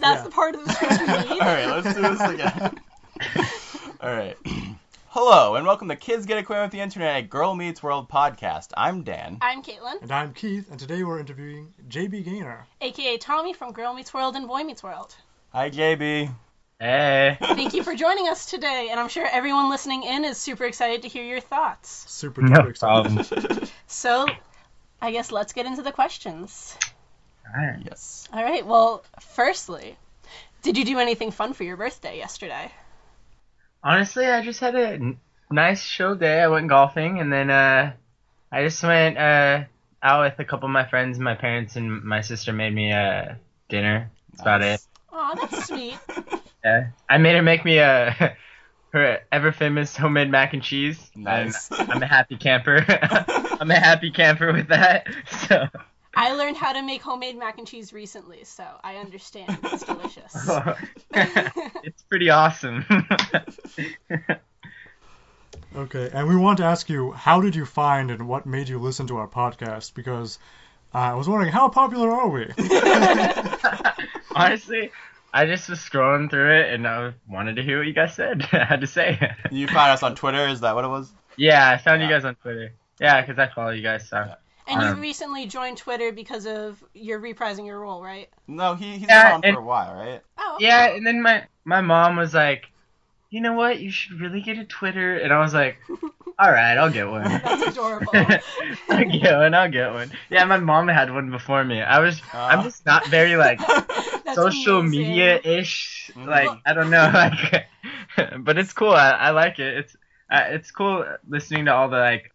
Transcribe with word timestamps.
That's 0.00 0.18
Yeah. 0.20 0.24
the 0.24 0.30
part 0.30 0.54
of 0.54 0.64
the 0.64 0.72
script 0.72 1.00
we 1.00 1.06
need. 1.06 1.14
All 1.30 1.38
right, 1.40 1.66
let's 1.66 1.94
do 1.94 2.02
this 2.02 2.20
again. 2.20 2.80
All 4.00 4.10
right. 4.10 4.36
Hello, 5.08 5.56
and 5.56 5.66
welcome 5.66 5.88
to 5.88 5.96
Kids 5.96 6.24
Get 6.24 6.38
Acquainted 6.38 6.62
with 6.62 6.70
the 6.70 6.80
Internet, 6.80 7.16
a 7.18 7.22
Girl 7.26 7.54
Meets 7.56 7.82
World 7.82 8.08
podcast. 8.08 8.68
I'm 8.76 9.02
Dan. 9.02 9.38
I'm 9.42 9.60
Caitlin, 9.62 10.00
And 10.02 10.12
I'm 10.12 10.32
Keith, 10.32 10.70
and 10.70 10.78
today 10.78 11.02
we're 11.02 11.18
interviewing 11.18 11.74
JB 11.88 12.24
Gaynor. 12.24 12.64
aka 12.80 13.16
Tommy 13.18 13.52
from 13.52 13.72
Girl 13.72 13.92
Meets 13.92 14.14
World 14.14 14.36
and 14.36 14.46
Boy 14.46 14.62
Meets 14.62 14.82
World. 14.84 15.14
Hi, 15.52 15.68
JB. 15.68 16.32
Hey. 16.78 17.36
Thank 17.42 17.74
you 17.74 17.82
for 17.82 17.94
joining 17.94 18.28
us 18.28 18.46
today, 18.46 18.88
and 18.90 18.98
I'm 19.00 19.08
sure 19.08 19.26
everyone 19.30 19.68
listening 19.68 20.04
in 20.04 20.24
is 20.24 20.38
super 20.38 20.64
excited 20.64 21.02
to 21.02 21.08
hear 21.08 21.24
your 21.24 21.40
thoughts. 21.40 22.04
Super 22.08 22.40
No 22.42 22.60
excited. 22.68 23.26
problem. 23.26 23.66
So, 23.88 24.26
I 25.02 25.10
guess 25.10 25.30
let's 25.32 25.52
get 25.52 25.66
into 25.66 25.82
the 25.82 25.92
questions. 25.92 26.74
Alright. 27.56 27.82
Yes. 27.84 28.28
All 28.32 28.42
right. 28.42 28.64
Well, 28.64 29.04
firstly, 29.20 29.96
did 30.62 30.76
you 30.76 30.84
do 30.84 30.98
anything 30.98 31.30
fun 31.30 31.52
for 31.52 31.64
your 31.64 31.76
birthday 31.76 32.16
yesterday? 32.16 32.70
Honestly, 33.82 34.26
I 34.26 34.42
just 34.42 34.60
had 34.60 34.74
a 34.74 34.88
n- 34.92 35.18
nice 35.50 35.86
chill 35.86 36.14
day. 36.14 36.40
I 36.40 36.48
went 36.48 36.68
golfing, 36.68 37.18
and 37.18 37.32
then 37.32 37.50
uh, 37.50 37.92
I 38.52 38.62
just 38.64 38.82
went 38.82 39.16
uh, 39.16 39.64
out 40.02 40.24
with 40.24 40.38
a 40.38 40.44
couple 40.44 40.66
of 40.66 40.72
my 40.72 40.86
friends. 40.88 41.18
My 41.18 41.34
parents 41.34 41.76
and 41.76 42.04
my 42.04 42.20
sister 42.20 42.52
made 42.52 42.74
me 42.74 42.92
uh, 42.92 43.34
dinner. 43.68 44.10
That's 44.30 44.42
about 44.42 44.62
it. 44.62 44.80
Oh, 45.12 45.34
that's 45.40 45.66
sweet. 45.66 45.98
Yeah. 46.62 46.88
I 47.08 47.16
made 47.16 47.34
her 47.36 47.42
make 47.42 47.64
me 47.64 47.78
a 47.78 48.36
her 48.92 49.20
ever 49.32 49.50
famous 49.50 49.96
homemade 49.96 50.30
mac 50.30 50.52
and 50.52 50.62
cheese. 50.62 51.10
Nice. 51.16 51.70
And 51.70 51.90
I'm 51.90 52.02
a 52.02 52.06
happy 52.06 52.36
camper. 52.36 52.84
I'm 53.58 53.70
a 53.70 53.80
happy 53.80 54.10
camper 54.10 54.52
with 54.52 54.68
that. 54.68 55.06
So. 55.48 55.68
I 56.14 56.32
learned 56.34 56.56
how 56.56 56.72
to 56.72 56.82
make 56.82 57.02
homemade 57.02 57.38
mac 57.38 57.58
and 57.58 57.66
cheese 57.66 57.92
recently, 57.92 58.44
so 58.44 58.64
I 58.82 58.96
understand. 58.96 59.58
It's 59.64 59.84
delicious. 59.84 60.50
it's 61.84 62.02
pretty 62.02 62.30
awesome. 62.30 62.84
Okay, 65.76 66.10
and 66.12 66.28
we 66.28 66.34
want 66.34 66.58
to 66.58 66.64
ask 66.64 66.88
you, 66.88 67.12
how 67.12 67.40
did 67.40 67.54
you 67.54 67.64
find 67.64 68.10
and 68.10 68.26
what 68.26 68.44
made 68.44 68.68
you 68.68 68.78
listen 68.80 69.06
to 69.06 69.18
our 69.18 69.28
podcast? 69.28 69.94
Because 69.94 70.40
uh, 70.92 70.98
I 70.98 71.14
was 71.14 71.28
wondering, 71.28 71.52
how 71.52 71.68
popular 71.68 72.10
are 72.10 72.28
we? 72.28 72.46
Honestly, 74.34 74.90
I 75.32 75.46
just 75.46 75.68
was 75.68 75.78
scrolling 75.78 76.28
through 76.28 76.58
it 76.60 76.74
and 76.74 76.88
I 76.88 77.12
wanted 77.28 77.54
to 77.56 77.62
hear 77.62 77.78
what 77.78 77.86
you 77.86 77.92
guys 77.92 78.14
said. 78.16 78.42
I 78.52 78.64
had 78.64 78.80
to 78.80 78.88
say. 78.88 79.32
You 79.52 79.68
found 79.68 79.92
us 79.92 80.02
on 80.02 80.16
Twitter, 80.16 80.48
is 80.48 80.60
that 80.62 80.74
what 80.74 80.84
it 80.84 80.88
was? 80.88 81.12
yeah, 81.36 81.70
I 81.70 81.78
found 81.78 82.00
Yeah. 82.02 82.08
you 82.08 82.14
guys 82.14 82.24
on 82.24 82.34
Twitter. 82.34 82.72
Yeah, 83.00 83.20
because 83.20 83.38
I 83.38 83.46
follow 83.54 83.70
you 83.70 83.82
guys. 83.82 84.08
So. 84.08 84.16
Yeah. 84.18 84.34
And 84.70 84.80
you 84.82 84.88
Um, 84.88 85.00
recently 85.00 85.46
joined 85.46 85.78
Twitter 85.78 86.12
because 86.12 86.46
of 86.46 86.82
you're 86.94 87.20
reprising 87.20 87.66
your 87.66 87.80
role, 87.80 88.02
right? 88.02 88.28
No, 88.46 88.74
he, 88.74 88.98
he's 88.98 89.08
Yeah, 89.08 89.24
been 89.24 89.32
on 89.34 89.40
and- 89.44 89.54
for 89.56 89.60
a 89.60 89.64
while, 89.64 89.94
right? 89.94 90.20
Oh, 90.38 90.54
okay. 90.56 90.66
Yeah, 90.66 90.86
and 90.94 91.06
then 91.06 91.20
my 91.22 91.44
my 91.64 91.80
mom 91.80 92.16
was 92.16 92.32
like, 92.34 92.66
"You 93.30 93.40
know 93.40 93.52
what? 93.54 93.80
You 93.80 93.90
should 93.90 94.20
really 94.20 94.40
get 94.40 94.58
a 94.58 94.64
Twitter." 94.64 95.16
And 95.18 95.32
I 95.32 95.40
was 95.40 95.52
like, 95.52 95.76
"All 96.38 96.50
right, 96.52 96.76
I'll 96.78 96.90
get 96.90 97.08
one." 97.10 97.24
That's 97.24 97.62
adorable. 97.76 98.12
I'll 98.14 99.04
get 99.04 99.36
one. 99.36 99.54
I'll 99.54 99.70
get 99.70 99.92
one. 99.92 100.10
Yeah, 100.30 100.44
my 100.44 100.58
mom 100.58 100.88
had 100.88 101.12
one 101.12 101.30
before 101.30 101.64
me. 101.64 101.82
I 101.82 101.98
was. 101.98 102.22
I'm 102.32 102.60
Uh. 102.60 102.62
just 102.62 102.86
not 102.86 103.06
very 103.08 103.36
like 103.36 103.60
social 104.34 104.82
media 104.82 105.40
ish. 105.42 106.10
Mhm. 106.14 106.26
Like 106.26 106.50
I 106.66 106.72
don't 106.72 106.90
know, 106.90 107.10
like, 107.12 107.66
but 108.38 108.58
it's 108.58 108.72
cool. 108.72 108.90
I, 108.92 109.10
I 109.10 109.30
like 109.30 109.58
it. 109.58 109.76
It's 109.78 109.96
uh, 110.30 110.44
it's 110.50 110.70
cool 110.70 111.04
listening 111.28 111.64
to 111.66 111.74
all 111.74 111.88
the 111.88 111.98
like 111.98 112.32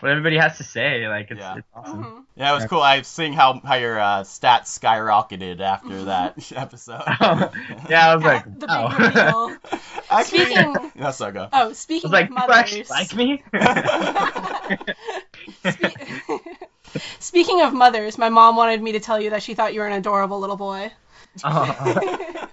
what 0.00 0.10
everybody 0.10 0.36
has 0.38 0.56
to 0.58 0.64
say. 0.64 1.06
Like 1.08 1.30
it's, 1.30 1.40
Yeah. 1.40 1.56
it's 1.56 1.66
awesome. 1.74 2.04
Mhm. 2.04 2.22
Yeah, 2.36 2.52
it 2.52 2.54
was 2.54 2.64
cool. 2.66 2.82
I 2.82 2.98
was 2.98 3.06
seeing 3.06 3.32
how, 3.32 3.60
how 3.64 3.76
your 3.76 3.98
uh, 3.98 4.22
stats 4.22 4.78
skyrocketed 4.78 5.60
after 5.60 6.04
that 6.04 6.52
episode. 6.56 7.00
yeah, 7.88 8.10
I 8.10 8.14
was 8.14 8.24
like, 8.24 8.44
the 8.58 8.66
wow. 8.66 8.88
big 8.88 9.00
reveal. 9.06 9.56
Actually, 10.10 10.44
Speaking- 10.44 10.92
Yes, 10.96 11.16
so 11.18 11.30
go. 11.32 11.48
Oh, 11.52 11.70
I 11.70 11.72
speaking 11.72 12.10
was 12.10 12.12
like, 12.12 12.30
of 12.30 12.36
people 12.36 12.52
actually 12.52 12.84
mothers. 12.88 12.90
like 12.90 13.14
me. 13.16 13.42
Spe- 15.64 16.42
Speaking 17.18 17.60
of 17.62 17.74
mothers, 17.74 18.16
my 18.16 18.28
mom 18.28 18.56
wanted 18.56 18.80
me 18.82 18.92
to 18.92 19.00
tell 19.00 19.20
you 19.20 19.30
that 19.30 19.42
she 19.42 19.54
thought 19.54 19.74
you 19.74 19.80
were 19.80 19.86
an 19.86 19.92
adorable 19.94 20.38
little 20.40 20.56
boy. 20.56 20.90
oh, 21.44 22.48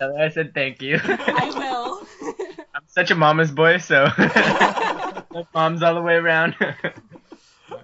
I 0.00 0.28
said 0.28 0.54
thank 0.54 0.82
you. 0.82 1.00
I 1.02 1.50
will. 1.56 2.06
I'm 2.74 2.82
such 2.86 3.10
a 3.10 3.14
mama's 3.16 3.50
boy, 3.50 3.78
so 3.78 4.06
mom's 5.54 5.82
all 5.82 5.94
the 5.94 6.02
way 6.02 6.14
around. 6.14 6.56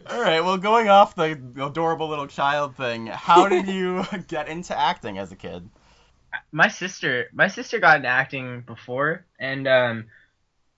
All 0.08 0.20
right, 0.20 0.40
well, 0.40 0.56
going 0.56 0.88
off 0.88 1.14
the 1.16 1.40
adorable 1.60 2.08
little 2.08 2.26
child 2.26 2.76
thing, 2.76 3.06
how 3.06 3.48
did 3.48 3.66
you 3.68 4.04
get 4.28 4.48
into 4.48 4.76
acting 4.78 5.18
as 5.18 5.32
a 5.32 5.36
kid? 5.36 5.68
my 6.52 6.68
sister 6.68 7.26
my 7.32 7.48
sister 7.48 7.78
got 7.78 7.96
into 7.96 8.08
acting 8.08 8.60
before 8.60 9.24
and 9.38 9.66
um 9.66 10.06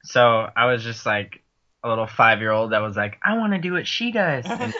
so 0.04 0.48
I 0.56 0.66
was 0.66 0.84
just 0.84 1.04
like 1.04 1.42
a 1.82 1.88
little 1.88 2.06
five 2.06 2.40
year 2.40 2.50
old 2.50 2.72
that 2.72 2.80
was 2.80 2.96
like, 2.96 3.18
I 3.22 3.36
wanna 3.36 3.60
do 3.60 3.72
what 3.72 3.86
she 3.86 4.12
does 4.12 4.44
and 4.48 4.74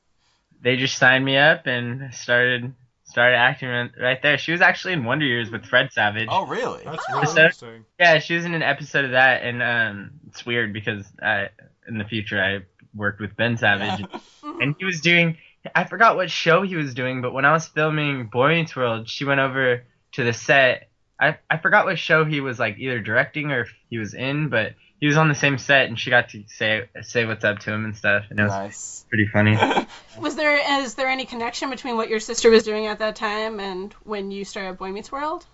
they 0.62 0.76
just 0.76 0.96
signed 0.96 1.24
me 1.24 1.36
up 1.36 1.66
and 1.66 2.14
started 2.14 2.72
started 3.12 3.36
acting 3.36 3.68
right- 3.68 3.90
right 4.00 4.22
there. 4.22 4.38
She 4.38 4.52
was 4.52 4.60
actually 4.62 4.94
in 4.94 5.04
Wonder 5.04 5.26
Years 5.26 5.50
with 5.50 5.66
Fred 5.66 5.92
Savage. 5.92 6.28
Oh, 6.30 6.46
really? 6.46 6.82
That's 6.84 7.04
Oh. 7.10 7.14
really 7.14 7.26
So- 7.26 7.32
interesting. 7.36 7.84
Yeah, 8.00 8.18
she 8.18 8.34
was 8.34 8.44
in 8.46 8.54
an 8.54 8.62
episode 8.62 9.04
of 9.04 9.10
that 9.12 9.42
and 9.42 9.62
um 9.62 10.10
it's 10.28 10.44
weird 10.46 10.72
because 10.72 11.06
I 11.22 11.50
in 11.86 11.98
the 11.98 12.04
future 12.04 12.42
I 12.42 12.60
worked 12.94 13.20
with 13.20 13.36
Ben 13.36 13.56
Savage 13.58 14.00
Mhm. 14.42 14.60
and 14.62 14.74
he 14.78 14.84
was 14.86 15.00
doing 15.02 15.36
I 15.76 15.84
forgot 15.84 16.16
what 16.16 16.28
show 16.30 16.62
he 16.62 16.74
was 16.74 16.92
doing, 16.94 17.20
but 17.22 17.32
when 17.32 17.44
I 17.44 17.52
was 17.52 17.68
filming 17.68 18.26
Boy 18.26 18.48
Meets 18.56 18.74
World, 18.74 19.08
she 19.08 19.24
went 19.24 19.38
over 19.40 19.84
to 20.12 20.24
the 20.24 20.32
set. 20.32 20.88
I 21.20 21.36
I 21.50 21.58
forgot 21.58 21.84
what 21.84 21.98
show 21.98 22.24
he 22.24 22.40
was 22.40 22.58
like 22.58 22.78
either 22.78 22.98
directing 22.98 23.52
or 23.52 23.60
if 23.60 23.72
he 23.90 23.98
was 23.98 24.14
in, 24.14 24.48
but 24.48 24.74
he 25.02 25.08
was 25.08 25.16
on 25.16 25.26
the 25.28 25.34
same 25.34 25.58
set 25.58 25.86
and 25.86 25.98
she 25.98 26.10
got 26.10 26.28
to 26.28 26.44
say 26.46 26.88
say 27.00 27.24
what's 27.26 27.42
up 27.44 27.58
to 27.58 27.72
him 27.72 27.84
and 27.84 27.96
stuff, 27.96 28.26
and 28.30 28.38
it 28.38 28.44
was 28.44 28.52
Nice. 28.52 29.04
pretty 29.08 29.26
funny. 29.26 29.56
Was 30.20 30.36
there 30.36 30.80
is 30.84 30.94
there 30.94 31.08
any 31.08 31.24
connection 31.24 31.70
between 31.70 31.96
what 31.96 32.08
your 32.08 32.20
sister 32.20 32.50
was 32.50 32.62
doing 32.62 32.86
at 32.86 33.00
that 33.00 33.16
time 33.16 33.58
and 33.58 33.92
when 34.04 34.30
you 34.30 34.44
started 34.44 34.78
Boy 34.78 34.92
Meets 34.92 35.10
World? 35.10 35.44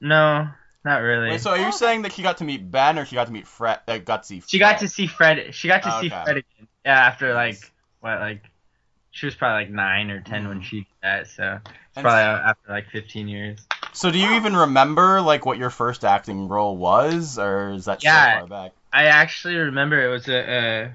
No, 0.00 0.46
not 0.84 0.98
really. 0.98 1.30
Wait, 1.30 1.40
so 1.40 1.50
are 1.50 1.56
you 1.58 1.68
Okay. 1.68 1.76
saying 1.76 2.02
that 2.02 2.12
she 2.12 2.22
got 2.22 2.38
to 2.38 2.44
meet 2.44 2.70
Ben 2.70 2.96
or 3.00 3.04
she 3.04 3.16
got 3.16 3.26
to 3.26 3.32
meet 3.32 3.48
Fred? 3.48 3.80
Uh, 3.88 3.98
got 3.98 4.22
to 4.22 4.28
see 4.28 4.42
she 4.46 4.60
got 4.60 4.78
to 4.78 4.88
see 4.88 5.08
Fred. 5.08 5.54
She 5.56 5.66
got 5.66 5.82
to 5.82 5.90
see 5.90 6.06
Okay. 6.06 6.22
Fred 6.24 6.36
again. 6.36 6.68
Yeah, 6.84 6.98
after 7.06 7.34
like 7.34 7.58
what 7.98 8.20
like 8.20 8.42
she 9.10 9.26
was 9.26 9.34
probably 9.34 9.64
like 9.64 9.72
nine 9.74 10.10
or 10.12 10.20
ten 10.20 10.46
when 10.46 10.60
Mhm. 10.60 10.64
she 10.64 10.76
did 10.80 10.86
that, 11.02 11.26
so 11.26 11.58
it's 11.64 12.00
probably 12.00 12.10
s- 12.20 12.42
after 12.50 12.70
like 12.72 12.88
fifteen 12.90 13.26
years. 13.26 13.66
So 13.92 14.10
do 14.10 14.18
you 14.18 14.34
even 14.34 14.54
remember 14.56 15.20
like 15.20 15.46
what 15.46 15.56
your 15.58 15.70
first 15.70 16.04
acting 16.04 16.46
role 16.48 16.76
was, 16.76 17.38
or 17.38 17.72
is 17.72 17.86
that 17.86 18.02
Yeah. 18.04 18.34
so 18.34 18.46
far 18.46 18.46
back? 18.48 18.72
I 18.94 19.06
actually 19.06 19.56
remember 19.56 20.00
it 20.00 20.08
was 20.08 20.28
a, 20.28 20.34
a 20.38 20.92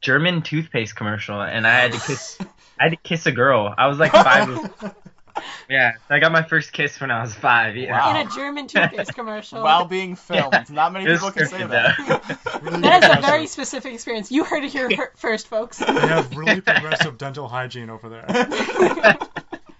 German 0.00 0.40
toothpaste 0.42 0.96
commercial, 0.96 1.40
and 1.42 1.66
I 1.66 1.70
had 1.80 1.92
to 1.92 1.98
kiss. 2.00 2.38
I 2.80 2.84
had 2.84 2.90
to 2.90 2.96
kiss 2.96 3.26
a 3.26 3.32
girl. 3.32 3.74
I 3.76 3.86
was 3.88 3.98
like 3.98 4.12
five. 4.12 4.48
years- 4.48 4.68
yeah, 5.68 5.92
I 6.08 6.18
got 6.18 6.32
my 6.32 6.42
first 6.42 6.72
kiss 6.72 6.98
when 7.00 7.10
I 7.10 7.20
was 7.20 7.34
five. 7.34 7.76
Yeah. 7.76 7.92
Wow. 7.92 8.18
In 8.20 8.26
a 8.26 8.30
German 8.30 8.66
toothpaste 8.68 9.14
commercial. 9.14 9.62
While 9.62 9.84
being 9.84 10.16
filmed, 10.16 10.52
Yeah. 10.52 10.64
not 10.70 10.92
many 10.94 11.04
It 11.04 11.10
was 11.10 11.20
people 11.20 11.32
can 11.32 11.46
say 11.46 11.66
that. 11.66 12.60
Really 12.62 12.80
that 12.80 13.04
is 13.04 13.18
a 13.18 13.20
very 13.20 13.46
specific 13.46 13.92
experience. 13.92 14.30
You 14.32 14.44
heard 14.44 14.64
it 14.64 14.72
here 14.72 14.88
first, 15.16 15.48
folks. 15.48 15.76
They 15.78 15.86
have 15.92 16.34
really 16.34 16.62
progressive 16.62 17.18
dental 17.18 17.48
hygiene 17.48 17.90
over 17.90 18.08
there. 18.08 18.24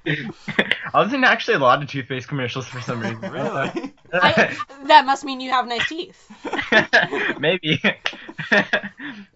I 0.07 1.03
was 1.03 1.13
in 1.13 1.25
actually 1.25 1.55
a 1.55 1.59
lot 1.59 1.83
of 1.83 1.89
toothpaste 1.89 2.29
commercials 2.29 2.67
for 2.67 2.81
some 2.81 3.01
reason. 3.01 3.21
really? 3.31 3.95
I, 4.13 4.57
that 4.85 5.05
must 5.05 5.25
mean 5.25 5.41
you 5.41 5.51
have 5.51 5.67
nice 5.67 5.89
teeth. 5.89 6.31
Maybe. 7.41 7.81
I 8.51 8.65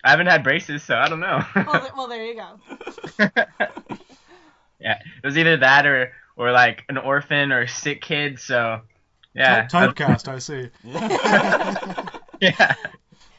haven't 0.05 0.27
had 0.29 0.45
braces, 0.45 0.83
so 0.83 0.97
I 0.97 1.09
don't 1.09 1.21
know. 1.21 1.43
Well, 1.55 1.81
th- 1.81 1.93
well 1.97 2.09
there 2.09 2.25
you 2.25 2.35
go. 2.35 2.61
yeah, 4.79 4.99
it 4.99 5.25
was 5.25 5.37
either 5.37 5.57
that 5.59 5.87
or 5.87 6.13
or 6.37 6.53
like 6.53 6.85
an 6.89 6.99
orphan 6.99 7.53
or 7.53 7.63
a 7.63 7.69
sick 7.69 8.01
kid. 8.01 8.39
So 8.39 8.83
yeah, 9.35 9.67
Ty- 9.67 9.89
Typecast, 9.89 10.29
I 10.29 10.39
see. 10.39 10.71
yeah. 12.41 12.75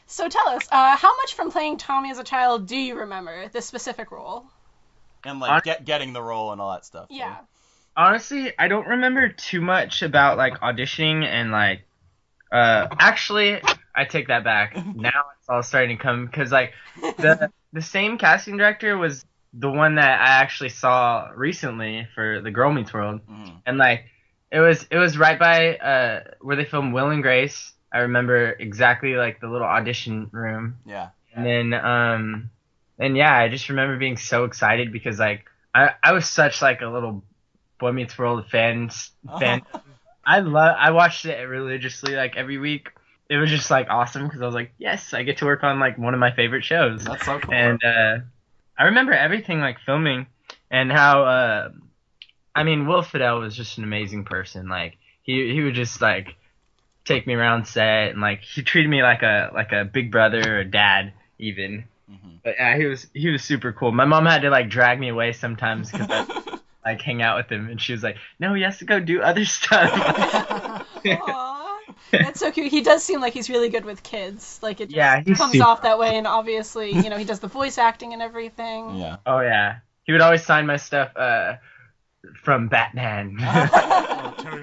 So 0.06 0.28
tell 0.28 0.48
us, 0.48 0.68
uh, 0.70 0.96
how 0.96 1.16
much 1.16 1.34
from 1.34 1.50
playing 1.50 1.78
Tommy 1.78 2.10
as 2.10 2.18
a 2.18 2.24
child 2.24 2.66
do 2.66 2.76
you 2.76 2.96
remember 2.98 3.48
this 3.48 3.64
specific 3.64 4.10
role? 4.10 4.44
And 5.24 5.40
like 5.40 5.64
get, 5.64 5.84
getting 5.84 6.12
the 6.12 6.22
role 6.22 6.52
and 6.52 6.60
all 6.60 6.72
that 6.72 6.84
stuff. 6.84 7.08
too. 7.08 7.16
Yeah. 7.16 7.36
honestly, 7.96 8.52
I 8.58 8.68
don't 8.68 8.86
remember 8.86 9.28
too 9.28 9.60
much 9.60 10.02
about 10.02 10.36
like 10.38 10.60
auditioning 10.60 11.24
and 11.24 11.50
like. 11.52 11.82
Uh, 12.50 12.86
actually, 12.98 13.62
I 13.94 14.04
take 14.04 14.28
that 14.28 14.44
back. 14.44 14.76
Now 14.94 15.24
it's 15.38 15.48
all 15.48 15.62
starting 15.62 15.96
to 15.96 16.02
come 16.02 16.26
because 16.26 16.52
like 16.52 16.72
the 17.00 17.50
the 17.72 17.80
same 17.82 18.18
casting 18.18 18.58
director 18.58 18.98
was 18.98 19.24
the 19.54 19.70
one 19.70 19.94
that 19.96 20.20
I 20.20 20.40
actually 20.42 20.68
saw 20.70 21.28
recently 21.34 22.06
for 22.14 22.40
the 22.42 22.50
Girl 22.50 22.70
Meets 22.72 22.92
World, 22.92 23.20
Mhm. 23.26 23.62
and 23.64 23.78
like 23.78 24.04
it 24.50 24.60
was 24.60 24.86
it 24.90 24.98
was 24.98 25.16
right 25.16 25.38
by 25.38 25.76
uh 25.76 26.24
where 26.42 26.56
they 26.56 26.64
filmed 26.66 26.92
Will 26.92 27.08
and 27.08 27.22
Grace. 27.22 27.72
I 27.90 28.00
remember 28.00 28.50
exactly 28.52 29.14
like 29.14 29.40
the 29.40 29.48
little 29.48 29.66
audition 29.66 30.28
room, 30.32 30.76
Yeah. 30.84 31.08
and 31.34 31.44
then 31.46 31.72
um 31.72 32.50
and 33.02 33.16
yeah, 33.16 33.36
I 33.36 33.48
just 33.48 33.68
remember 33.68 33.96
being 33.96 34.16
so 34.16 34.44
excited 34.44 34.92
because 34.92 35.18
like 35.18 35.44
I 35.74 35.90
I 36.02 36.12
was 36.12 36.28
such 36.28 36.62
like 36.62 36.80
a 36.80 36.86
little 36.86 37.24
Boy 37.78 37.92
Meets 37.92 38.16
World 38.16 38.46
fans 38.48 39.10
fan. 39.38 39.62
I 40.24 40.38
love. 40.38 40.76
I 40.78 40.92
watched 40.92 41.24
it 41.24 41.42
religiously 41.48 42.14
like 42.14 42.36
every 42.36 42.58
week. 42.58 42.90
It 43.28 43.38
was 43.38 43.50
just 43.50 43.70
like 43.70 43.88
awesome 43.90 44.26
because 44.26 44.40
I 44.40 44.46
was 44.46 44.54
like, 44.54 44.72
yes, 44.78 45.14
I 45.14 45.24
get 45.24 45.38
to 45.38 45.46
work 45.46 45.64
on 45.64 45.80
like 45.80 45.98
one 45.98 46.14
of 46.14 46.20
my 46.20 46.32
favorite 46.32 46.64
shows. 46.64 47.04
That's 47.04 47.26
so 47.26 47.40
cool. 47.40 47.52
And 47.52 47.80
uh, 47.82 48.18
I 48.78 48.84
remember 48.84 49.12
everything 49.12 49.60
like 49.60 49.78
filming 49.84 50.26
and 50.70 50.92
how. 50.92 51.24
Uh, 51.24 51.70
I 52.54 52.62
mean, 52.64 52.86
Will 52.86 53.02
Friedle 53.02 53.40
was 53.40 53.56
just 53.56 53.78
an 53.78 53.84
amazing 53.84 54.24
person. 54.24 54.68
Like 54.68 54.96
he 55.22 55.52
he 55.52 55.62
would 55.62 55.74
just 55.74 56.00
like 56.00 56.36
take 57.04 57.26
me 57.26 57.34
around 57.34 57.66
set 57.66 58.10
and 58.10 58.20
like 58.20 58.42
he 58.42 58.62
treated 58.62 58.88
me 58.88 59.02
like 59.02 59.22
a 59.22 59.50
like 59.52 59.72
a 59.72 59.84
big 59.84 60.12
brother 60.12 60.60
or 60.60 60.64
dad 60.64 61.14
even. 61.38 61.84
Mhm. 62.10 62.40
But 62.44 62.54
yeah, 62.58 62.76
he 62.76 62.84
was 62.86 63.06
he 63.14 63.30
was 63.30 63.42
super 63.42 63.72
cool. 63.72 63.92
My 63.92 64.04
mom 64.04 64.26
had 64.26 64.42
to 64.42 64.50
like 64.50 64.68
drag 64.68 64.98
me 65.00 65.08
away 65.08 65.32
sometimes 65.32 65.90
because 65.90 66.08
I 66.10 66.58
like 66.84 67.00
hang 67.00 67.22
out 67.22 67.36
with 67.36 67.50
him, 67.50 67.68
and 67.68 67.80
she 67.80 67.92
was 67.92 68.02
like, 68.02 68.16
"No, 68.40 68.54
he 68.54 68.62
has 68.62 68.78
to 68.78 68.84
go 68.84 68.98
do 69.00 69.22
other 69.22 69.44
stuff." 69.44 69.90
Aw. 71.06 71.78
That's 72.10 72.40
so 72.40 72.50
cute. 72.50 72.70
He 72.70 72.82
does 72.82 73.02
seem 73.02 73.20
like 73.20 73.32
he's 73.32 73.48
really 73.48 73.68
good 73.70 73.84
with 73.84 74.02
kids. 74.02 74.58
Like 74.62 74.80
it 74.80 74.86
just 74.86 74.96
Yeah, 74.96 75.22
he's 75.24 75.38
comes 75.38 75.52
super- 75.52 75.64
off 75.64 75.82
that 75.82 75.98
way, 75.98 76.16
and 76.16 76.26
obviously, 76.26 76.92
you 76.92 77.08
know, 77.08 77.16
he 77.16 77.24
does 77.24 77.40
the 77.40 77.46
voice 77.48 77.78
acting 77.78 78.12
and 78.12 78.20
everything. 78.20 78.96
yeah. 78.96 79.16
oh 79.24 79.40
yeah, 79.40 79.76
he 80.04 80.12
would 80.12 80.20
always 80.20 80.44
sign 80.44 80.66
my 80.66 80.76
stuff 80.76 81.16
uh, 81.16 81.54
from 82.42 82.68
Batman. 82.68 83.38
Oh, 84.24 84.58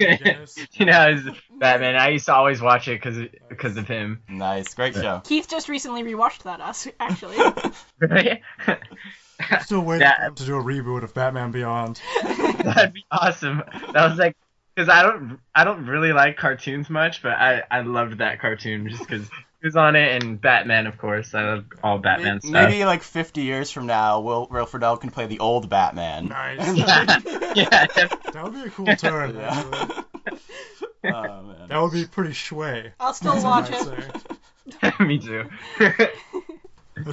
you 0.72 0.86
know, 0.86 1.14
his 1.14 1.28
Batman. 1.58 1.94
I 1.96 2.08
used 2.08 2.26
to 2.26 2.34
always 2.34 2.60
watch 2.60 2.88
it 2.88 3.00
because 3.02 3.18
because 3.48 3.76
of 3.76 3.86
him. 3.86 4.22
Nice. 4.28 4.74
Great 4.74 4.94
show. 4.94 5.20
Keith 5.24 5.48
just 5.48 5.68
recently 5.68 6.02
rewatched 6.02 6.42
that 6.42 6.60
us 6.60 6.88
actually. 6.98 7.36
Right? 8.00 8.40
I'm 8.66 9.60
still 9.62 9.80
waiting 9.82 10.02
Yeah. 10.02 10.16
for 10.18 10.24
him 10.26 10.34
to 10.36 10.44
do 10.44 10.56
a 10.56 10.62
reboot 10.62 11.02
of 11.04 11.14
Batman 11.14 11.50
Beyond. 11.50 12.00
That'd 12.24 12.94
be 12.94 13.04
awesome. 13.10 13.62
That 13.92 14.08
was 14.10 14.18
like 14.18 14.36
because 14.74 14.88
I 14.88 15.02
don't 15.02 15.38
I 15.54 15.64
don't 15.64 15.86
really 15.86 16.12
like 16.12 16.36
cartoons 16.36 16.88
much, 16.90 17.22
but 17.22 17.32
I 17.32 17.62
I 17.70 17.80
loved 17.82 18.18
that 18.18 18.40
cartoon 18.40 18.88
just 18.88 19.00
because 19.06 19.28
he 19.60 19.66
was 19.66 19.76
on 19.76 19.94
it 19.94 20.22
and 20.22 20.40
Batman, 20.40 20.86
of 20.86 20.96
course. 20.96 21.34
I 21.34 21.42
love 21.42 21.64
all 21.82 21.98
Batman 21.98 22.40
Maybe, 22.42 22.48
stuff. 22.48 22.70
maybe 22.70 22.84
like 22.84 23.02
50 23.02 23.42
years 23.42 23.70
from 23.70 23.86
now, 23.86 24.20
Will 24.20 24.48
Will 24.50 24.66
Friedle 24.66 24.98
can 25.00 25.10
play 25.10 25.26
the 25.26 25.38
old 25.40 25.68
Batman. 25.68 26.28
Nice. 26.28 26.76
yeah, 27.56 27.86
def- 27.86 28.22
That 28.32 28.42
would 28.44 28.54
be 28.54 28.62
a 28.62 28.70
cool 28.70 28.96
turn. 28.96 29.36
Yeah. 29.36 29.62
oh 31.04 31.42
man. 31.42 31.68
That 31.68 31.80
would 31.80 31.92
be 31.92 32.06
pretty 32.06 32.34
sway. 32.34 32.92
I'll 32.98 33.14
still 33.14 33.42
watch 33.42 33.70
might 33.70 33.82
it. 33.86 34.22
say. 34.80 34.92
me 35.04 35.18
too. 35.18 35.44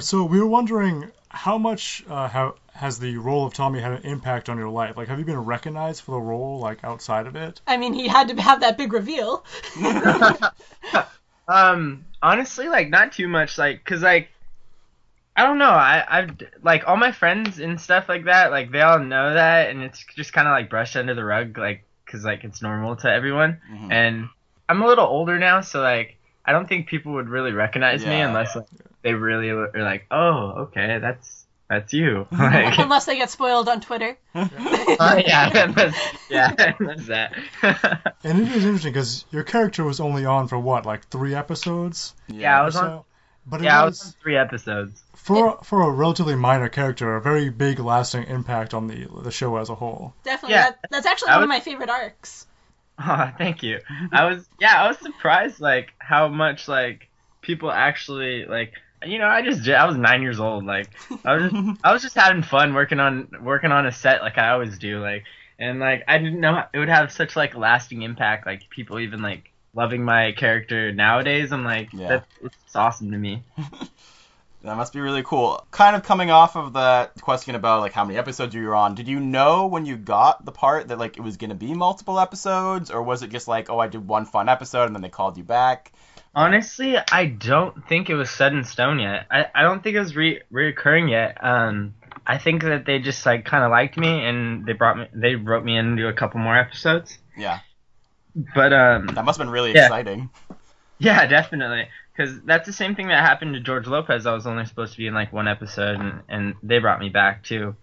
So 0.00 0.24
we 0.24 0.40
were 0.40 0.46
wondering 0.46 1.10
how 1.28 1.58
much 1.58 2.02
uh, 2.08 2.28
how, 2.28 2.54
has 2.72 2.98
the 2.98 3.16
role 3.18 3.44
of 3.46 3.52
Tommy 3.54 3.80
had 3.80 3.92
an 3.92 4.02
impact 4.04 4.48
on 4.48 4.56
your 4.56 4.70
life? 4.70 4.96
Like, 4.96 5.08
have 5.08 5.18
you 5.18 5.24
been 5.24 5.38
recognized 5.38 6.02
for 6.02 6.12
the 6.12 6.20
role 6.20 6.60
like 6.60 6.84
outside 6.84 7.26
of 7.26 7.36
it? 7.36 7.60
I 7.66 7.76
mean, 7.76 7.92
he 7.92 8.08
had 8.08 8.28
to 8.28 8.40
have 8.40 8.60
that 8.60 8.78
big 8.78 8.92
reveal. 8.92 9.44
Um, 11.48 12.04
honestly, 12.22 12.68
like 12.68 12.88
not 12.90 13.12
too 13.12 13.28
much, 13.28 13.58
like, 13.58 13.84
cause 13.84 14.02
like. 14.02 14.28
I 15.36 15.44
don't 15.44 15.58
know. 15.58 15.70
I 15.70 16.04
I've 16.08 16.30
like 16.64 16.88
all 16.88 16.96
my 16.96 17.12
friends 17.12 17.60
and 17.60 17.80
stuff 17.80 18.08
like 18.08 18.24
that. 18.24 18.50
Like 18.50 18.72
they 18.72 18.80
all 18.80 18.98
know 18.98 19.34
that, 19.34 19.70
and 19.70 19.84
it's 19.84 20.04
just 20.16 20.32
kind 20.32 20.48
of 20.48 20.50
like 20.52 20.68
brushed 20.68 20.96
under 20.96 21.14
the 21.14 21.22
rug, 21.24 21.56
like 21.56 21.84
because 22.04 22.24
like 22.24 22.42
it's 22.42 22.60
normal 22.60 22.96
to 22.96 23.08
everyone. 23.08 23.60
Mhm. 23.70 23.92
And 23.92 24.28
I'm 24.68 24.82
a 24.82 24.86
little 24.86 25.06
older 25.06 25.38
now, 25.38 25.60
so 25.60 25.80
like 25.80 26.16
I 26.44 26.50
don't 26.50 26.68
think 26.68 26.88
people 26.88 27.12
would 27.12 27.28
really 27.28 27.52
recognize 27.52 28.04
me 28.04 28.18
Yeah. 28.18 28.26
unless 28.26 28.56
like, 28.56 28.66
they 29.02 29.14
really 29.14 29.50
are 29.50 29.70
like, 29.76 30.06
oh, 30.10 30.66
okay, 30.66 30.98
that's 30.98 31.46
that's 31.68 31.92
you. 31.92 32.26
like, 32.32 32.78
Unless 32.78 33.04
they 33.06 33.16
get 33.16 33.30
spoiled 33.30 33.68
on 33.68 33.80
Twitter. 33.80 34.16
uh, 34.34 34.48
yeah, 35.26 35.68
that's, 35.72 35.98
yeah, 36.30 36.52
that's 36.78 37.06
that. 37.06 37.34
And 38.24 38.40
it 38.40 38.48
is 38.48 38.64
interesting 38.64 38.92
because 38.92 39.24
your 39.30 39.42
character 39.44 39.84
was 39.84 40.00
only 40.00 40.24
on 40.24 40.48
for 40.48 40.58
what, 40.58 40.86
like 40.86 41.08
three 41.08 41.34
episodes? 41.34 42.14
Yeah, 42.28 42.58
I 42.58 42.62
or 42.62 42.64
was 42.66 42.76
on. 42.76 42.82
so? 42.84 43.04
But 43.46 43.60
it 43.60 43.64
Yeah, 43.64 43.82
I 43.82 43.84
was, 43.84 43.98
was 43.98 44.06
on 44.08 44.20
three 44.22 44.36
episodes. 44.36 45.02
for 45.14 45.58
for 45.62 45.82
a 45.82 45.90
relatively 45.90 46.34
minor 46.36 46.68
character, 46.68 47.16
a 47.16 47.20
very 47.20 47.48
big 47.50 47.78
lasting 47.78 48.24
impact 48.24 48.74
on 48.74 48.86
the 48.88 49.06
the 49.22 49.30
show 49.30 49.56
as 49.56 49.70
a 49.70 49.74
whole. 49.74 50.14
Definitely. 50.24 50.54
Yeah. 50.56 50.70
That, 50.70 50.78
that's 50.90 51.06
actually 51.06 51.30
I 51.30 51.36
one 51.36 51.44
of 51.44 51.48
my 51.48 51.60
favorite 51.60 51.88
arcs. 51.90 52.46
Oh, 52.98 53.30
thank 53.38 53.62
you. 53.62 53.78
I 54.12 54.24
was 54.24 54.46
yeah, 54.60 54.82
I 54.82 54.88
was 54.88 54.98
surprised 54.98 55.60
like 55.60 55.92
how 55.98 56.28
much 56.28 56.66
like 56.68 57.08
people 57.40 57.70
actually 57.70 58.44
like 58.44 58.72
you 59.04 59.18
know, 59.18 59.26
I 59.26 59.42
just 59.42 59.68
I 59.68 59.84
was 59.86 59.96
9 59.96 60.22
years 60.22 60.40
old 60.40 60.64
like 60.64 60.90
I 61.24 61.34
was 61.34 61.52
just 61.52 61.80
I 61.84 61.92
was 61.92 62.02
just 62.02 62.16
having 62.16 62.42
fun 62.42 62.74
working 62.74 63.00
on 63.00 63.28
working 63.42 63.72
on 63.72 63.86
a 63.86 63.92
set 63.92 64.22
like 64.22 64.38
I 64.38 64.50
always 64.50 64.78
do 64.78 65.00
like 65.00 65.24
and 65.58 65.80
like 65.80 66.04
I 66.08 66.18
didn't 66.18 66.40
know 66.40 66.62
it 66.72 66.78
would 66.78 66.88
have 66.88 67.12
such 67.12 67.36
like 67.36 67.56
lasting 67.56 68.02
impact 68.02 68.46
like 68.46 68.68
people 68.70 68.98
even 69.00 69.22
like 69.22 69.50
loving 69.74 70.02
my 70.04 70.32
character 70.32 70.92
nowadays. 70.92 71.52
I'm 71.52 71.64
like 71.64 71.90
Yeah. 71.92 72.08
that's 72.08 72.26
it's 72.42 72.76
awesome 72.76 73.10
to 73.12 73.18
me. 73.18 73.42
That 74.64 74.76
must 74.76 74.92
be 74.92 75.00
really 75.00 75.22
cool. 75.22 75.64
Kind 75.70 75.94
of 75.94 76.02
coming 76.02 76.32
off 76.32 76.56
of 76.56 76.72
the 76.72 77.10
question 77.20 77.54
about 77.54 77.80
like 77.80 77.92
how 77.92 78.04
many 78.04 78.18
episodes 78.18 78.54
you 78.54 78.66
were 78.66 78.74
on, 78.74 78.96
did 78.96 79.06
you 79.06 79.20
know 79.20 79.66
when 79.66 79.86
you 79.86 79.96
got 79.96 80.44
the 80.44 80.50
part 80.50 80.88
that 80.88 80.98
like 80.98 81.16
it 81.16 81.20
was 81.20 81.36
gonna 81.36 81.54
be 81.54 81.74
multiple 81.74 82.18
episodes, 82.18 82.90
or 82.90 83.00
was 83.02 83.22
it 83.22 83.30
just 83.30 83.46
like, 83.46 83.70
oh, 83.70 83.78
I 83.78 83.86
did 83.86 84.06
one 84.08 84.26
fun 84.26 84.48
episode 84.48 84.86
and 84.86 84.94
then 84.96 85.02
they 85.02 85.08
called 85.08 85.38
you 85.38 85.44
back? 85.44 85.92
Honestly, 86.38 86.96
I 87.10 87.26
don't 87.26 87.86
think 87.88 88.08
it 88.10 88.14
was 88.14 88.30
set 88.30 88.52
in 88.52 88.62
stone 88.62 89.00
yet. 89.00 89.26
I, 89.28 89.46
I 89.54 89.62
don't 89.62 89.82
think 89.82 89.96
it 89.96 89.98
was 89.98 90.14
re- 90.14 90.40
reoccurring 90.52 91.10
yet. 91.10 91.36
Um, 91.42 91.94
I 92.24 92.38
think 92.38 92.62
that 92.62 92.84
they 92.86 93.00
just 93.00 93.26
like 93.26 93.44
kind 93.44 93.64
of 93.64 93.70
liked 93.72 93.96
me 93.96 94.24
and 94.24 94.64
they 94.64 94.72
brought 94.72 94.98
me 94.98 95.06
they 95.12 95.34
wrote 95.34 95.64
me 95.64 95.76
into 95.76 96.06
a 96.06 96.12
couple 96.12 96.38
more 96.40 96.56
episodes. 96.56 97.18
Yeah, 97.36 97.58
But 98.54 98.72
um, 98.72 99.06
that 99.08 99.24
must 99.24 99.38
have 99.38 99.46
been 99.46 99.52
really 99.52 99.72
Yeah. 99.74 99.86
exciting. 99.86 100.30
yeah, 100.98 101.26
definitely, 101.26 101.88
because 102.16 102.40
that's 102.42 102.66
the 102.66 102.72
same 102.72 102.94
thing 102.94 103.08
that 103.08 103.24
happened 103.24 103.54
to 103.54 103.60
George 103.60 103.86
Lopez. 103.88 104.24
I 104.26 104.32
was 104.32 104.46
only 104.46 104.64
supposed 104.66 104.92
to 104.92 104.98
be 104.98 105.08
in 105.08 105.14
like 105.14 105.32
one 105.32 105.48
episode, 105.48 105.98
and, 106.00 106.20
and 106.28 106.54
they 106.62 106.78
brought 106.78 107.00
me 107.00 107.08
back 107.08 107.42
too. 107.42 107.74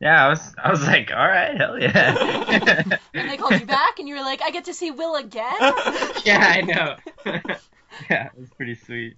Yeah, 0.00 0.24
I 0.26 0.28
was 0.30 0.54
I 0.56 0.70
was 0.70 0.84
like, 0.84 1.12
all 1.12 1.28
right, 1.28 1.56
hell 1.56 1.78
yeah. 1.78 2.82
And 3.14 3.30
they 3.30 3.36
called 3.36 3.60
you 3.60 3.66
back, 3.78 3.98
and 4.00 4.08
you 4.08 4.14
were 4.16 4.22
like, 4.22 4.40
I 4.42 4.50
get 4.50 4.64
to 4.64 4.74
see 4.74 4.90
Will 4.90 5.14
again? 5.14 5.54
yeah, 6.24 6.54
I 6.56 6.60
know. 6.62 7.40
yeah, 8.10 8.26
it 8.26 8.38
was 8.38 8.50
pretty 8.56 8.74
sweet. 8.74 9.16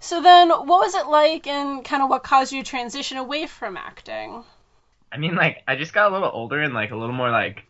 So 0.00 0.20
then, 0.20 0.50
what 0.50 0.66
was 0.66 0.94
it 0.94 1.06
like, 1.06 1.46
and 1.46 1.84
kind 1.84 2.02
of 2.02 2.10
what 2.10 2.22
caused 2.24 2.52
you 2.52 2.62
to 2.62 2.68
transition 2.68 3.16
away 3.16 3.46
from 3.46 3.76
acting? 3.76 4.44
I 5.12 5.18
mean, 5.18 5.34
like, 5.34 5.62
I 5.68 5.76
just 5.76 5.92
got 5.92 6.10
a 6.10 6.14
little 6.14 6.30
older 6.32 6.60
and 6.60 6.74
like 6.74 6.90
a 6.90 6.96
little 6.96 7.14
more 7.14 7.30
like, 7.30 7.64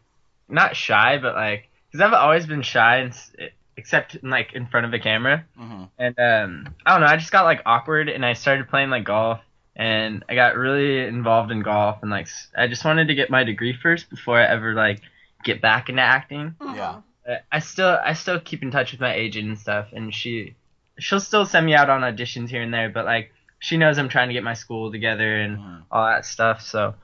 not 0.48 0.76
shy, 0.76 1.18
but 1.18 1.34
like, 1.34 1.68
because 1.90 2.04
I've 2.04 2.12
always 2.12 2.46
been 2.46 2.62
shy, 2.62 2.98
and, 2.98 3.10
s- 3.10 3.32
except 3.76 4.22
like 4.22 4.52
in 4.54 4.66
front 4.66 4.86
of 4.86 4.92
a 4.94 4.98
camera. 4.98 5.44
hmm 5.56 5.84
And 5.98 6.18
um, 6.18 6.74
I 6.86 6.92
don't 6.92 7.00
know, 7.00 7.06
I 7.06 7.16
just 7.16 7.32
got 7.32 7.44
like 7.44 7.62
awkward, 7.66 8.08
and 8.08 8.24
I 8.24 8.32
started 8.34 8.68
playing 8.68 8.90
like 8.90 9.04
golf, 9.04 9.40
and 9.76 10.24
I 10.28 10.34
got 10.34 10.56
really 10.56 11.06
involved 11.06 11.50
in 11.50 11.62
golf, 11.62 11.98
and 12.02 12.10
like, 12.10 12.28
I 12.56 12.66
just 12.66 12.84
wanted 12.84 13.08
to 13.08 13.14
get 13.14 13.30
my 13.30 13.44
degree 13.44 13.72
first 13.74 14.08
before 14.10 14.38
I 14.38 14.44
ever 14.46 14.74
like 14.74 15.00
get 15.44 15.60
back 15.60 15.88
into 15.88 16.02
acting. 16.02 16.54
Mhm. 16.60 16.76
Yeah. 16.76 17.00
I 17.50 17.60
still, 17.60 17.98
I 18.04 18.14
still 18.14 18.40
keep 18.40 18.62
in 18.62 18.70
touch 18.70 18.92
with 18.92 19.00
my 19.00 19.14
agent 19.14 19.48
and 19.48 19.58
stuff, 19.58 19.88
and 19.92 20.14
she, 20.14 20.56
she'll 20.98 21.20
still 21.20 21.46
send 21.46 21.66
me 21.66 21.74
out 21.74 21.88
on 21.88 22.00
auditions 22.00 22.48
here 22.48 22.62
and 22.62 22.72
there, 22.74 22.88
but 22.88 23.04
like, 23.04 23.32
she 23.60 23.76
knows 23.76 23.96
I'm 23.96 24.08
trying 24.08 24.28
to 24.28 24.34
get 24.34 24.42
my 24.42 24.54
school 24.54 24.90
together 24.90 25.36
and 25.40 25.58
Mhm. 25.58 25.82
all 25.90 26.04
that 26.06 26.26
stuff. 26.26 26.62
So, 26.62 26.94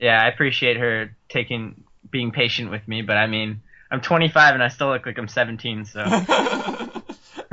yeah, 0.00 0.22
I 0.22 0.28
appreciate 0.28 0.78
her 0.78 1.14
taking 1.28 1.84
being 2.10 2.30
patient 2.30 2.70
with 2.70 2.88
me. 2.88 3.02
But 3.02 3.18
I 3.18 3.26
mean, 3.26 3.60
I'm 3.90 4.00
25 4.00 4.54
and 4.54 4.62
I 4.62 4.68
still 4.68 4.88
look 4.88 5.04
like 5.04 5.18
I'm 5.18 5.28
17. 5.28 5.84
So 5.84 6.00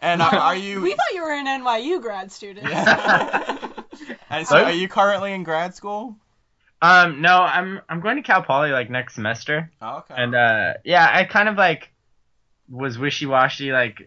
and 0.00 0.22
are, 0.22 0.34
are 0.34 0.56
you? 0.56 0.80
We 0.80 0.90
thought 0.90 1.14
you 1.14 1.22
were 1.22 1.32
an 1.32 1.46
NYU 1.46 2.02
grad 2.02 2.32
student. 2.32 2.66
Yeah. 2.66 3.58
and 4.30 4.46
so, 4.46 4.56
are 4.56 4.72
you 4.72 4.88
currently 4.88 5.32
in 5.32 5.44
grad 5.44 5.74
school? 5.74 6.16
Um, 6.82 7.22
no, 7.22 7.38
I'm 7.38 7.80
I'm 7.88 8.00
going 8.00 8.16
to 8.16 8.22
Cal 8.22 8.42
Poly 8.42 8.70
like 8.72 8.90
next 8.90 9.14
semester, 9.14 9.70
Oh, 9.80 9.98
okay. 9.98 10.14
and 10.18 10.34
uh, 10.34 10.74
yeah, 10.84 11.08
I 11.10 11.24
kind 11.24 11.48
of 11.48 11.56
like 11.56 11.90
was 12.70 12.98
wishy 12.98 13.26
washy. 13.26 13.72
Like 13.72 14.02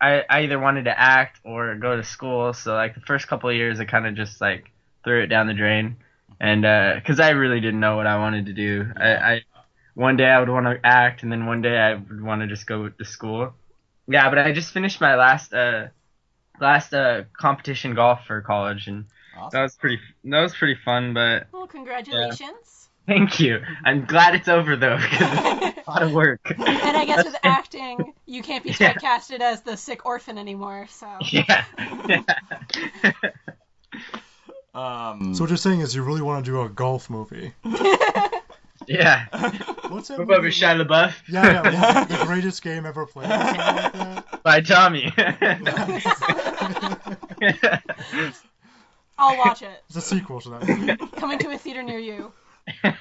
I 0.00 0.24
I 0.28 0.40
either 0.42 0.58
wanted 0.58 0.84
to 0.84 0.98
act 0.98 1.40
or 1.44 1.74
go 1.76 1.96
to 1.96 2.04
school. 2.04 2.52
So 2.52 2.74
like 2.74 2.94
the 2.94 3.00
first 3.00 3.28
couple 3.28 3.50
of 3.50 3.56
years, 3.56 3.80
I 3.80 3.86
kind 3.86 4.06
of 4.06 4.14
just 4.14 4.40
like 4.40 4.70
threw 5.04 5.22
it 5.22 5.28
down 5.28 5.46
the 5.46 5.54
drain, 5.54 5.96
and 6.40 6.62
because 7.00 7.20
I 7.20 7.30
really 7.30 7.60
didn't 7.60 7.80
know 7.80 7.96
what 7.96 8.06
I 8.06 8.18
wanted 8.18 8.46
to 8.46 8.52
do. 8.52 8.86
I, 8.96 9.08
I 9.14 9.42
one 9.94 10.16
day 10.16 10.26
I 10.26 10.38
would 10.40 10.48
want 10.50 10.66
to 10.66 10.78
act, 10.86 11.22
and 11.22 11.32
then 11.32 11.46
one 11.46 11.62
day 11.62 11.76
I 11.76 11.94
would 11.94 12.22
want 12.22 12.42
to 12.42 12.46
just 12.46 12.66
go 12.66 12.88
to 12.88 13.04
school. 13.04 13.54
Yeah, 14.06 14.28
but 14.30 14.38
I 14.38 14.52
just 14.52 14.72
finished 14.72 15.00
my 15.00 15.16
last 15.16 15.52
uh 15.54 15.88
last 16.60 16.92
uh 16.94 17.22
competition 17.36 17.94
golf 17.94 18.26
for 18.26 18.40
college, 18.42 18.86
and 18.86 19.06
that 19.52 19.62
was 19.62 19.76
pretty 19.76 19.98
that 20.24 20.40
was 20.42 20.54
pretty 20.54 20.76
fun. 20.84 21.14
But 21.14 21.46
Well, 21.52 21.66
congratulations. 21.66 22.88
thank 23.06 23.40
you. 23.40 23.60
I'm 23.84 24.04
glad 24.04 24.34
it's 24.34 24.48
over 24.48 24.76
though 24.76 24.96
because 24.96 25.28
it's 25.76 25.78
a 25.88 25.90
lot 25.90 26.02
of 26.02 26.12
work. 26.12 26.40
And 26.50 26.96
I 26.96 27.04
guess 27.04 27.24
with 27.24 27.36
acting, 27.44 28.12
you 28.26 28.42
can't 28.42 28.64
be 28.64 28.70
Yeah. 28.78 28.92
typecasted 28.94 29.40
as 29.40 29.62
the 29.62 29.76
sick 29.76 30.04
orphan 30.06 30.38
anymore. 30.38 30.86
So 30.90 31.06
yeah. 31.20 31.64
yeah. 32.08 32.22
Um, 34.74 35.34
So 35.34 35.42
what 35.42 35.50
you're 35.50 35.56
saying 35.56 35.80
is 35.80 35.94
you 35.94 36.02
really 36.02 36.22
want 36.22 36.44
to 36.44 36.50
do 36.50 36.60
a 36.62 36.68
golf 36.68 37.08
movie. 37.10 37.52
Yeah. 38.86 39.26
What's 39.88 40.08
that 40.08 40.18
What 40.18 40.24
about 40.24 40.42
movie? 40.42 40.48
Shia 40.54 40.80
LaBeouf? 40.86 41.14
Yeah, 41.28 41.62
yeah. 41.70 41.92
like, 41.94 42.08
the 42.08 42.24
greatest 42.26 42.62
game 42.62 42.86
ever 42.86 43.04
played. 43.06 43.26
Or 43.26 43.36
like. 43.36 44.42
By 44.42 44.60
Tommy. 44.62 45.12
I'll 49.18 49.36
watch 49.38 49.62
it. 49.62 49.82
It's 49.88 49.96
a 49.96 50.00
sequel 50.00 50.40
to 50.42 50.50
that 50.50 50.68
movie. 50.68 50.96
Coming 51.16 51.38
to 51.40 51.50
a 51.50 51.58
theater 51.58 51.82
near 51.82 51.98
you. 51.98 52.32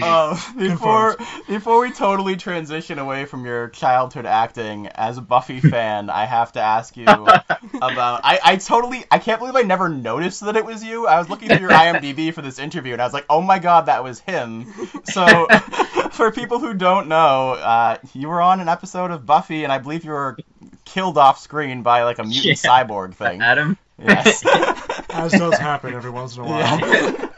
Uh, 0.00 0.38
before 0.56 1.16
before 1.48 1.80
we 1.80 1.90
totally 1.90 2.36
transition 2.36 3.00
away 3.00 3.24
from 3.24 3.44
your 3.44 3.68
childhood 3.70 4.24
acting, 4.24 4.86
as 4.86 5.18
a 5.18 5.20
Buffy 5.20 5.58
fan, 5.72 6.08
I 6.10 6.26
have 6.26 6.52
to 6.52 6.60
ask 6.60 6.96
you 6.96 7.02
about. 7.08 8.20
I, 8.22 8.38
I 8.40 8.56
totally 8.56 9.04
I 9.10 9.18
can't 9.18 9.40
believe 9.40 9.56
I 9.56 9.62
never 9.62 9.88
noticed 9.88 10.42
that 10.42 10.54
it 10.56 10.64
was 10.64 10.84
you. 10.84 11.08
I 11.08 11.18
was 11.18 11.28
looking 11.28 11.48
through 11.48 11.58
your 11.58 11.70
IMDb 11.70 12.32
for 12.32 12.40
this 12.40 12.60
interview, 12.60 12.92
and 12.92 13.02
I 13.02 13.04
was 13.04 13.12
like, 13.12 13.26
oh 13.28 13.40
my 13.42 13.58
god, 13.58 13.86
that 13.86 14.04
was 14.04 14.20
him. 14.20 14.66
So, 15.06 15.48
for 16.12 16.30
people 16.30 16.60
who 16.60 16.72
don't 16.72 17.08
know, 17.08 17.54
uh, 17.54 17.98
you 18.14 18.28
were 18.28 18.40
on 18.40 18.60
an 18.60 18.68
episode 18.68 19.10
of 19.10 19.26
Buffy, 19.26 19.64
and 19.64 19.72
I 19.72 19.78
believe 19.78 20.04
you 20.04 20.12
were 20.12 20.36
killed 20.84 21.18
off 21.18 21.40
screen 21.40 21.82
by 21.82 22.04
like 22.04 22.20
a 22.20 22.24
mutant 22.24 22.62
Yeah. 22.62 22.84
cyborg 22.84 23.14
thing. 23.14 23.42
Adam. 23.42 23.76
Yes. 23.98 24.44
As 25.12 25.32
does 25.32 25.58
happen 25.58 25.94
every 25.94 26.10
once 26.10 26.36
in 26.36 26.42
a 26.42 26.46
while. 26.46 27.30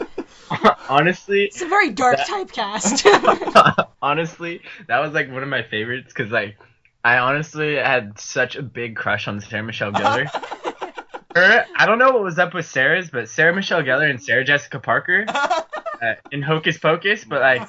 Honestly, 0.88 1.44
It's 1.44 1.62
a 1.62 1.66
very 1.66 1.90
dark 1.90 2.18
That- 2.18 2.28
typecast. 2.28 3.86
honestly, 4.02 4.60
that 4.88 4.98
was 5.00 5.12
like 5.12 5.30
one 5.32 5.42
of 5.42 5.48
my 5.48 5.62
favorites 5.62 6.12
because 6.14 6.30
like 6.30 6.56
I 7.04 7.18
honestly 7.18 7.76
had 7.76 8.18
such 8.18 8.56
a 8.56 8.62
big 8.62 8.96
crush 8.96 9.26
on 9.28 9.40
Sarah 9.40 9.62
Michelle 9.62 9.92
Gellar. 9.92 10.26
Her, 11.34 11.64
I 11.76 11.86
don't 11.86 11.98
know 11.98 12.10
what 12.12 12.22
was 12.22 12.38
up 12.38 12.52
with 12.52 12.66
Sarah's, 12.66 13.08
but 13.08 13.28
Sarah 13.30 13.54
Michelle 13.54 13.82
Gellar 13.82 14.08
and 14.10 14.22
Sarah 14.22 14.44
Jessica 14.44 14.78
Parker 14.78 15.24
uh, 15.26 16.14
in 16.30 16.42
Hocus 16.42 16.76
Pocus, 16.76 17.24
but 17.24 17.40
like, 17.40 17.66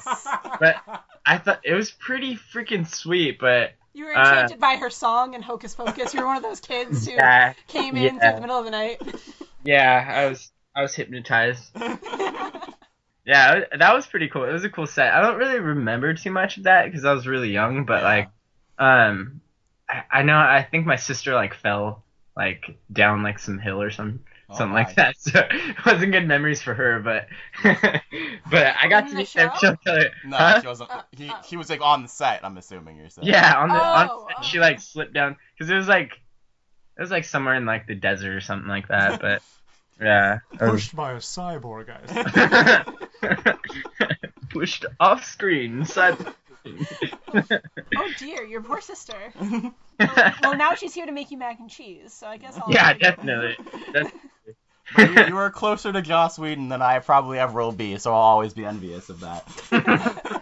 but 0.59 0.75
I 1.25 1.37
thought 1.37 1.61
it 1.63 1.73
was 1.73 1.89
pretty 1.89 2.35
freaking 2.35 2.85
sweet. 2.85 3.39
But 3.39 3.71
you 3.93 4.03
were 4.05 4.17
Uh, 4.17 4.19
enchanted 4.19 4.59
by 4.59 4.75
her 4.75 4.89
song 4.89 5.33
and 5.35 5.43
Hocus 5.43 5.75
Pocus. 5.75 6.13
You 6.13 6.19
were 6.19 6.25
one 6.27 6.35
of 6.35 6.43
those 6.43 6.59
kids 6.59 7.05
who 7.07 7.13
yeah, 7.13 7.53
came 7.69 7.95
in 7.95 8.15
yeah. 8.15 8.31
through 8.31 8.35
the 8.35 8.41
middle 8.41 8.59
of 8.59 8.65
the 8.65 8.71
night. 8.71 9.01
Yeah, 9.63 10.05
I 10.09 10.29
was 10.29 10.51
I 10.75 10.81
was 10.81 10.95
hypnotized. 10.95 11.71
Yeah, 13.25 13.61
that 13.79 13.93
was 13.93 14.05
pretty 14.07 14.27
cool. 14.27 14.43
It 14.43 14.51
was 14.51 14.65
a 14.65 14.69
cool 14.69 14.85
set. 14.87 15.13
I 15.13 15.21
don't 15.21 15.37
really 15.37 15.59
remember 15.59 16.13
too 16.13 16.31
much 16.31 16.57
of 16.57 16.63
that 16.63 16.85
because 16.85 17.05
I 17.05 17.13
was 17.13 17.25
really 17.27 17.51
young, 17.51 17.85
but 17.85 18.03
Yeah. 18.03 18.03
like, 18.03 18.29
um, 18.77 19.41
I, 19.89 20.03
I 20.11 20.23
know 20.23 20.37
I 20.37 20.67
think 20.69 20.85
my 20.85 20.97
sister 20.97 21.33
like 21.33 21.53
fell 21.55 22.03
like 22.35 22.65
down 22.91 23.23
like 23.23 23.39
some 23.39 23.59
hill 23.59 23.81
or 23.81 23.91
some 23.91 24.25
Oh 24.49 24.55
something 24.57 24.73
my. 24.73 24.83
like 24.83 24.95
that. 24.95 25.15
So 25.19 25.39
it 25.39 25.85
wasn't 25.85 26.11
good 26.11 26.27
memories 26.27 26.61
for 26.61 26.73
her, 26.73 26.99
but 26.99 27.27
but 28.51 28.75
I 28.81 28.87
got 28.89 29.07
In 29.07 29.09
to 29.09 29.15
meet 29.15 29.27
show? 29.27 29.49
No, 30.23 30.37
Huh? 30.37 30.61
she 30.61 30.67
wasn't. 30.67 30.89
He, 31.11 31.29
oh. 31.29 31.41
he 31.45 31.57
was 31.57 31.69
like 31.69 31.81
on 31.81 32.01
the 32.03 32.07
set. 32.09 32.43
I'm 32.43 32.57
assuming 32.57 32.97
you're 32.97 33.09
saying. 33.09 33.27
Yeah, 33.27 33.53
on 33.57 33.69
the 33.69 33.75
on 33.79 34.09
Oh, 34.11 34.27
set, 34.27 34.37
oh. 34.39 34.43
she 34.43 34.59
like 34.59 34.79
slipped 34.79 35.13
down 35.13 35.37
because 35.57 35.69
it 35.69 35.75
was 35.75 35.87
like 35.87 36.19
it 36.97 37.01
was 37.01 37.11
like 37.11 37.25
somewhere 37.25 37.55
in 37.55 37.65
like 37.65 37.87
the 37.87 37.95
desert 37.95 38.35
or 38.35 38.41
something 38.41 38.67
like 38.69 38.87
that. 38.89 39.19
But 39.21 39.41
yeah, 40.01 40.39
it 40.53 40.61
was- 40.61 40.71
Pushed 40.71 40.95
by 40.95 41.11
a 41.13 41.17
cyborg, 41.17 41.87
guys. 41.87 43.55
pushed 44.49 44.85
off 44.99 45.25
screen. 45.25 45.85
Side. 45.85 46.17
Oh 47.35 48.09
dear, 48.19 48.43
your 48.45 48.61
poor 48.61 48.79
sister. 48.79 49.15
Well, 49.99 50.55
now 50.55 50.75
she's 50.75 50.93
here 50.93 51.05
to 51.05 51.11
make 51.11 51.29
you 51.29 51.37
mac 51.37 51.59
and 51.59 51.69
cheese, 51.69 52.13
so 52.13 52.25
I 52.25 52.37
guess 52.37 52.57
I'll. 52.57 52.71
yeah, 52.71 52.93
definitely. 52.93 53.57
That's, 53.91 54.09
But 54.95 55.11
you, 55.11 55.25
you 55.27 55.35
were 55.35 55.49
closer 55.49 55.91
to 55.91 56.01
Joss 56.01 56.39
Whedon 56.39 56.69
than 56.69 56.81
I 56.81 56.99
probably 56.99 57.37
ever 57.39 57.59
will 57.61 57.71
be, 57.73 57.97
so 57.97 58.11
I'll 58.13 58.19
always 58.21 58.53
be 58.53 58.63
envious 58.65 59.09
of 59.09 59.19
that. 59.21 60.41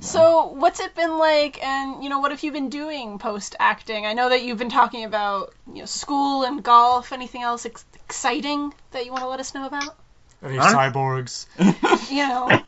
So, 0.00 0.46
what's 0.46 0.80
it 0.80 0.94
been 0.94 1.18
like, 1.18 1.62
and 1.62 2.02
you 2.02 2.10
know, 2.10 2.18
what 2.18 2.30
have 2.30 2.42
you 2.42 2.52
been 2.52 2.68
doing 2.70 3.18
post 3.18 3.56
acting? 3.58 4.06
I 4.06 4.12
know 4.14 4.28
that 4.28 4.42
you've 4.42 4.58
been 4.58 4.70
talking 4.70 5.04
about 5.04 5.54
you 5.72 5.80
know 5.80 5.84
school 5.86 6.44
and 6.44 6.62
golf. 6.62 7.12
Anything 7.12 7.42
else 7.42 7.66
ex- 7.66 7.84
exciting 7.94 8.72
that 8.92 9.04
you 9.04 9.12
want 9.12 9.22
to 9.22 9.28
let 9.28 9.40
us 9.40 9.54
know 9.54 9.66
about? 9.66 9.96
Any 10.42 10.58
Huh? 10.58 10.72
cyborgs? 10.74 11.46
You 12.10 12.28
know, 12.28 12.62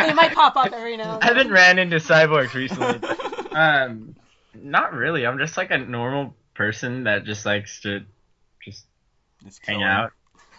they 0.00 0.12
might 0.14 0.32
pop 0.34 0.56
up 0.56 0.72
every 0.72 0.96
now. 0.96 1.14
And 1.14 1.24
I 1.24 1.26
haven't 1.26 1.50
ran 1.50 1.78
into 1.78 1.96
cyborgs 1.96 2.54
recently. 2.54 3.00
um, 3.54 4.14
not 4.54 4.92
really. 4.92 5.26
I'm 5.26 5.38
just 5.38 5.56
like 5.56 5.70
a 5.70 5.78
normal 5.78 6.36
person 6.54 7.04
that 7.04 7.24
just 7.24 7.44
likes 7.44 7.80
to 7.80 8.00
just 8.64 8.86
Just 9.44 9.66
hang 9.66 9.76
killing. 9.76 9.88
out 9.88 10.12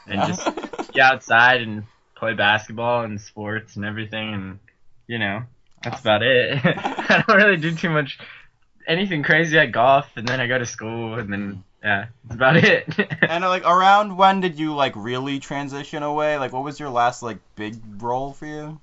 and 0.07 0.19
Yeah. 0.19 0.27
just 0.27 0.49
be 0.93 1.01
outside 1.01 1.61
and 1.61 1.83
play 2.17 2.33
basketball 2.33 3.03
and 3.03 3.21
sports 3.21 3.75
and 3.75 3.85
everything, 3.85 4.33
and 4.33 4.59
you 5.07 5.19
know, 5.19 5.43
that's 5.85 6.01
about 6.01 6.23
it. 6.23 6.59
I 6.65 7.23
don't 7.25 7.37
really 7.37 7.57
do 7.57 7.73
too 7.75 7.89
much 7.89 8.19
anything 8.87 9.23
crazy. 9.23 9.57
I 9.57 9.65
golf 9.67 10.07
and 10.15 10.27
then 10.27 10.39
I 10.39 10.47
go 10.47 10.57
to 10.57 10.65
school 10.65 11.15
and 11.15 11.31
then 11.31 11.63
yeah, 11.83 12.07
that's 12.23 12.35
about 12.35 12.57
it. 12.57 12.87
And 13.21 13.43
like 13.43 13.65
around 13.65 14.17
when 14.17 14.41
did 14.41 14.57
you 14.59 14.75
like 14.75 14.93
really 14.95 15.39
transition 15.39 16.03
away? 16.03 16.37
Like 16.37 16.51
what 16.51 16.63
was 16.63 16.79
your 16.79 16.89
last 16.89 17.23
like 17.23 17.37
big 17.55 17.75
role 18.01 18.33
for 18.33 18.45
you? 18.45 18.79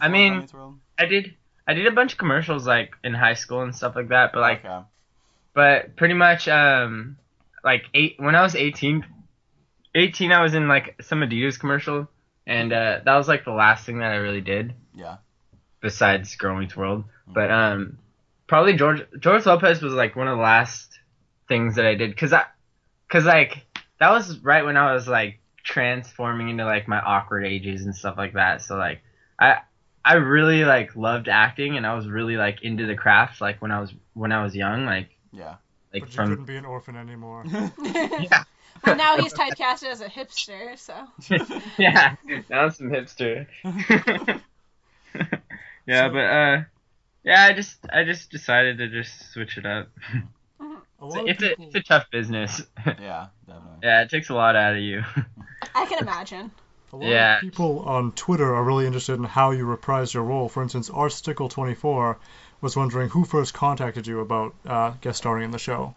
I 0.00 0.08
mean- 0.08 0.34
Boy 0.34 0.40
Meets 0.40 0.54
World? 0.54 0.78
I 0.98 1.06
did 1.06 1.34
I 1.66 1.74
did 1.74 1.86
a 1.86 1.90
bunch 1.92 2.12
of 2.12 2.18
commercials 2.18 2.66
like 2.66 2.96
in 3.04 3.14
high 3.14 3.34
school 3.34 3.62
and 3.62 3.74
stuff 3.74 3.94
like 3.96 4.08
that, 4.08 4.32
but 4.32 4.40
like 4.40 4.64
okay. 4.64 4.80
but 5.54 5.96
pretty 5.96 6.14
much 6.14 6.48
um 6.48 7.16
like 7.64 7.84
eight 7.94 8.16
when 8.18 8.34
I 8.34 8.42
was 8.42 8.54
18 8.56 9.04
18 9.94 10.32
I 10.32 10.42
was 10.42 10.54
in 10.54 10.68
like 10.68 10.96
some 11.02 11.20
Adidas 11.20 11.58
commercial 11.60 12.08
and 12.46 12.72
uh 12.72 13.00
that 13.04 13.16
was 13.16 13.28
like 13.28 13.44
the 13.44 13.52
last 13.52 13.84
thing 13.86 13.98
that 13.98 14.10
I 14.12 14.16
really 14.16 14.40
did 14.40 14.74
Yeah. 14.94 15.16
Besides 15.82 16.34
Girl 16.36 16.56
Meets 16.56 16.76
World 16.76 17.04
but 17.26 17.50
um 17.50 17.98
probably 18.46 18.74
George 18.74 19.02
George 19.18 19.44
Lopez 19.44 19.82
was 19.82 19.92
like 19.92 20.16
one 20.16 20.28
of 20.28 20.36
the 20.38 20.42
last 20.42 20.98
things 21.48 21.76
that 21.76 21.84
I 21.84 21.94
did 21.94 22.16
cuz 22.16 22.32
I 22.32 22.44
cuz 23.10 23.24
like 23.24 23.66
that 23.98 24.10
was 24.10 24.38
right 24.38 24.64
when 24.64 24.76
I 24.76 24.94
was 24.94 25.06
like 25.06 25.40
transforming 25.62 26.48
into 26.48 26.64
like 26.64 26.88
my 26.88 27.00
awkward 27.00 27.44
ages 27.44 27.84
and 27.84 27.94
stuff 27.94 28.16
like 28.16 28.32
that 28.32 28.62
so 28.62 28.76
like 28.76 29.02
I 29.38 29.58
I 30.04 30.14
really 30.14 30.64
like 30.64 30.96
loved 30.96 31.28
acting 31.28 31.76
and 31.76 31.86
I 31.86 31.94
was 31.94 32.08
really 32.08 32.36
like 32.36 32.62
into 32.62 32.86
the 32.86 32.96
craft 32.96 33.40
like 33.40 33.60
when 33.60 33.70
I 33.70 33.80
was 33.80 33.92
when 34.14 34.32
I 34.32 34.42
was 34.42 34.56
young 34.56 34.86
like 34.86 35.10
Yeah. 35.32 35.56
like 35.92 36.02
But 36.02 36.10
you 36.10 36.16
from 36.16 36.28
couldn't 36.30 36.46
be 36.46 36.56
an 36.56 36.64
orphan 36.64 36.96
anymore. 36.96 37.44
yeah 37.84 38.44
Well, 38.84 38.96
now 38.96 39.16
he's 39.16 39.32
typecasted 39.32 39.90
as 39.90 40.00
a 40.00 40.08
hipster, 40.08 40.76
so. 40.76 41.06
yeah, 41.78 42.16
now 42.50 42.62
I'm 42.64 42.70
some 42.70 42.90
hipster. 42.90 43.46
Yeah, 45.86 46.06
So- 46.08 46.12
but 46.12 46.18
uh, 46.24 46.62
yeah, 47.24 47.44
I 47.44 47.52
just 47.52 47.78
I 47.92 48.04
just 48.04 48.30
decided 48.30 48.78
to 48.78 48.88
just 48.88 49.32
switch 49.32 49.58
it 49.58 49.66
up. 49.66 49.88
A 51.00 51.06
lot 51.06 51.22
of 51.22 51.26
It's 51.28 51.42
a 51.42 51.60
it's 51.60 51.74
a 51.74 51.80
tough 51.82 52.08
business. 52.12 52.62
Yeah, 52.86 53.26
definitely. 53.46 53.78
yeah, 53.82 54.02
it 54.02 54.10
takes 54.10 54.30
a 54.30 54.34
lot 54.34 54.54
out 54.54 54.74
of 54.74 54.78
you. 54.80 55.02
I 55.74 55.84
can 55.86 55.98
imagine. 55.98 56.52
a 56.92 56.96
lot 56.96 57.06
yeah. 57.08 57.34
of 57.36 57.40
people 57.40 57.80
on 57.80 58.12
Twitter 58.12 58.54
are 58.54 58.62
really 58.62 58.86
interested 58.86 59.14
in 59.14 59.24
how 59.24 59.50
you 59.50 59.64
reprised 59.66 60.14
your 60.14 60.22
role. 60.22 60.48
For 60.48 60.62
instance, 60.62 60.90
Arstickle24 60.90 62.16
was 62.60 62.76
wondering 62.76 63.08
who 63.08 63.24
first 63.24 63.52
contacted 63.52 64.06
you 64.06 64.20
about 64.20 64.54
uh, 64.64 64.90
guest 65.00 65.18
starring 65.18 65.42
in 65.44 65.50
the 65.50 65.58
show. 65.58 65.96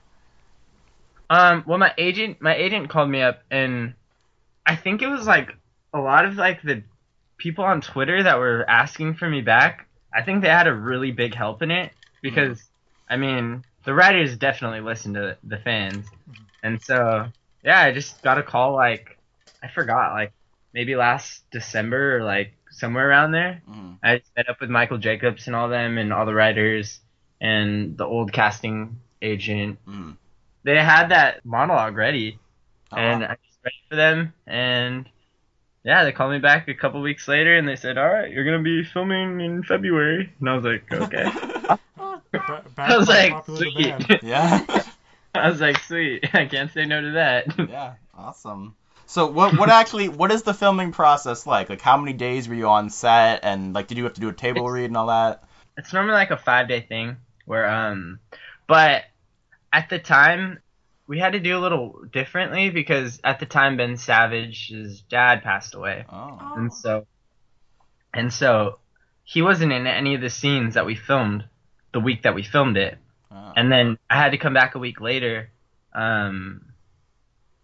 Um, 1.29 1.63
well, 1.67 1.77
my 1.77 1.93
agent 1.99 2.41
my 2.41 2.55
agent 2.55 2.89
called 2.89 3.09
me 3.09 3.21
up, 3.21 3.43
and 3.51 3.93
I 4.65 4.75
think 4.75 5.03
it 5.03 5.07
was 5.07 5.27
like 5.27 5.51
a 5.93 5.99
lot 5.99 6.25
of 6.25 6.35
like 6.35 6.63
the 6.63 6.81
people 7.37 7.63
on 7.65 7.81
Twitter 7.81 8.23
that 8.23 8.37
were 8.39 8.65
asking 8.69 9.15
for 9.15 9.29
me 9.29 9.41
back. 9.41 9.87
I 10.13 10.21
think 10.21 10.41
they 10.41 10.49
had 10.49 10.67
a 10.67 10.73
really 10.73 11.11
big 11.11 11.35
help 11.35 11.61
in 11.61 11.71
it 11.71 11.91
because 12.21 12.63
I 13.09 13.17
mean 13.17 13.63
the 13.83 13.93
writers 13.93 14.37
definitely 14.37 14.81
listen 14.81 15.13
to 15.15 15.37
the 15.43 15.57
fans, 15.57 16.05
and 16.63 16.81
so 16.81 17.27
yeah, 17.63 17.81
I 17.81 17.91
just 17.91 18.21
got 18.21 18.37
a 18.37 18.43
call 18.43 18.73
like 18.73 19.17
I 19.61 19.67
forgot 19.67 20.13
like 20.13 20.31
maybe 20.73 20.95
last 20.95 21.43
December 21.51 22.17
or 22.17 22.23
like 22.23 22.53
somewhere 22.71 23.07
around 23.09 23.31
there. 23.31 23.61
Mhm. 23.69 23.97
I 24.03 24.21
met 24.35 24.49
up 24.49 24.59
with 24.61 24.69
Michael 24.69 24.97
Jacobs 24.97 25.47
and 25.47 25.55
all 25.55 25.69
them 25.69 25.97
and 25.97 26.11
all 26.13 26.25
the 26.25 26.33
writers 26.33 26.99
and 27.41 27.97
the 27.97 28.05
old 28.05 28.31
casting 28.33 28.99
agent. 29.21 29.79
Mhm. 29.87 30.17
They 30.63 30.75
had 30.83 31.09
that 31.09 31.45
monologue 31.45 31.95
ready, 31.95 32.39
Oh, 32.91 32.97
and. 32.97 33.23
I 33.23 33.37
just 33.45 33.59
read 33.63 33.73
for 33.89 33.95
them. 33.95 34.33
And 34.47 35.09
yeah, 35.85 36.03
they 36.03 36.11
called 36.11 36.31
me 36.31 36.39
back 36.39 36.67
a 36.67 36.73
couple 36.73 36.99
weeks 37.01 37.27
later, 37.27 37.55
and 37.55 37.67
they 37.67 37.75
said, 37.75 37.97
"All 37.97 38.07
right, 38.09 38.29
you're 38.29 38.43
gonna 38.43 38.63
be 38.63 38.83
filming 38.83 39.39
in 39.39 39.61
February." 39.63 40.33
And 40.39 40.49
I 40.49 40.55
was 40.55 40.65
like, 40.65 40.91
"Okay." 40.91 41.23
Ba- 41.63 41.79
back 42.31 42.63
I 42.77 42.97
was 42.97 43.07
like, 43.07 43.45
"Sweet." 43.45 44.23
yeah. 44.23 44.65
I 45.35 45.49
was 45.49 45.61
like, 45.67 45.77
"Sweet, 45.83 46.27
I 46.33 46.45
can't 46.47 46.71
say 46.73 46.85
no 46.85 47.01
to 47.01 47.11
that." 47.11 47.55
Yeah. 47.69 47.93
Awesome. 48.17 48.75
So 49.05 49.27
what 49.27 49.57
what 49.57 49.69
actually 49.69 50.09
what 50.09 50.31
is 50.31 50.41
the 50.41 50.53
filming 50.55 50.91
process 50.91 51.45
like? 51.45 51.69
Like 51.69 51.81
how 51.81 51.97
many 51.97 52.13
days 52.13 52.49
were 52.49 52.55
you 52.55 52.67
on 52.67 52.89
set 52.89 53.41
and 53.43 53.73
like 53.73 53.87
did 53.87 53.99
you 53.99 54.05
have 54.05 54.13
to 54.13 54.21
do 54.21 54.29
a 54.29 54.33
table 54.33 54.67
read 54.69 54.85
and 54.85 54.97
all 54.97 55.07
that? 55.07 55.43
it's 55.77 55.91
normally 55.93 56.13
like 56.13 56.31
a 56.31 56.37
five 56.37 56.67
day 56.67 56.81
thing 56.81 57.17
where 57.45 57.69
um 57.69 58.19
but 58.65 59.03
at 59.73 59.89
the 59.89 59.99
time 59.99 60.59
we 61.07 61.19
had 61.19 61.33
to 61.33 61.39
do 61.39 61.57
a 61.57 61.59
little 61.61 62.01
differently 62.11 62.69
because 62.69 63.19
at 63.23 63.39
the 63.39 63.45
time 63.45 63.77
ben 63.77 63.97
savage's 63.97 65.01
dad 65.01 65.43
passed 65.43 65.75
away 65.75 66.05
Oh. 66.11 66.53
And 66.57 66.73
so 66.73 67.05
and 68.13 68.31
so 68.33 68.79
he 69.23 69.41
wasn't 69.41 69.71
in 69.71 69.87
any 69.87 70.15
of 70.15 70.21
the 70.21 70.29
scenes 70.29 70.75
that 70.75 70.85
we 70.85 70.95
filmed 70.95 71.43
the 71.93 71.99
week 71.99 72.23
that 72.23 72.35
we 72.35 72.43
filmed 72.43 72.77
it, 72.77 72.97
Oh. 73.31 73.53
and 73.55 73.71
then 73.71 73.97
I 74.09 74.15
had 74.21 74.31
to 74.31 74.37
come 74.37 74.53
back 74.53 74.75
a 74.75 74.79
week 74.79 75.01
later, 75.01 75.49
um, 75.93 76.61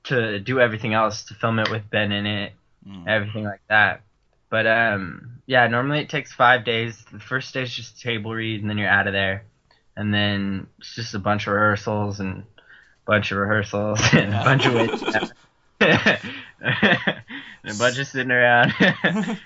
to 0.05 0.39
do 0.39 0.60
everything 0.60 0.93
else 0.93 1.24
to 1.25 1.33
film 1.36 1.60
it 1.60 1.69
with 1.69 1.89
Ben 1.89 2.12
in 2.12 2.25
it, 2.25 2.53
Mm. 2.88 3.07
everything 3.07 3.43
like 3.43 3.62
that. 3.69 4.01
But 4.50 4.65
um, 4.67 5.41
yeah, 5.45 5.67
normally 5.67 6.00
it 6.00 6.10
takes 6.10 6.33
five 6.33 6.65
days. 6.65 6.98
The 7.12 7.19
first 7.19 7.53
day 7.53 7.62
is 7.62 7.74
just 7.74 7.98
a 8.00 8.01
table 8.01 8.33
read, 8.33 8.62
and 8.62 8.69
then 8.69 8.77
you're 8.79 8.89
out 8.89 9.05
of 9.07 9.13
there, 9.13 9.43
and 9.95 10.12
then 10.13 10.67
it's 10.79 10.95
just 10.95 11.13
a 11.13 11.19
bunch 11.19 11.45
of 11.45 11.53
rehearsals 11.53 12.19
and 12.19 12.43
bunch 13.05 13.31
of 13.31 13.38
rehearsals 13.38 14.00
and 14.13 14.34
a 14.34 14.43
bunch 14.43 14.65
of 14.65 14.74
wait 14.74 14.91
and 16.62 17.75
a 17.75 17.77
bunch 17.77 17.98
of 17.98 18.08
sitting 18.08 18.31
around. 18.31 18.74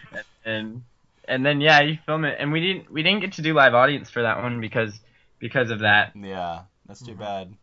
And 0.48 0.84
and 1.28 1.44
then 1.44 1.60
yeah 1.60 1.82
you 1.82 1.98
film 2.06 2.24
it. 2.24 2.38
And 2.40 2.52
we 2.52 2.62
didn't 2.62 2.92
we 2.92 3.02
didn't 3.02 3.22
get 3.22 3.34
to 3.34 3.42
do 3.42 3.56
live 3.56 3.74
audience 3.74 4.12
for 4.12 4.22
that 4.22 4.44
one 4.44 4.62
because 4.62 4.94
because 5.40 5.72
of 5.72 5.80
that. 5.80 6.12
Yeah, 6.16 6.62
that's 6.86 7.02
too 7.02 7.14
mm-hmm. 7.14 7.22
bad. 7.22 7.54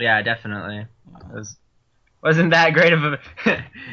yeah 0.00 0.20
definitely. 0.22 0.78
It 0.78 1.32
was 1.32 1.56
wasn't 2.24 2.50
that 2.50 2.72
great 2.72 2.92
of 2.92 3.04
a 3.04 3.18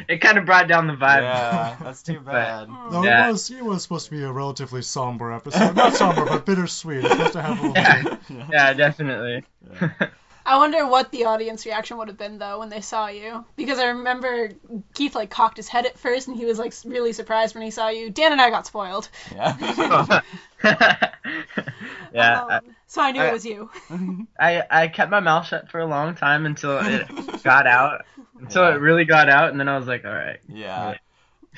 it 0.10 0.22
kind 0.22 0.40
of 0.40 0.48
brought 0.48 0.68
down 0.68 0.88
the 0.88 0.94
vibe. 0.94 1.22
Yeah, 1.22 1.78
that's 1.84 2.02
too 2.02 2.20
bad. 2.20 2.68
No, 2.68 3.04
Yeah. 3.04 3.30
it 3.30 3.32
was 3.34 3.52
it 3.52 3.64
was 3.64 3.84
supposed 3.84 4.06
to 4.06 4.12
be 4.12 4.24
a 4.24 4.32
relatively 4.32 4.82
somber 4.82 5.32
episode. 5.32 5.76
Not 5.76 5.94
somber, 5.94 6.26
but 6.26 6.48
bittersweet. 6.48 7.04
It's 7.06 7.10
supposed 7.12 7.34
to 7.34 7.44
have 7.44 7.60
a 7.60 7.68
little 7.68 7.76
yeah, 7.76 8.48
yeah 8.52 8.74
definitely 8.74 9.44
I 10.46 10.58
wonder 10.58 10.86
what 10.88 11.12
the 11.12 11.26
audience 11.26 11.66
reaction 11.66 11.98
would 11.98 12.08
have 12.08 12.18
been 12.18 12.38
though 12.40 12.60
when 12.60 12.70
they 12.70 12.82
saw 12.82 13.08
you, 13.08 13.46
because 13.56 13.80
I 13.80 13.88
remember 13.90 14.50
Keith 14.94 15.16
like 15.16 15.30
cocked 15.30 15.58
his 15.58 15.68
head 15.68 15.86
at 15.86 15.98
first, 16.00 16.28
and 16.28 16.36
he 16.38 16.46
was 16.46 16.58
like 16.60 16.74
really 16.86 17.14
surprised 17.14 17.54
when 17.56 17.64
he 17.64 17.72
saw 17.72 17.90
you. 17.90 18.10
Dan 18.10 18.32
and 18.32 18.42
I 18.42 18.50
got 18.50 18.66
spoiled. 18.68 19.10
Yeah. 19.34 20.22
yeah 22.14 22.42
Um, 22.46 22.62
so 22.88 23.02
I 23.02 23.12
knew 23.12 23.22
I- 23.22 23.28
it 23.30 23.34
was 23.34 23.46
you. 23.46 23.70
I, 24.40 24.64
I 24.70 24.88
kept 24.88 25.12
my 25.12 25.20
mouth 25.20 25.48
shut 25.48 25.70
for 25.70 25.80
a 25.80 25.86
long 25.86 26.16
time 26.16 26.46
until 26.46 26.80
it 26.82 27.44
got 27.44 27.68
out 27.68 28.06
until 28.40 28.64
Yeah. 28.70 28.76
it 28.76 28.80
really 28.80 29.06
got 29.06 29.30
out 29.30 29.50
and 29.52 29.60
then 29.60 29.68
I 29.68 29.78
was 29.78 29.88
like 29.88 30.06
all 30.06 30.12
right 30.14 30.40
yeah. 30.48 30.96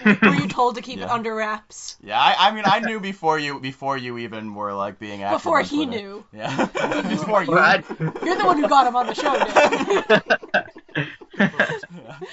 Were 0.06 0.34
you 0.34 0.48
told 0.50 0.76
to 0.76 0.82
keep 0.82 1.00
it 1.00 1.10
under 1.10 1.36
wraps 1.36 1.98
Yeah, 2.04 2.20
I, 2.20 2.36
I 2.50 2.52
mean, 2.56 2.64
I 2.66 2.80
knew 2.80 3.00
before 3.00 3.38
you 3.38 3.60
before 3.60 3.96
you 3.98 4.18
even 4.18 4.56
were 4.56 4.74
like 4.74 4.98
being 5.00 5.22
active. 5.24 5.40
before 5.40 5.62
he 5.62 5.86
Twitter. 5.86 6.02
knew? 6.02 6.26
Yeah, 6.34 6.66
before 7.10 7.44
you. 7.44 7.52
Well, 7.52 7.60
I- 7.64 7.84
You're 8.26 8.36
the 8.38 8.46
one 8.46 8.58
who 8.58 8.68
got 8.68 8.88
him 8.88 8.96
on 8.96 9.08
the 9.08 9.14
show. 9.14 9.38
Dan. 11.38 12.18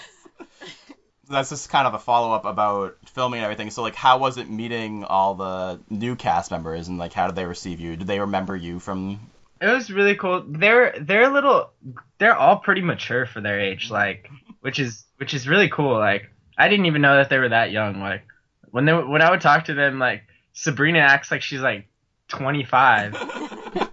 That's 1.28 1.50
just 1.50 1.70
kind 1.70 1.86
of 1.86 1.94
a 1.94 1.98
follow 2.00 2.34
up 2.34 2.44
about 2.44 2.96
filming 3.06 3.38
and 3.38 3.44
everything. 3.44 3.70
So, 3.70 3.82
like, 3.82 3.94
how 3.94 4.18
was 4.18 4.36
it 4.36 4.50
meeting 4.50 5.04
all 5.04 5.34
the 5.36 5.78
new 5.88 6.16
cast 6.16 6.50
members, 6.50 6.88
and 6.88 6.98
like, 6.98 7.12
how 7.12 7.26
did 7.28 7.36
they 7.36 7.44
receive 7.44 7.78
you? 7.78 7.94
Did 7.96 8.08
they 8.08 8.18
remember 8.18 8.56
you 8.56 8.80
from? 8.80 9.20
it 9.60 9.66
was 9.68 9.90
really 9.92 10.16
cool. 10.16 10.42
They're 10.48 10.94
they're 11.00 11.30
a 11.30 11.32
little 11.32 11.70
they're 12.18 12.34
all 12.34 12.56
pretty 12.56 12.80
mature 12.80 13.26
for 13.26 13.40
their 13.40 13.60
age, 13.60 13.90
like 13.90 14.28
which 14.60 14.80
is 14.80 15.04
which 15.18 15.32
is 15.34 15.46
really 15.46 15.68
cool. 15.68 15.96
Like 15.96 16.30
I 16.60 16.68
didn't 16.68 16.86
even 16.86 17.00
know 17.02 17.16
that 17.16 17.30
they 17.30 17.38
were 17.38 17.48
that 17.48 17.70
young. 17.70 18.00
Like 18.00 18.24
when 18.70 18.84
they 18.84 18.92
when 18.92 19.22
I 19.22 19.30
would 19.30 19.40
talk 19.40 19.64
to 19.64 19.74
them, 19.74 19.98
like 19.98 20.24
Sabrina 20.52 20.98
acts 20.98 21.30
like 21.30 21.42
she's 21.42 21.60
like 21.60 21.88
25. 22.28 23.16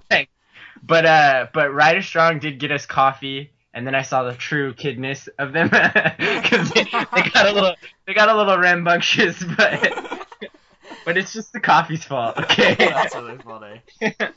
but 0.84 1.06
uh 1.06 1.48
but 1.54 1.74
Ryder 1.74 2.02
Strong 2.02 2.40
did 2.40 2.60
get 2.60 2.72
us 2.72 2.86
coffee 2.86 3.52
and 3.74 3.86
then 3.88 3.96
I 3.96 4.02
saw 4.02 4.24
the 4.24 4.34
true 4.34 4.74
kidness 4.74 5.28
of 5.40 5.54
them 5.54 5.70
because 6.18 6.70
they, 6.72 6.84
they 6.84 7.30
got 7.34 7.48
a 7.48 7.52
little 7.52 7.76
they 8.06 8.14
got 8.14 8.30
a 8.30 8.36
little 8.36 8.58
rambunctious 8.58 9.44
but 9.58 9.94
but 11.06 11.18
it's 11.18 11.34
just 11.34 11.54
the 11.54 11.60
coffee's 11.60 12.04
fault 12.04 12.38
okay 12.38 12.75
That's 12.77 13.16
really 13.16 13.38
funny. 13.40 13.82
but 14.00 14.34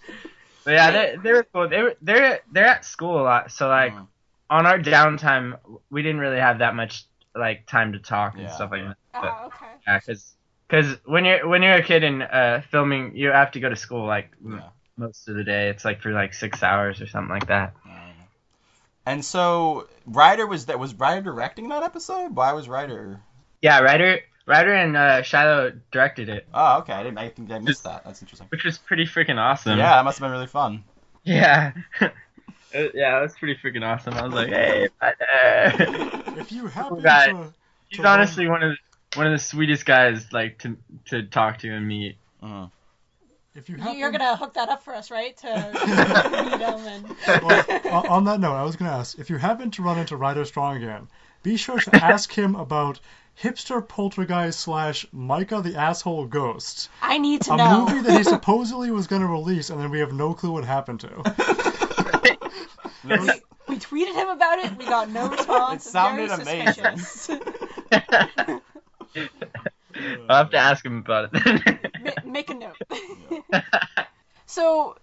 yeah, 0.66 0.90
they 0.90 1.16
they 1.22 1.32
were 1.32 1.46
cool. 1.52 1.68
They 1.68 1.82
were 1.82 1.96
they're 2.00 2.40
they're 2.52 2.66
at 2.66 2.84
school 2.84 3.20
a 3.20 3.24
lot, 3.24 3.50
so 3.52 3.68
like 3.68 3.92
Mm. 3.92 4.06
on 4.50 4.66
our 4.66 4.78
downtime, 4.78 5.58
we 5.90 6.02
didn't 6.02 6.20
really 6.20 6.38
have 6.40 6.58
that 6.58 6.74
much 6.74 7.04
like 7.34 7.66
time 7.66 7.92
to 7.92 7.98
talk 7.98 8.34
and 8.34 8.42
Yeah. 8.44 8.48
stuff 8.50 8.70
like 8.70 8.82
that. 8.84 8.96
But, 9.12 9.22
Ah, 9.24 9.46
okay. 9.46 9.66
yeah, 9.86 9.98
because 9.98 10.34
because 10.68 10.96
when 11.04 11.24
you're 11.24 11.46
when 11.48 11.62
you're 11.62 11.74
a 11.74 11.82
kid 11.82 12.04
and 12.04 12.22
uh, 12.22 12.60
filming, 12.70 13.16
you 13.16 13.28
have 13.30 13.50
to 13.52 13.60
go 13.60 13.68
to 13.68 13.76
school 13.76 14.06
like 14.06 14.30
m- 14.44 14.58
Yeah. 14.58 14.68
most 14.96 15.28
of 15.28 15.34
the 15.36 15.44
day. 15.44 15.68
It's 15.68 15.84
like 15.84 16.00
for 16.00 16.12
like 16.12 16.32
six 16.34 16.62
hours 16.62 17.00
or 17.00 17.06
something 17.06 17.30
like 17.32 17.46
that. 17.48 17.74
And 19.06 19.24
so 19.24 19.88
Ryder 20.06 20.46
was 20.46 20.66
that 20.66 20.78
was 20.78 20.94
Ryder 20.94 21.22
directing 21.22 21.68
that 21.70 21.82
episode? 21.82 22.36
Why 22.36 22.52
was 22.52 22.68
Ryder? 22.68 23.20
Yeah, 23.62 23.80
Ryder 23.80 24.20
Ryder 24.46 24.72
and 24.74 24.96
uh, 24.96 25.22
Shiloh 25.22 25.72
directed 25.90 26.28
it, 26.28 26.46
Oh, 26.52 26.78
okay. 26.78 26.92
I 26.92 27.02
didn't. 27.02 27.18
I 27.18 27.28
think 27.28 27.50
I 27.50 27.58
missed 27.58 27.84
that. 27.84 28.04
That's 28.04 28.20
interesting. 28.20 28.48
which 28.50 28.64
was 28.64 28.78
pretty 28.78 29.04
freaking 29.06 29.38
awesome. 29.38 29.78
Yeah, 29.78 29.90
that 29.96 30.04
must 30.04 30.18
have 30.18 30.24
been 30.26 30.32
really 30.32 30.46
fun. 30.46 30.84
yeah. 31.24 31.72
Uh, 32.74 32.84
yeah, 32.94 33.12
that 33.16 33.22
was 33.22 33.34
pretty 33.36 33.56
freaking 33.62 33.84
awesome. 33.84 34.14
I 34.14 34.22
was 34.24 34.34
like, 34.34 34.48
hey, 34.48 34.88
If 36.40 36.52
you 36.52 36.66
happen 36.68 37.00
guy. 37.02 37.28
to, 37.32 37.52
He's 37.88 37.96
to 37.98 38.02
run- 38.04 38.18
honestly 38.20 38.48
one 38.48 38.62
of 38.62 38.70
the, 38.72 39.18
one 39.18 39.26
of 39.26 39.32
the 39.32 39.38
sweetest 39.38 39.84
guys 39.84 40.32
like 40.32 40.58
to 40.60 40.76
to 41.06 41.24
talk 41.24 41.58
to 41.58 41.68
and 41.70 41.86
meet. 41.86 42.16
Mhm. 42.42 42.70
if 43.54 43.68
you 43.68 43.76
You- 43.76 43.82
happen, 43.82 43.98
You're 43.98 44.12
gonna 44.12 44.36
hook 44.36 44.54
that 44.54 44.68
up 44.68 44.82
for 44.84 44.94
us, 44.94 45.10
right? 45.10 45.36
To 45.38 45.46
meet 46.44 46.60
him 46.60 47.42
well, 47.44 47.64
on- 47.96 48.06
on 48.08 48.24
that 48.24 48.40
note, 48.40 48.54
I 48.54 48.62
was 48.62 48.76
gonna 48.76 48.92
ask 48.92 49.18
if 49.18 49.28
you 49.30 49.36
happen 49.36 49.70
to 49.72 49.82
run 49.82 49.98
into 49.98 50.16
Ryder 50.16 50.44
Strong 50.44 50.76
again, 50.78 51.08
be 51.42 51.56
sure 51.56 51.78
to 51.80 51.96
ask 52.04 52.32
him 52.32 52.54
about 52.54 53.00
hipster 53.40 53.86
poltergeist 53.86 54.60
slash 54.60 55.06
Micah 55.12 55.60
the 55.62 55.74
asshole 55.76 56.26
ghost, 56.26 56.88
I 57.02 57.18
need 57.18 57.42
to 57.42 57.54
a 57.54 57.56
know. 57.56 57.86
A 57.86 57.90
movie 57.90 58.02
that 58.08 58.18
he 58.18 58.24
supposedly 58.24 58.90
was 58.90 59.06
gonna 59.08 59.26
release, 59.26 59.70
and 59.70 59.80
then 59.80 59.90
we 59.90 59.98
have 60.00 60.12
no 60.12 60.34
clue 60.34 60.52
what 60.52 60.64
happened 60.64 61.00
to. 61.00 61.08
That's- 63.04 63.40
We 63.68 63.76
tweeted 63.76 64.14
him 64.14 64.28
about 64.28 64.58
it. 64.58 64.76
We 64.76 64.84
got 64.84 65.10
no 65.10 65.28
response. 65.28 65.86
It 65.86 65.90
sounded 65.90 66.28
Very 66.28 66.42
amazing. 66.42 66.98
suspicious. 66.98 67.40
I'll 70.28 70.36
have 70.36 70.50
to 70.50 70.56
ask 70.56 70.84
him 70.84 70.98
about 70.98 71.30
it. 71.32 71.82
Ma- 72.24 72.30
make 72.32 72.50
a 72.50 72.54
note. 72.54 72.76
so, 74.46 74.96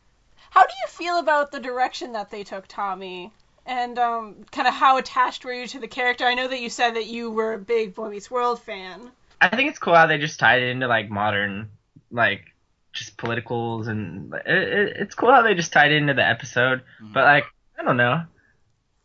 how 0.49 0.65
do 0.65 0.73
you 0.81 0.87
feel 0.89 1.19
about 1.19 1.51
the 1.51 1.59
direction 1.59 2.13
that 2.13 2.29
they 2.31 2.43
took 2.43 2.67
Tommy? 2.67 3.31
And 3.65 3.99
um, 3.99 4.45
kind 4.51 4.67
of 4.67 4.73
how 4.73 4.97
attached 4.97 5.43
were 5.43 5.53
you 5.53 5.67
to 5.67 5.79
the 5.79 5.87
character? 5.89 6.25
I 6.25 6.35
know 6.35 6.47
that 6.47 6.61
you 6.61 6.69
said 6.69 6.95
that 6.95 7.05
you 7.05 7.31
were 7.31 7.53
a 7.53 7.57
big 7.59 7.95
Boy 7.95 8.09
Meets 8.09 8.31
World 8.31 8.61
fan. 8.61 9.11
I 9.41 9.49
think 9.49 9.69
it's 9.69 9.79
cool 9.79 9.93
how 9.93 10.07
they 10.07 10.17
just 10.17 10.39
tied 10.39 10.61
it 10.61 10.69
into 10.69 10.87
like 10.87 11.09
modern, 11.09 11.69
like 12.09 12.53
just 12.93 13.17
politicals 13.17 13.87
and 13.87 14.33
it, 14.33 14.47
it, 14.47 14.97
it's 15.01 15.15
cool 15.15 15.31
how 15.31 15.41
they 15.41 15.53
just 15.53 15.73
tied 15.73 15.91
it 15.91 15.97
into 15.97 16.13
the 16.13 16.25
episode. 16.25 16.81
But 17.01 17.25
like 17.25 17.43
I 17.77 17.83
don't 17.83 17.97
know. 17.97 18.23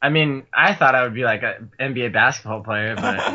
I 0.02 0.10
mean, 0.10 0.46
I 0.52 0.74
thought 0.74 0.94
I 0.94 1.04
would 1.04 1.14
be 1.14 1.24
like 1.24 1.42
an 1.42 1.72
NBA 1.80 2.12
basketball 2.12 2.62
player, 2.62 2.96
but 2.96 3.28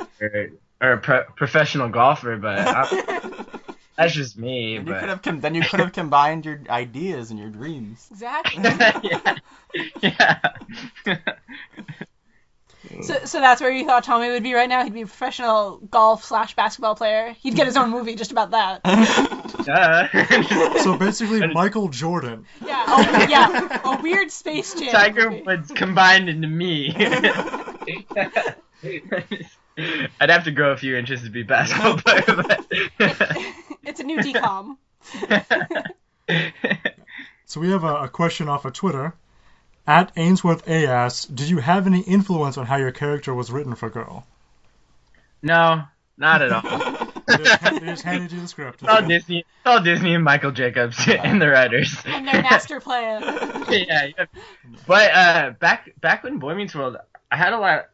or, 0.20 0.50
or 0.80 0.92
a 0.92 0.98
pro- 0.98 1.24
professional 1.36 1.88
golfer, 1.88 2.36
but 2.36 2.70
I, 2.72 2.88
that's 3.96 4.14
just 4.14 4.38
me. 4.38 4.78
Then 4.78 4.86
you 4.86 4.94
But 4.94 5.00
could 5.00 5.08
have 5.08 5.22
com- 5.22 5.40
then 5.40 5.54
you 5.54 5.64
could 5.64 5.80
have 5.80 5.92
combined 5.92 6.44
your 6.46 6.60
ideas 6.70 7.30
and 7.30 7.38
your 7.38 7.50
dreams. 7.50 8.08
exactly. 8.10 8.62
yeah, 10.00 10.40
yeah. 11.06 11.18
So, 13.02 13.24
so 13.24 13.40
that's 13.40 13.60
where 13.60 13.70
you 13.70 13.84
thought 13.84 14.04
Tommy 14.04 14.28
would 14.30 14.42
be 14.42 14.54
right 14.54 14.68
now. 14.68 14.82
He'd 14.84 14.92
be 14.92 15.02
a 15.02 15.06
professional 15.06 15.78
golf 15.78 16.24
slash 16.24 16.54
basketball 16.54 16.94
player. 16.94 17.34
He'd 17.40 17.54
get 17.54 17.66
his 17.66 17.76
own 17.76 17.90
movie 17.90 18.14
just 18.14 18.32
about 18.32 18.50
that. 18.52 18.82
Duh. 19.64 20.78
So 20.82 20.96
basically, 20.98 21.46
Michael 21.48 21.88
Jordan. 21.88 22.46
Yeah, 22.64 22.84
oh, 22.86 23.26
yeah, 23.28 23.80
a 23.84 24.02
weird 24.02 24.30
Space 24.30 24.74
Jam. 24.74 24.90
Tiger 24.90 25.30
movie. 25.30 25.42
Woods 25.42 25.70
combined 25.74 26.28
into 26.28 26.48
me. 26.48 26.94
I'd 30.20 30.30
have 30.30 30.44
to 30.44 30.50
grow 30.50 30.72
a 30.72 30.76
few 30.76 30.96
inches 30.96 31.22
to 31.22 31.30
be 31.30 31.42
a 31.42 31.44
basketball 31.44 31.98
player, 31.98 32.24
but 32.26 32.66
it's 33.84 34.00
a 34.00 34.04
new 34.04 34.18
DCOM. 34.18 34.76
So 37.48 37.60
we 37.60 37.70
have 37.70 37.84
a, 37.84 37.94
a 38.04 38.08
question 38.08 38.48
off 38.48 38.66
of 38.66 38.74
Twitter. 38.74 39.14
At 39.88 40.12
Ainsworth 40.16 40.68
A 40.68 40.86
asks, 40.86 41.24
did 41.24 41.48
you 41.48 41.60
have 41.60 41.86
any 41.86 42.00
influence 42.00 42.58
on 42.58 42.66
how 42.66 42.76
your 42.76 42.92
character 42.92 43.34
was 43.34 43.50
written 43.50 43.74
for 43.74 43.88
Girl? 43.88 44.26
no, 45.40 45.84
not 46.18 46.42
at 46.42 46.52
all. 46.52 47.08
They 47.28 47.36
just, 47.44 47.62
they 47.62 47.78
just 47.80 48.02
handed 48.04 48.32
you 48.32 48.40
the 48.40 48.48
script. 48.48 48.80
It's 48.82 48.90
all 48.90 49.06
Disney. 49.06 49.40
It's 49.40 49.66
all 49.66 49.82
Disney 49.82 50.14
and 50.14 50.24
Michael 50.24 50.50
Jacobs 50.50 50.98
and 51.08 51.42
the 51.42 51.48
writers. 51.48 51.94
And 52.06 52.26
their 52.26 52.40
master 52.40 52.80
plan. 52.80 53.20
yeah, 53.70 54.06
yeah. 54.16 54.24
But 54.86 55.12
uh, 55.12 55.50
back 55.60 55.92
back 56.00 56.24
when 56.24 56.38
Boy 56.38 56.54
Meets 56.54 56.74
World, 56.74 56.96
I 57.30 57.36
had 57.36 57.52
a 57.52 57.58
lot. 57.58 57.88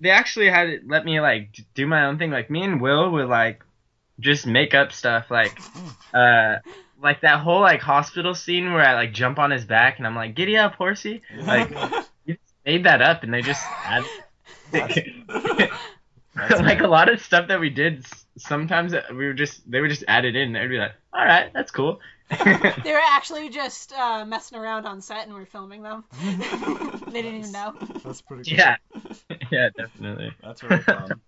They 0.00 0.10
actually 0.10 0.50
had 0.50 0.70
it 0.70 0.88
let 0.88 1.04
me 1.04 1.20
like 1.20 1.56
do 1.76 1.86
my 1.86 2.06
own 2.06 2.18
thing. 2.18 2.32
Like 2.32 2.50
me 2.50 2.64
and 2.64 2.80
Will 2.80 3.12
would 3.12 3.28
like 3.28 3.62
just 4.18 4.44
make 4.44 4.74
up 4.74 4.90
stuff. 4.90 5.30
Like 5.30 5.56
uh, 6.12 6.56
like 7.04 7.20
that 7.20 7.40
whole 7.40 7.60
like 7.60 7.80
hospital 7.80 8.34
scene 8.34 8.72
where 8.72 8.84
I 8.84 8.94
like 8.94 9.12
jump 9.12 9.38
on 9.38 9.50
his 9.50 9.64
back 9.64 9.98
and 9.98 10.06
I'm 10.06 10.16
like, 10.16 10.34
"Giddy 10.34 10.56
up, 10.56 10.74
horsey!" 10.74 11.22
Like 11.36 11.70
you 12.24 12.36
made 12.64 12.84
that 12.86 13.02
up 13.02 13.22
and 13.22 13.32
they 13.32 13.42
just 13.42 13.62
had. 13.62 14.04
That's- 14.72 15.70
like 16.60 16.80
a 16.80 16.88
lot 16.88 17.08
of 17.08 17.22
stuff 17.22 17.46
that 17.46 17.60
we 17.60 17.70
did 17.70 18.04
sometimes 18.36 18.92
we 19.10 19.26
were 19.26 19.34
just 19.34 19.70
they 19.70 19.80
would 19.80 19.90
just 19.90 20.02
add 20.08 20.24
it 20.24 20.34
in. 20.34 20.52
They'd 20.52 20.66
be 20.66 20.78
like, 20.78 20.92
"All 21.12 21.24
right, 21.24 21.52
that's 21.52 21.70
cool." 21.70 22.00
They 22.84 22.92
were 22.92 23.00
actually 23.10 23.50
just 23.50 23.92
uh, 23.92 24.24
messing 24.24 24.58
around 24.58 24.86
on 24.86 25.02
set 25.02 25.26
and 25.26 25.34
we 25.36 25.42
are 25.42 25.46
filming 25.46 25.82
them. 25.82 26.04
they 27.08 27.22
didn't 27.22 27.40
even 27.40 27.52
know. 27.52 27.74
That's 28.02 28.22
pretty 28.22 28.50
cool. 28.50 28.58
yeah, 28.58 28.76
yeah, 29.52 29.68
definitely. 29.76 30.32
That's 30.42 30.62
really 30.62 30.82
fun. 30.82 31.20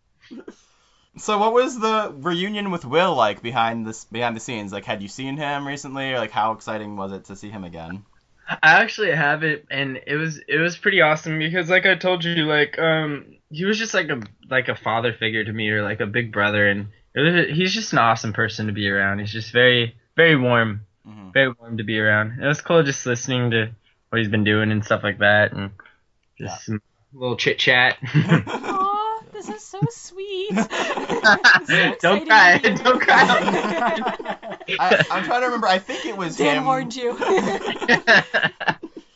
So, 1.18 1.38
what 1.38 1.52
was 1.52 1.78
the 1.78 2.14
reunion 2.18 2.70
with 2.70 2.84
Will 2.84 3.14
like 3.14 3.42
behind 3.42 3.86
this 3.86 4.04
behind 4.04 4.36
the 4.36 4.40
scenes? 4.40 4.72
Like, 4.72 4.84
had 4.84 5.02
you 5.02 5.08
seen 5.08 5.36
him 5.36 5.66
recently, 5.66 6.12
or 6.12 6.18
like 6.18 6.30
how 6.30 6.52
exciting 6.52 6.96
was 6.96 7.12
it 7.12 7.24
to 7.26 7.36
see 7.36 7.50
him 7.50 7.64
again? 7.64 8.04
I 8.48 8.82
actually 8.82 9.10
have 9.10 9.42
it, 9.42 9.66
and 9.70 10.00
it 10.06 10.16
was 10.16 10.38
it 10.46 10.58
was 10.58 10.76
pretty 10.76 11.00
awesome 11.00 11.38
because, 11.38 11.68
like 11.68 11.86
I 11.86 11.96
told 11.96 12.24
you, 12.24 12.44
like 12.44 12.78
um, 12.78 13.36
he 13.50 13.64
was 13.64 13.78
just 13.78 13.94
like 13.94 14.08
a 14.08 14.20
like 14.50 14.68
a 14.68 14.74
father 14.76 15.12
figure 15.12 15.44
to 15.44 15.52
me, 15.52 15.68
or 15.70 15.82
like 15.82 16.00
a 16.00 16.06
big 16.06 16.32
brother, 16.32 16.68
and 16.68 16.88
it 17.14 17.20
was, 17.20 17.56
he's 17.56 17.74
just 17.74 17.92
an 17.92 17.98
awesome 17.98 18.32
person 18.32 18.66
to 18.66 18.72
be 18.72 18.88
around. 18.88 19.18
He's 19.18 19.32
just 19.32 19.52
very 19.52 19.96
very 20.16 20.36
warm, 20.36 20.82
Mhm. 21.06 21.32
very 21.32 21.52
warm 21.58 21.78
to 21.78 21.84
be 21.84 21.98
around. 21.98 22.40
It 22.40 22.46
was 22.46 22.60
cool 22.60 22.82
just 22.82 23.04
listening 23.06 23.50
to 23.50 23.70
what 24.10 24.18
he's 24.18 24.28
been 24.28 24.44
doing 24.44 24.70
and 24.70 24.84
stuff 24.84 25.02
like 25.02 25.18
that, 25.18 25.52
and 25.52 25.70
just 26.38 26.66
some 26.66 26.80
little 27.12 27.36
chit 27.36 27.58
chat. 27.58 27.96
Aw, 29.76 29.84
this 29.84 29.96
is 29.96 30.02
so 30.02 30.14
sweet. 30.14 31.98
Don't 32.00 32.26
cry, 32.26 32.58
don't 32.58 33.00
cry. 33.06 33.26
I, 34.78 35.04
I'm 35.10 35.24
trying 35.24 35.40
to 35.40 35.46
remember. 35.46 35.66
I 35.66 35.78
think 35.78 36.06
it 36.06 36.16
was 36.16 36.36
Dan 36.36 36.58
him. 36.58 36.64
warned 36.64 36.94
you. 36.94 37.16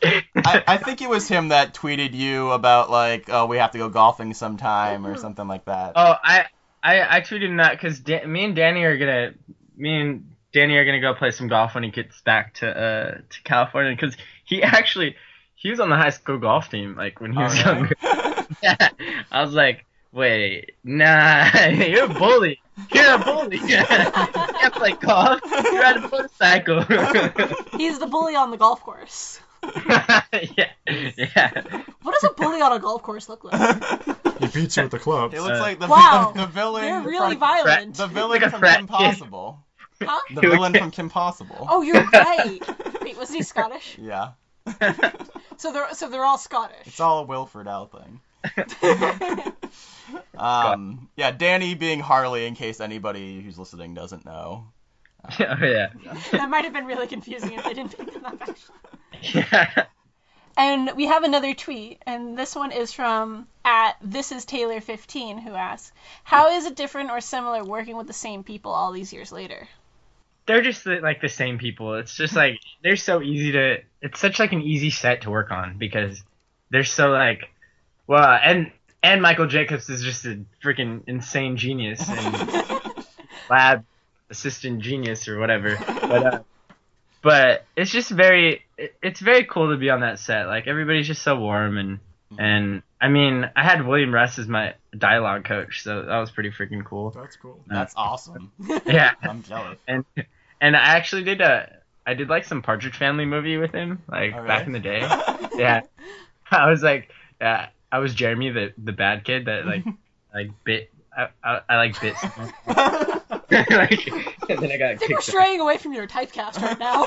I, 0.02 0.62
I 0.66 0.76
think 0.78 1.02
it 1.02 1.08
was 1.08 1.28
him 1.28 1.48
that 1.48 1.74
tweeted 1.74 2.14
you 2.14 2.50
about 2.50 2.90
like, 2.90 3.26
oh, 3.28 3.46
we 3.46 3.58
have 3.58 3.72
to 3.72 3.78
go 3.78 3.88
golfing 3.88 4.32
sometime 4.34 5.06
or 5.06 5.16
something 5.16 5.46
like 5.46 5.66
that. 5.66 5.92
Oh, 5.96 6.14
I 6.22 6.46
I 6.82 7.16
I 7.18 7.20
tweeted 7.20 7.48
him 7.50 7.56
that 7.58 7.72
because 7.72 8.04
me 8.26 8.44
and 8.44 8.56
Danny 8.56 8.82
are 8.84 8.96
gonna 8.96 9.32
me 9.76 10.00
and 10.00 10.34
Danny 10.52 10.76
are 10.76 10.84
gonna 10.84 11.00
go 11.00 11.14
play 11.14 11.30
some 11.30 11.48
golf 11.48 11.74
when 11.74 11.84
he 11.84 11.90
gets 11.90 12.20
back 12.22 12.54
to 12.54 12.68
uh 12.68 13.10
to 13.28 13.42
California 13.44 13.92
because 13.94 14.16
he 14.44 14.62
actually 14.62 15.16
he 15.54 15.68
was 15.70 15.80
on 15.80 15.90
the 15.90 15.96
high 15.96 16.10
school 16.10 16.38
golf 16.38 16.70
team 16.70 16.96
like 16.96 17.20
when 17.20 17.32
he 17.32 17.38
Oh, 17.38 17.42
was 17.44 17.54
really? 17.64 17.76
younger. 17.78 17.94
yeah, 18.62 18.88
I 19.30 19.42
was 19.42 19.52
like, 19.52 19.84
wait, 20.12 20.72
nah, 20.84 21.50
you're 21.68 22.04
a 22.04 22.08
bully. 22.08 22.60
You're 22.92 23.14
a 23.14 23.18
bully. 23.18 23.56
you 23.62 23.76
can't 23.76 24.74
play 24.74 24.92
golf. 24.92 25.40
You 25.44 25.80
ride 25.80 25.96
a 25.96 26.00
motorcycle. 26.00 26.82
He's 27.78 27.98
the 27.98 28.06
bully 28.06 28.34
on 28.36 28.50
the 28.50 28.56
golf 28.56 28.80
course. 28.82 29.40
yeah, 29.62 30.70
yeah. 31.16 31.62
What 32.02 32.14
does 32.18 32.24
a 32.24 32.32
bully 32.34 32.62
on 32.62 32.72
a 32.72 32.78
golf 32.78 33.02
course 33.02 33.28
look 33.28 33.44
like? 33.44 33.84
He 34.40 34.46
beats 34.46 34.76
you 34.78 34.84
with 34.84 34.92
the 34.92 34.98
clubs. 34.98 35.34
It 35.34 35.42
looks 35.42 35.58
Uh, 35.58 35.62
like 35.62 35.78
the, 35.80 35.86
Wow, 35.88 36.32
the, 36.34 36.40
the 36.42 36.46
villain. 36.46 36.82
They're 36.84 37.02
really 37.02 37.32
from, 37.34 37.40
violent. 37.40 37.94
The 37.96 38.06
villain 38.06 38.40
Like 38.40 38.42
a 38.42 38.50
from 38.50 38.60
frat 38.60 38.76
Kim 38.78 38.86
kid. 38.86 38.92
Possible. 38.94 39.58
Huh? 40.02 40.18
The 40.34 40.40
villain 40.40 40.72
from 40.72 40.90
Kim 40.90 41.10
Possible. 41.10 41.66
Oh, 41.68 41.82
you're 41.82 42.02
right. 42.02 42.58
Wait, 43.02 43.18
was 43.18 43.30
he 43.30 43.42
Scottish? 43.42 43.98
Yeah. 44.00 44.30
So 45.58 45.72
they're 45.72 45.92
so 45.92 46.08
they're 46.08 46.24
all 46.24 46.38
Scottish. 46.38 46.86
It's 46.86 47.00
all 47.00 47.20
a 47.20 47.26
Will 47.26 47.46
Friedle 47.46 47.90
thing. 47.90 48.20
Um, 50.36 51.10
yeah, 51.16 51.30
Danny 51.30 51.74
being 51.74 52.00
Harley, 52.00 52.46
in 52.46 52.54
case 52.54 52.80
anybody 52.80 53.42
who's 53.42 53.58
listening 53.58 53.92
doesn't 53.92 54.24
know. 54.24 54.68
oh 55.38 55.56
yeah. 55.60 55.90
that 56.32 56.48
might 56.48 56.64
have 56.64 56.72
been 56.72 56.86
really 56.86 57.06
confusing 57.06 57.52
if 57.52 57.62
they 57.62 57.74
didn't 57.74 57.96
pick 57.96 58.12
them 58.12 58.24
up 58.24 58.40
actually. 58.40 58.76
Yeah. 59.20 59.84
And 60.56 60.92
we 60.96 61.06
have 61.06 61.24
another 61.24 61.52
tweet, 61.52 62.02
and 62.06 62.38
this 62.38 62.56
one 62.56 62.72
is 62.72 62.92
from 62.92 63.46
at 63.64 63.96
this 64.02 64.32
is 64.32 64.46
Taylor 64.46 64.80
fifteen 64.80 65.38
who 65.38 65.54
asks, 65.54 65.92
"How 66.24 66.48
is 66.56 66.64
it 66.64 66.74
different 66.74 67.10
or 67.10 67.20
similar 67.20 67.62
working 67.62 67.96
with 67.96 68.06
the 68.06 68.14
same 68.14 68.42
people 68.42 68.72
all 68.72 68.92
these 68.92 69.12
years 69.12 69.30
later?" 69.30 69.68
they're 70.46 70.62
just 70.62 70.84
the, 70.84 70.96
like 71.00 71.20
the 71.20 71.28
same 71.28 71.58
people. 71.58 71.94
It's 71.94 72.16
just 72.16 72.34
like 72.34 72.58
they're 72.82 72.96
so 72.96 73.22
easy 73.22 73.52
to. 73.52 73.78
It's 74.02 74.18
such 74.18 74.38
like 74.38 74.52
an 74.52 74.62
easy 74.62 74.90
set 74.90 75.22
to 75.22 75.30
work 75.30 75.50
on 75.50 75.78
because 75.78 76.22
they're 76.70 76.84
so 76.84 77.10
like, 77.10 77.50
well, 78.10 78.38
and 78.42 78.72
and 79.04 79.22
Michael 79.22 79.46
Jacobs 79.46 79.88
is 79.88 80.02
just 80.02 80.24
a 80.26 80.40
freaking 80.62 81.02
insane 81.06 81.56
genius 81.56 82.02
and 82.08 82.64
lab 83.50 83.84
assistant 84.30 84.80
genius 84.80 85.28
or 85.28 85.38
whatever. 85.38 85.76
But 85.78 86.26
uh, 86.26 86.40
but 87.22 87.66
it's 87.76 87.92
just 87.92 88.10
very 88.10 88.62
it, 88.76 88.94
it's 89.00 89.20
very 89.20 89.44
cool 89.44 89.70
to 89.70 89.76
be 89.76 89.90
on 89.90 90.00
that 90.00 90.18
set. 90.18 90.46
Like 90.48 90.66
everybody's 90.66 91.06
just 91.06 91.22
so 91.22 91.36
warm 91.36 91.78
and 91.78 92.00
and 92.36 92.82
I 93.00 93.08
mean 93.08 93.48
I 93.54 93.62
had 93.62 93.86
William 93.86 94.12
Russ 94.12 94.40
as 94.40 94.48
my 94.48 94.74
dialogue 94.98 95.44
coach, 95.44 95.82
so 95.84 96.02
that 96.02 96.18
was 96.18 96.32
pretty 96.32 96.50
freaking 96.50 96.84
cool. 96.84 97.10
That's 97.10 97.36
cool. 97.36 97.60
That's 97.68 97.94
awesome. 97.96 98.50
Yeah. 98.86 99.12
I'm 99.22 99.44
jealous. 99.44 99.78
and 99.86 100.04
and 100.60 100.76
I 100.76 100.80
actually 100.96 101.22
did 101.22 101.40
a 101.40 101.76
I 102.04 102.14
did 102.14 102.28
like 102.28 102.44
some 102.44 102.60
Partridge 102.60 102.96
Family 102.96 103.24
movie 103.24 103.56
with 103.56 103.70
him 103.72 104.02
like 104.10 104.34
Oh, 104.34 104.44
back 104.44 104.66
in 104.66 104.72
the 104.72 104.80
day. 104.80 105.00
Yeah, 105.56 105.82
I 106.50 106.70
was 106.70 106.82
like 106.82 107.10
uh, 107.40 107.66
I 107.92 107.98
was 107.98 108.14
Jeremy 108.14 108.50
the 108.50 108.72
the 108.78 108.92
bad 108.92 109.24
kid 109.24 109.46
that 109.46 109.66
like 109.66 109.84
like 110.34 110.50
bit 110.64 110.90
I, 111.16 111.28
I, 111.42 111.60
I 111.68 111.76
like 111.76 112.00
bit 112.00 112.16
someone. 112.16 112.52
like, 112.66 114.06
and 114.48 114.58
then 114.62 114.70
I 114.72 114.76
got 114.76 114.90
I 114.92 114.96
think 114.96 115.12
we're 115.12 115.18
kicked 115.18 115.28
out. 115.28 115.34
straying 115.34 115.60
away 115.60 115.76
from 115.78 115.92
your 115.92 116.06
typecast 116.06 116.60
right 116.62 116.78
now. 116.78 117.06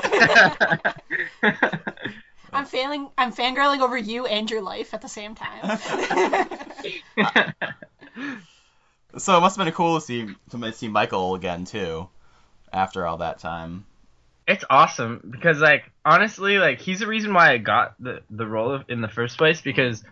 I'm 2.52 2.66
failing. 2.66 3.08
I'm 3.18 3.32
fangirling 3.32 3.80
over 3.80 3.96
you 3.96 4.26
and 4.26 4.48
your 4.50 4.62
life 4.62 4.94
at 4.94 5.00
the 5.02 5.08
same 5.08 5.34
time. 5.34 5.78
so 9.18 9.36
it 9.36 9.40
must 9.40 9.56
have 9.56 9.64
been 9.64 9.74
cool 9.74 9.98
to 9.98 10.04
see 10.04 10.28
to 10.50 10.72
see 10.72 10.88
Michael 10.88 11.34
again 11.34 11.64
too, 11.64 12.08
after 12.72 13.06
all 13.06 13.18
that 13.18 13.38
time. 13.38 13.86
it's 14.46 14.64
awesome 14.70 15.20
because 15.30 15.60
like 15.60 15.90
honestly 16.04 16.58
like 16.58 16.80
he's 16.80 17.00
the 17.00 17.06
reason 17.06 17.32
why 17.32 17.52
I 17.52 17.58
got 17.58 17.94
the 17.98 18.22
the 18.30 18.46
role 18.46 18.70
of, 18.72 18.84
in 18.88 19.00
the 19.00 19.08
first 19.08 19.38
place 19.38 19.60
because 19.60 20.04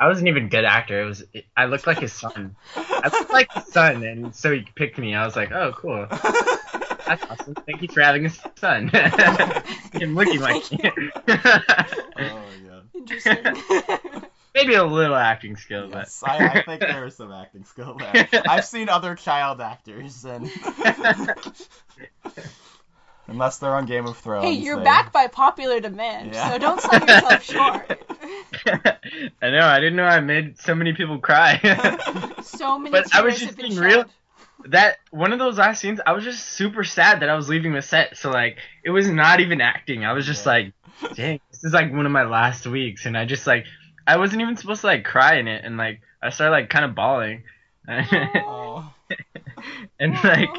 I 0.00 0.08
wasn't 0.08 0.28
even 0.28 0.46
a 0.46 0.48
good 0.48 0.64
actor. 0.64 1.02
It 1.02 1.04
was 1.04 1.24
I 1.54 1.66
looked 1.66 1.86
like 1.86 1.98
his 1.98 2.12
son. 2.12 2.56
I 2.74 3.10
looked 3.12 3.30
like 3.30 3.52
his 3.52 3.66
son, 3.66 4.02
and 4.02 4.34
so 4.34 4.50
he 4.50 4.64
picked 4.74 4.96
me. 4.96 5.14
I 5.14 5.26
was 5.26 5.36
like, 5.36 5.52
oh 5.52 5.72
cool, 5.76 6.06
that's 6.08 7.22
awesome. 7.30 7.54
Thank 7.66 7.82
you 7.82 7.88
for 7.88 8.00
having 8.00 8.24
a 8.24 8.30
son. 8.56 8.88
Him 9.92 10.14
looking 10.14 10.40
like 10.40 10.72
me. 10.72 10.90
Oh 11.28 12.42
yeah. 12.64 12.80
Interesting. 12.94 13.44
Maybe 14.54 14.74
a 14.74 14.84
little 14.84 15.14
acting 15.14 15.56
skill, 15.56 15.88
Yes, 15.90 16.24
I, 16.26 16.48
I 16.48 16.62
think 16.62 16.80
there 16.80 17.06
is 17.06 17.14
some 17.14 17.30
acting 17.30 17.64
skill 17.64 17.96
there. 17.96 18.28
I've 18.48 18.64
seen 18.64 18.88
other 18.88 19.14
child 19.14 19.60
actors, 19.60 20.24
and 20.24 20.50
but 20.76 21.68
unless 23.30 23.58
they're 23.58 23.74
on 23.74 23.86
Game 23.86 24.06
of 24.06 24.16
Thrones, 24.18 24.44
hey, 24.44 24.52
you're 24.52 24.76
they- 24.78 24.84
back 24.84 25.12
by 25.12 25.26
popular 25.28 25.80
demand, 25.80 26.34
Yeah. 26.34 26.50
so 26.50 26.58
don't 26.58 26.80
sell 26.80 27.00
yourself 27.00 27.42
short. 27.42 28.02
I 29.42 29.50
know. 29.50 29.66
I 29.66 29.78
didn't 29.80 29.96
know 29.96 30.04
I 30.04 30.20
made 30.20 30.58
so 30.60 30.74
many 30.74 30.92
people 30.92 31.18
cry. 31.18 31.58
So 32.42 32.78
many 32.78 32.90
But 32.90 33.14
I 33.14 33.22
was 33.22 33.38
just 33.40 33.56
being 33.56 33.76
real. 33.76 34.04
that 34.66 34.98
one 35.10 35.32
of 35.32 35.38
those 35.38 35.56
last 35.56 35.80
scenes, 35.80 36.00
I 36.06 36.12
was 36.12 36.24
just 36.24 36.44
super 36.50 36.84
sad 36.84 37.20
that 37.20 37.30
I 37.30 37.34
was 37.34 37.48
leaving 37.48 37.72
the 37.72 37.80
set. 37.80 38.16
So 38.18 38.30
like, 38.30 38.58
it 38.84 38.90
was 38.90 39.08
not 39.08 39.40
even 39.40 39.60
acting. 39.62 40.04
I 40.04 40.12
was 40.12 40.26
just 40.26 40.44
Yeah. 40.44 40.52
like, 40.52 40.72
dang, 41.14 41.40
this 41.50 41.64
is 41.64 41.72
like 41.72 41.90
one 41.92 42.04
of 42.04 42.12
my 42.12 42.24
last 42.24 42.66
weeks, 42.66 43.06
and 43.06 43.16
I 43.16 43.24
just 43.24 43.46
like, 43.46 43.64
I 44.06 44.18
wasn't 44.18 44.42
even 44.42 44.56
supposed 44.58 44.82
to 44.82 44.88
like 44.88 45.04
cry 45.04 45.36
in 45.36 45.48
it, 45.48 45.64
and 45.64 45.76
like, 45.78 46.00
I 46.22 46.28
started 46.30 46.50
like 46.52 46.68
kind 46.68 46.84
of 46.84 46.94
bawling, 46.94 47.44
Oh. 47.88 48.92
and 49.98 50.12
like, 50.24 50.50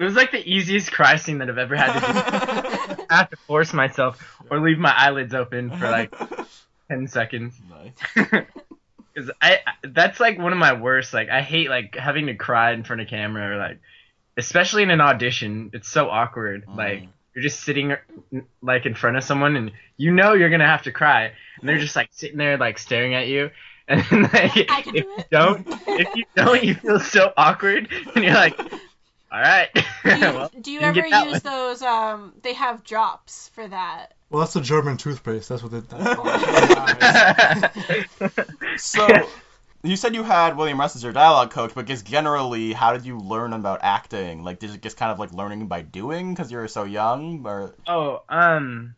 it 0.00 0.04
was 0.04 0.14
like 0.14 0.32
the 0.32 0.42
easiest 0.50 0.90
cry 0.90 1.16
scene 1.16 1.38
that 1.38 1.50
I've 1.50 1.58
ever 1.58 1.76
had 1.76 1.92
to 1.92 2.00
do. 2.00 3.04
I 3.10 3.16
have 3.16 3.30
to 3.30 3.36
force 3.36 3.74
myself 3.74 4.18
or 4.50 4.58
leave 4.58 4.78
my 4.78 4.94
eyelids 4.96 5.34
open 5.34 5.70
for 5.70 5.90
like 5.90 6.14
ten 6.88 7.06
seconds. 7.06 7.54
nice. 7.68 8.26
Cause 9.14 9.30
I 9.42 9.58
that's 9.82 10.18
like 10.18 10.38
one 10.38 10.52
of 10.52 10.58
my 10.58 10.72
worst. 10.72 11.12
Like 11.12 11.28
I 11.28 11.42
hate 11.42 11.68
like 11.68 11.96
having 11.96 12.26
to 12.26 12.34
cry 12.34 12.72
in 12.72 12.82
front 12.82 13.02
of 13.02 13.08
camera 13.08 13.54
or 13.54 13.58
like, 13.58 13.78
especially 14.38 14.84
in 14.84 14.90
an 14.90 15.02
audition. 15.02 15.70
It's 15.74 15.88
so 15.88 16.08
awkward. 16.08 16.64
Mm. 16.66 16.76
Like 16.76 17.02
you're 17.34 17.42
just 17.42 17.60
sitting 17.60 17.94
like 18.62 18.86
in 18.86 18.94
front 18.94 19.18
of 19.18 19.24
someone 19.24 19.56
and 19.56 19.72
you 19.98 20.12
know 20.12 20.32
you're 20.32 20.48
gonna 20.48 20.66
have 20.66 20.84
to 20.84 20.92
cry, 20.92 21.32
and 21.60 21.68
they're 21.68 21.78
just 21.78 21.96
like 21.96 22.08
sitting 22.12 22.38
there 22.38 22.56
like 22.56 22.78
staring 22.78 23.14
at 23.14 23.28
you. 23.28 23.50
And 23.88 24.22
like, 24.22 24.70
I 24.70 24.82
can 24.82 24.94
if 24.94 25.04
do 25.04 25.10
you 25.10 25.24
don't, 25.32 25.66
if 25.88 26.14
you 26.14 26.24
don't, 26.36 26.62
you 26.62 26.74
feel 26.74 27.00
so 27.00 27.32
awkward, 27.36 27.88
and 28.14 28.24
you're 28.24 28.34
like, 28.34 28.56
all 29.32 29.40
right. 29.40 29.68
Do 29.74 29.80
you, 30.04 30.20
well, 30.20 30.50
do 30.60 30.70
you 30.72 30.80
can 30.80 30.96
ever 30.98 31.06
use 31.06 31.42
one. 31.44 31.52
those? 31.52 31.82
Um, 31.82 32.32
they 32.42 32.54
have 32.54 32.84
drops 32.84 33.48
for 33.54 33.66
that. 33.68 34.14
Well, 34.30 34.40
that's 34.40 34.52
the 34.52 34.60
German 34.60 34.96
toothpaste. 34.96 35.48
That's 35.48 35.62
what 35.62 35.72
it. 35.72 35.88
That's 35.88 36.14
called. 38.20 38.78
So, 38.78 39.06
you 39.82 39.96
said 39.96 40.14
you 40.14 40.22
had 40.22 40.56
William 40.56 40.78
Russ 40.78 40.94
as 40.94 41.02
your 41.02 41.12
dialogue 41.12 41.50
coach, 41.50 41.72
but 41.74 41.86
just 41.86 42.06
generally, 42.06 42.72
how 42.72 42.92
did 42.92 43.04
you 43.06 43.18
learn 43.18 43.52
about 43.52 43.80
acting? 43.82 44.44
Like, 44.44 44.58
did 44.58 44.70
it 44.70 44.82
just 44.82 44.96
kind 44.96 45.10
of 45.10 45.18
like 45.18 45.32
learning 45.32 45.66
by 45.66 45.82
doing 45.82 46.32
because 46.34 46.52
you 46.52 46.58
were 46.58 46.68
so 46.68 46.84
young, 46.84 47.44
or 47.46 47.74
Oh, 47.86 48.22
um, 48.28 48.94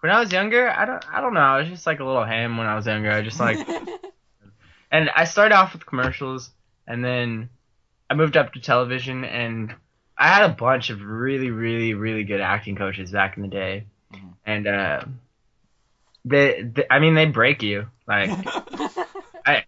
when 0.00 0.12
I 0.12 0.20
was 0.20 0.30
younger, 0.32 0.68
I 0.70 0.84
don't, 0.84 1.04
I 1.12 1.20
don't 1.20 1.34
know. 1.34 1.40
I 1.40 1.58
was 1.58 1.68
just 1.68 1.86
like 1.86 2.00
a 2.00 2.04
little 2.04 2.24
ham 2.24 2.56
when 2.58 2.66
I 2.66 2.74
was 2.76 2.86
younger. 2.86 3.10
I 3.10 3.22
just 3.22 3.40
like, 3.40 3.66
and 4.92 5.10
I 5.14 5.24
started 5.24 5.54
off 5.54 5.72
with 5.72 5.86
commercials, 5.86 6.50
and 6.86 7.04
then 7.04 7.48
I 8.08 8.14
moved 8.14 8.36
up 8.36 8.52
to 8.52 8.60
television, 8.60 9.24
and 9.24 9.74
I 10.16 10.28
had 10.28 10.48
a 10.50 10.54
bunch 10.54 10.90
of 10.90 11.02
really, 11.02 11.50
really, 11.50 11.94
really 11.94 12.24
good 12.24 12.40
acting 12.40 12.76
coaches 12.76 13.10
back 13.10 13.36
in 13.36 13.42
the 13.42 13.48
day, 13.48 13.86
Mhm. 14.12 14.32
and 14.44 14.66
uh, 14.66 15.04
they, 16.24 16.62
they, 16.62 16.84
I 16.90 16.98
mean, 16.98 17.14
they 17.14 17.26
break 17.26 17.62
you. 17.62 17.86
Like, 18.06 18.30
I, 19.46 19.64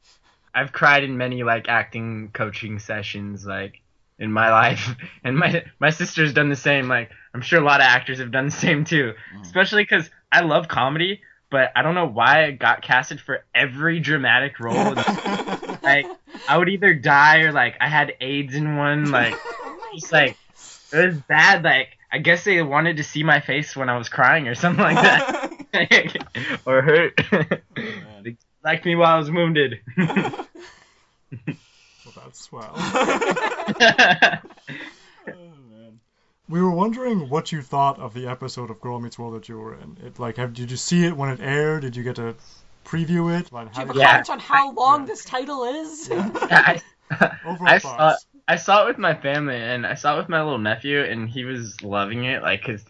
I've 0.55 0.73
cried 0.73 1.05
in 1.05 1.17
many 1.17 1.43
like 1.43 1.69
acting 1.69 2.31
coaching 2.33 2.79
sessions, 2.79 3.45
like 3.47 3.81
in 4.19 4.33
my 4.33 4.51
life, 4.53 4.97
and 5.25 5.37
my 5.37 5.65
my 5.79 5.91
sister's 5.91 6.33
done 6.33 6.49
the 6.49 6.57
same. 6.57 6.89
Like, 6.89 7.11
I'm 7.35 7.43
sure 7.43 7.61
a 7.61 7.65
lot 7.65 7.81
of 7.81 7.85
actors 7.87 8.19
have 8.19 8.33
done 8.33 8.47
the 8.47 8.53
same 8.53 8.85
too, 8.85 9.15
Mhm. 9.35 9.43
especially 9.43 9.83
because 9.83 10.11
I 10.33 10.41
love 10.41 10.69
comedy, 10.69 11.21
but 11.51 11.73
I 11.75 11.83
don't 11.83 11.95
know 11.95 12.07
why 12.07 12.45
I 12.45 12.51
got 12.51 12.83
casted 12.83 13.21
for 13.21 13.45
every 13.55 14.01
dramatic 14.01 14.61
role. 14.61 14.95
like, 15.83 16.07
I 16.49 16.57
would 16.57 16.69
either 16.69 16.95
die 16.95 17.39
or 17.39 17.53
like 17.53 17.77
I 17.81 17.89
had 17.89 18.15
AIDS 18.21 18.55
in 18.55 18.77
one. 18.77 19.11
Like, 19.11 19.35
oh 19.63 19.91
just 19.95 20.13
like 20.13 20.37
it 20.93 21.07
was 21.07 21.17
bad. 21.29 21.65
Like, 21.65 21.97
I 22.13 22.19
guess 22.19 22.45
they 22.45 22.63
wanted 22.63 22.99
to 22.99 23.05
see 23.05 23.23
my 23.23 23.41
face 23.41 23.75
when 23.77 23.89
I 23.89 23.97
was 23.97 24.09
crying 24.09 24.49
or 24.49 24.55
something 24.55 24.83
like 24.83 24.97
that, 24.97 26.61
or 26.67 26.83
hurt. 26.83 27.21
Oh, 27.33 27.43
they 28.23 28.37
liked 28.65 28.85
me 28.85 28.97
while 28.97 29.15
I 29.15 29.19
was 29.19 29.31
wounded. 29.31 29.81
Well, 29.97 30.47
that's 32.17 32.41
swell. 32.41 32.73
Man. 36.49 36.59
We 36.59 36.63
were 36.63 36.71
wondering 36.71 37.29
what 37.29 37.53
you 37.53 37.63
thought 37.63 37.99
of 37.99 38.15
the 38.15 38.27
episode 38.27 38.71
of 38.71 38.81
Girl 38.81 39.01
Meets 39.01 39.19
World 39.19 39.35
that 39.35 39.49
you 39.49 39.59
were 39.59 39.75
in. 39.75 39.97
It 40.05 40.19
like, 40.19 40.37
have, 40.37 40.55
did 40.55 40.71
you 40.71 40.77
see 40.77 41.05
it 41.05 41.17
when 41.17 41.31
it 41.31 41.41
aired? 41.41 41.83
Did 41.83 41.97
you 41.97 42.03
get 42.03 42.17
to 42.17 42.35
preview 42.85 43.39
it? 43.39 43.53
Like, 43.53 43.73
Do 43.73 43.81
you 43.81 43.87
have 43.87 43.97
a 43.97 43.99
Yeah. 43.99 44.07
comment 44.13 44.31
on 44.31 44.39
how 44.39 44.73
long 44.73 45.07
this 45.07 45.25
title 45.25 45.65
is? 45.65 46.11
I, 46.11 46.81
I 47.11 47.79
saw. 47.79 48.17
I 48.49 48.57
saw 48.57 48.85
it 48.85 48.89
with 48.89 48.99
my 48.99 49.15
family 49.15 49.57
and 49.57 49.87
I 49.87 49.95
saw 49.95 50.15
it 50.15 50.19
with 50.19 50.29
my 50.31 50.43
little 50.43 50.59
nephew 50.59 51.03
and 51.03 51.29
he 51.29 51.45
was 51.45 51.83
loving 51.83 52.25
it 52.25 52.43
like 52.43 52.65
cuz 52.65 52.83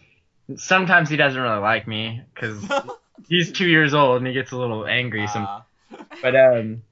sometimes 0.57 1.11
he 1.11 1.16
doesn't 1.16 1.40
really 1.40 1.59
like 1.59 1.88
me 1.88 2.23
cuz 2.37 2.64
he's 3.29 3.51
2 3.51 3.66
years 3.66 3.92
old 3.92 4.18
and 4.18 4.27
he 4.27 4.33
gets 4.33 4.53
a 4.53 4.57
little 4.57 4.87
angry 4.87 5.27
some 5.27 5.47
Ah. 5.49 5.64
but 6.23 6.37
um 6.37 6.83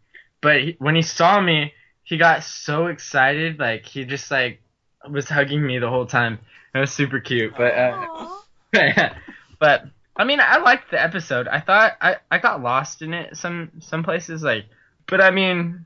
but 0.40 0.60
he, 0.60 0.76
when 0.80 0.96
he 0.96 1.02
saw 1.02 1.40
me 1.40 1.72
he 2.02 2.16
got 2.16 2.42
so 2.42 2.86
excited 2.86 3.60
like 3.60 3.86
he 3.86 4.04
just 4.04 4.30
like 4.32 4.60
was 5.08 5.28
hugging 5.28 5.64
me 5.64 5.78
the 5.78 5.88
whole 5.88 6.06
time 6.06 6.40
it 6.76 6.80
was 6.80 6.92
super 6.92 7.20
cute 7.20 7.54
but 7.56 7.74
uh, 7.74 8.28
but 9.58 9.86
I 10.16 10.24
mean, 10.24 10.40
I 10.40 10.58
liked 10.58 10.90
the 10.90 11.02
episode. 11.02 11.46
I 11.46 11.60
thought 11.60 11.92
I, 12.00 12.16
I 12.30 12.38
got 12.38 12.62
lost 12.62 13.02
in 13.02 13.12
it 13.12 13.36
some 13.36 13.70
some 13.80 14.02
places 14.02 14.42
like, 14.42 14.64
but 15.06 15.20
I 15.20 15.30
mean, 15.30 15.84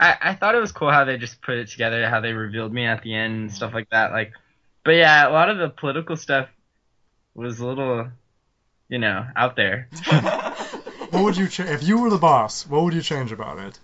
I 0.00 0.16
I 0.20 0.34
thought 0.34 0.54
it 0.54 0.60
was 0.60 0.72
cool 0.72 0.90
how 0.90 1.04
they 1.04 1.18
just 1.18 1.42
put 1.42 1.56
it 1.56 1.68
together, 1.68 2.08
how 2.08 2.20
they 2.20 2.32
revealed 2.32 2.72
me 2.72 2.86
at 2.86 3.02
the 3.02 3.14
end 3.14 3.34
and 3.34 3.52
stuff 3.52 3.74
like 3.74 3.90
that. 3.90 4.12
Like, 4.12 4.32
but 4.82 4.92
yeah, 4.92 5.28
a 5.28 5.30
lot 5.30 5.50
of 5.50 5.58
the 5.58 5.68
political 5.68 6.16
stuff 6.16 6.48
was 7.34 7.60
a 7.60 7.66
little, 7.66 8.08
you 8.88 8.98
know, 8.98 9.26
out 9.36 9.56
there. 9.56 9.88
What 11.10 11.22
would 11.22 11.36
you 11.36 11.46
change 11.46 11.70
if 11.70 11.84
you 11.84 12.00
were 12.00 12.10
the 12.10 12.18
boss? 12.18 12.66
What 12.66 12.82
would 12.82 12.92
you 12.92 13.00
change 13.00 13.30
about 13.30 13.60
it? 13.60 13.78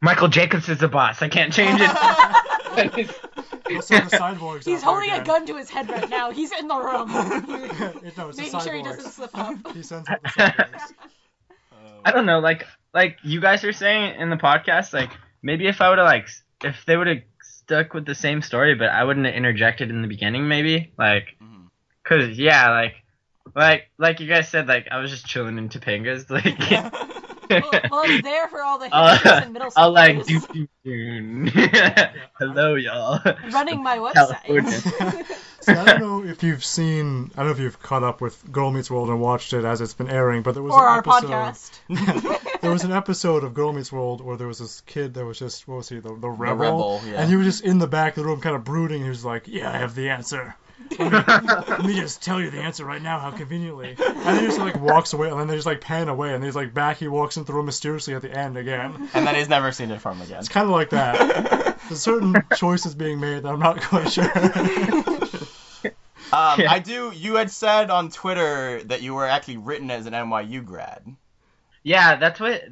Michael 0.00 0.26
Jacobs 0.26 0.68
is 0.68 0.78
the 0.78 0.88
boss. 0.88 1.22
I 1.22 1.28
can't 1.28 1.52
change 1.52 1.80
it. 1.80 3.10
Let's 3.70 3.88
the 3.88 3.94
cyborgs. 3.96 4.64
He's 4.64 4.82
holding 4.82 5.10
a 5.10 5.22
gun 5.24 5.46
to 5.46 5.56
his 5.56 5.70
head 5.70 5.88
right 5.88 6.08
now. 6.08 6.30
He's 6.30 6.52
in 6.52 6.68
the 6.68 6.76
room. 6.76 7.08
It- 8.04 8.16
no, 8.16 8.30
Making 8.36 8.60
sure 8.60 8.74
he 8.74 8.82
doesn't 8.82 9.10
slip 9.10 9.30
up. 9.36 9.56
He 9.74 9.82
sends 9.82 10.08
out 10.08 10.22
the 10.22 10.28
cyborgs. 10.28 10.92
I 12.04 12.10
don't 12.12 12.26
know, 12.26 12.40
like 12.40 12.66
like 12.92 13.16
you 13.22 13.40
guys 13.40 13.64
are 13.64 13.72
saying 13.72 14.20
in 14.20 14.28
the 14.30 14.36
podcast, 14.36 14.92
like 14.92 15.10
maybe 15.42 15.66
if 15.66 15.80
I 15.80 15.88
would 15.88 15.98
have 15.98 16.06
like 16.06 16.28
if 16.62 16.84
they 16.86 16.96
would 16.96 17.06
have 17.06 17.22
stuck 17.42 17.94
with 17.94 18.04
the 18.04 18.14
same 18.14 18.42
story, 18.42 18.74
but 18.74 18.90
I 18.90 19.04
wouldn't 19.04 19.24
have 19.24 19.34
interjected 19.34 19.88
in 19.90 20.02
the 20.02 20.08
beginning, 20.08 20.46
maybe 20.48 20.92
like, 20.98 21.28
Mhm. 21.42 21.68
cause 22.04 22.36
yeah, 22.38 22.70
like 22.70 22.94
like 23.54 23.90
like 23.98 24.20
you 24.20 24.28
guys 24.28 24.48
said, 24.50 24.68
like 24.68 24.88
I 24.90 24.98
was 24.98 25.10
just 25.10 25.24
chilling 25.26 25.56
in 25.56 25.68
Topanga's, 25.70 26.28
like. 26.30 26.44
Well, 27.50 27.70
well, 27.90 28.04
I 28.04 28.12
was 28.12 28.22
there 28.22 28.48
for 28.48 28.62
all 28.62 28.78
the 28.78 28.86
uh, 28.86 29.18
I'll, 29.24 29.42
and 29.42 29.52
middle 29.52 29.70
I'll 29.76 29.92
like 29.92 30.16
schoolers 30.16 30.48
do 30.52 30.68
do 30.84 31.50
do. 31.50 31.60
Hello, 32.38 32.74
y'all. 32.74 33.20
running 33.50 33.82
my 33.82 33.98
website. 33.98 35.24
See, 35.60 35.72
I 35.72 35.84
don't 35.84 36.00
know 36.00 36.24
if 36.24 36.42
you've 36.42 36.64
seen. 36.64 37.30
I 37.34 37.38
don't 37.38 37.46
know 37.46 37.52
if 37.52 37.58
you've 37.58 37.80
caught 37.80 38.02
up 38.02 38.20
with 38.20 38.50
Girl 38.50 38.70
Meets 38.70 38.90
World 38.90 39.08
and 39.08 39.20
watched 39.20 39.52
it 39.52 39.64
as 39.64 39.80
it's 39.80 39.94
been 39.94 40.10
airing, 40.10 40.42
but 40.42 40.52
there 40.52 40.62
was 40.62 40.74
or 40.74 40.86
an 40.86 40.92
our 40.92 40.98
episode. 40.98 41.30
podcast. 41.30 42.60
there 42.60 42.70
was 42.70 42.84
an 42.84 42.92
episode 42.92 43.44
of 43.44 43.54
Girl 43.54 43.72
Meets 43.72 43.92
World 43.92 44.20
where 44.20 44.36
there 44.36 44.48
was 44.48 44.58
this 44.58 44.80
kid 44.82 45.14
that 45.14 45.24
was 45.24 45.38
just 45.38 45.68
what 45.68 45.76
was 45.78 45.88
he 45.88 46.00
the, 46.00 46.14
the 46.14 46.30
rebel, 46.30 46.56
rebel, 46.56 47.00
yeah. 47.06 47.20
and 47.20 47.30
he 47.30 47.36
was 47.36 47.46
just 47.46 47.64
in 47.64 47.78
the 47.78 47.86
back 47.86 48.16
of 48.16 48.22
the 48.22 48.28
room, 48.28 48.40
kind 48.40 48.56
of 48.56 48.64
brooding. 48.64 49.02
He 49.02 49.08
was 49.08 49.24
like, 49.24 49.48
"Yeah, 49.48 49.70
I 49.70 49.78
have 49.78 49.94
the 49.94 50.10
answer. 50.10 50.56
Let 50.98 51.84
me 51.84 51.94
just 51.94 52.22
tell 52.22 52.40
you 52.40 52.50
the 52.50 52.60
answer 52.60 52.84
right 52.84 53.02
now. 53.02 53.18
How 53.18 53.30
conveniently." 53.30 53.96
And 53.98 54.16
then 54.26 54.40
he 54.40 54.46
just 54.46 54.58
like 54.58 54.78
walks 54.80 55.12
away, 55.12 55.28
and 55.30 55.38
then 55.40 55.46
they 55.46 55.54
just 55.54 55.66
like 55.66 55.80
pan 55.80 56.08
away, 56.08 56.34
and 56.34 56.44
he's 56.44 56.54
like 56.56 56.74
back. 56.74 56.98
He 56.98 57.08
walks 57.08 57.36
in 57.36 57.44
the 57.44 57.52
room 57.52 57.66
mysteriously 57.66 58.14
at 58.14 58.22
the 58.22 58.30
end 58.36 58.56
again. 58.56 59.08
and 59.14 59.26
then 59.26 59.34
he's 59.34 59.48
never 59.48 59.72
seen 59.72 59.90
it 59.90 60.00
from 60.00 60.20
again. 60.22 60.38
It's 60.38 60.48
kind 60.48 60.64
of 60.66 60.70
like 60.72 60.90
that. 60.90 61.78
There's 61.88 62.00
certain 62.00 62.34
choices 62.56 62.94
being 62.94 63.20
made 63.20 63.42
that 63.42 63.48
I'm 63.48 63.58
not 63.60 63.80
quite 63.80 64.10
sure. 64.10 64.30
Um, 66.32 66.58
Yeah. 66.60 66.72
I 66.72 66.78
do. 66.80 67.12
You 67.14 67.36
had 67.36 67.50
said 67.50 67.90
on 67.90 68.10
Twitter 68.10 68.82
that 68.84 69.02
you 69.02 69.14
were 69.14 69.26
actually 69.26 69.58
written 69.58 69.90
as 69.90 70.06
an 70.06 70.14
NYU 70.14 70.64
grad. 70.64 71.04
Yeah, 71.84 72.16
that's 72.16 72.40
what 72.40 72.64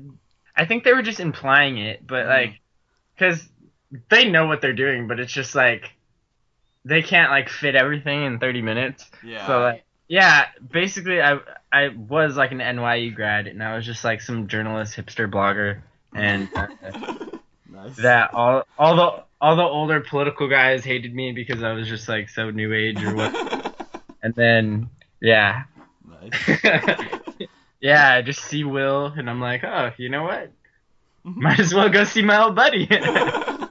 I 0.56 0.64
think 0.64 0.82
they 0.84 0.92
were 0.92 1.02
just 1.02 1.20
implying 1.20 1.78
it, 1.78 2.04
but 2.04 2.24
Mhm. 2.26 2.28
like, 2.28 2.60
because 3.14 3.46
they 4.08 4.28
know 4.28 4.46
what 4.46 4.62
they're 4.62 4.72
doing, 4.72 5.06
but 5.06 5.20
it's 5.20 5.32
just 5.32 5.54
like 5.54 5.92
they 6.84 7.02
can't 7.02 7.30
like 7.30 7.48
fit 7.48 7.74
everything 7.74 8.24
in 8.24 8.38
30 8.38 8.62
minutes. 8.62 9.10
Yeah. 9.22 9.46
So 9.46 9.60
like, 9.60 9.84
yeah, 10.08 10.46
basically, 10.70 11.22
I 11.22 11.38
I 11.72 11.88
was 11.88 12.36
like 12.36 12.52
an 12.52 12.58
NYU 12.58 13.14
grad, 13.14 13.46
and 13.46 13.62
I 13.62 13.76
was 13.76 13.86
just 13.86 14.04
like 14.04 14.20
some 14.20 14.46
journalist, 14.46 14.96
hipster 14.96 15.30
blogger, 15.30 15.80
and 16.14 16.48
uh, 16.54 16.66
nice. 17.70 17.96
that 17.96 18.34
all 18.34 18.64
all 18.78 18.96
the 18.96 19.24
all 19.40 19.56
the 19.56 19.62
older 19.62 20.00
political 20.00 20.48
guys 20.48 20.84
hated 20.84 21.14
me 21.14 21.32
because 21.32 21.62
I 21.62 21.72
was 21.72 21.88
just 21.88 22.08
like 22.08 22.28
so 22.28 22.50
new 22.50 22.72
age 22.72 23.02
or 23.02 23.14
what. 23.14 23.68
And 24.24 24.32
then 24.36 24.88
yeah, 25.20 25.64
nice. 26.08 26.60
yeah, 27.80 28.14
I 28.14 28.22
just 28.22 28.44
see 28.44 28.62
Will, 28.62 29.06
and 29.06 29.28
I'm 29.28 29.40
like, 29.40 29.64
oh, 29.64 29.90
you 29.96 30.10
know 30.10 30.22
what? 30.22 30.52
Might 31.24 31.58
as 31.58 31.74
well 31.74 31.88
go 31.88 32.04
see 32.04 32.22
my 32.22 32.40
old 32.40 32.54
buddy. 32.54 32.86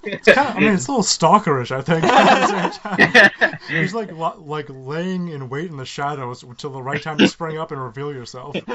It's 0.03 0.27
kind 0.27 0.49
of, 0.49 0.55
I 0.55 0.59
mean, 0.59 0.73
it's 0.73 0.87
a 0.87 0.91
little 0.91 1.03
stalkerish, 1.03 1.71
I 1.71 1.81
think. 1.81 2.03
at 2.03 3.33
the 3.37 3.59
same. 3.67 3.81
He's 3.81 3.93
like 3.93 4.11
like 4.11 4.65
laying 4.69 5.27
in 5.27 5.49
wait 5.49 5.69
in 5.69 5.77
the 5.77 5.85
shadows 5.85 6.43
until 6.43 6.71
the 6.71 6.81
right 6.81 7.01
time 7.01 7.17
to 7.19 7.27
spring 7.27 7.57
up 7.57 7.71
and 7.71 7.81
reveal 7.81 8.13
yourself. 8.13 8.55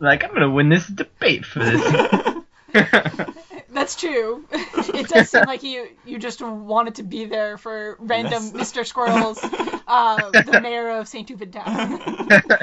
like, 0.00 0.24
I'm 0.24 0.34
gonna 0.34 0.50
win 0.50 0.68
this 0.68 0.86
debate 0.86 1.44
for 1.44 1.60
this. 1.60 2.34
That's 3.72 3.96
true. 3.96 4.44
It 4.50 5.08
does 5.08 5.30
seem 5.30 5.44
like 5.46 5.62
you 5.62 5.88
you 6.04 6.18
just 6.18 6.42
wanted 6.42 6.96
to 6.96 7.02
be 7.04 7.24
there 7.24 7.56
for 7.56 7.96
random 8.00 8.50
Yes. 8.54 8.72
Mr. 8.72 8.84
Squirrels, 8.84 9.38
uh, 9.86 10.30
the 10.30 10.60
mayor 10.60 10.90
of 10.90 11.08
St. 11.08 11.26
Tupid 11.26 11.52
Town. 11.52 12.00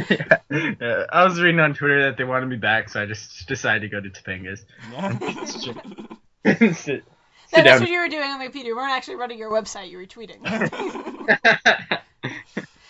yeah. 0.10 0.38
Yeah, 0.50 1.06
I 1.12 1.24
was 1.24 1.40
reading 1.40 1.60
on 1.60 1.74
Twitter 1.74 2.04
that 2.04 2.18
they 2.18 2.24
wanted 2.24 2.48
me 2.48 2.58
back, 2.58 2.90
so 2.90 3.02
I 3.02 3.06
just 3.06 3.48
decided 3.48 3.82
to 3.82 3.90
go 3.90 4.02
to 4.02 4.10
Topanga's. 4.10 4.66
Yeah. 4.92 5.18
Sit, 7.48 7.58
sit 7.58 7.64
That's 7.64 7.82
what 7.82 7.90
you 7.90 8.00
were 8.00 8.08
doing 8.10 8.30
on 8.30 8.40
the 8.40 8.46
computer. 8.46 8.70
You 8.70 8.76
weren't 8.76 8.92
actually 8.92 9.16
running 9.16 9.38
your 9.38 9.52
website. 9.52 9.90
You 9.90 9.98
were 9.98 10.06
tweeting. 10.06 10.40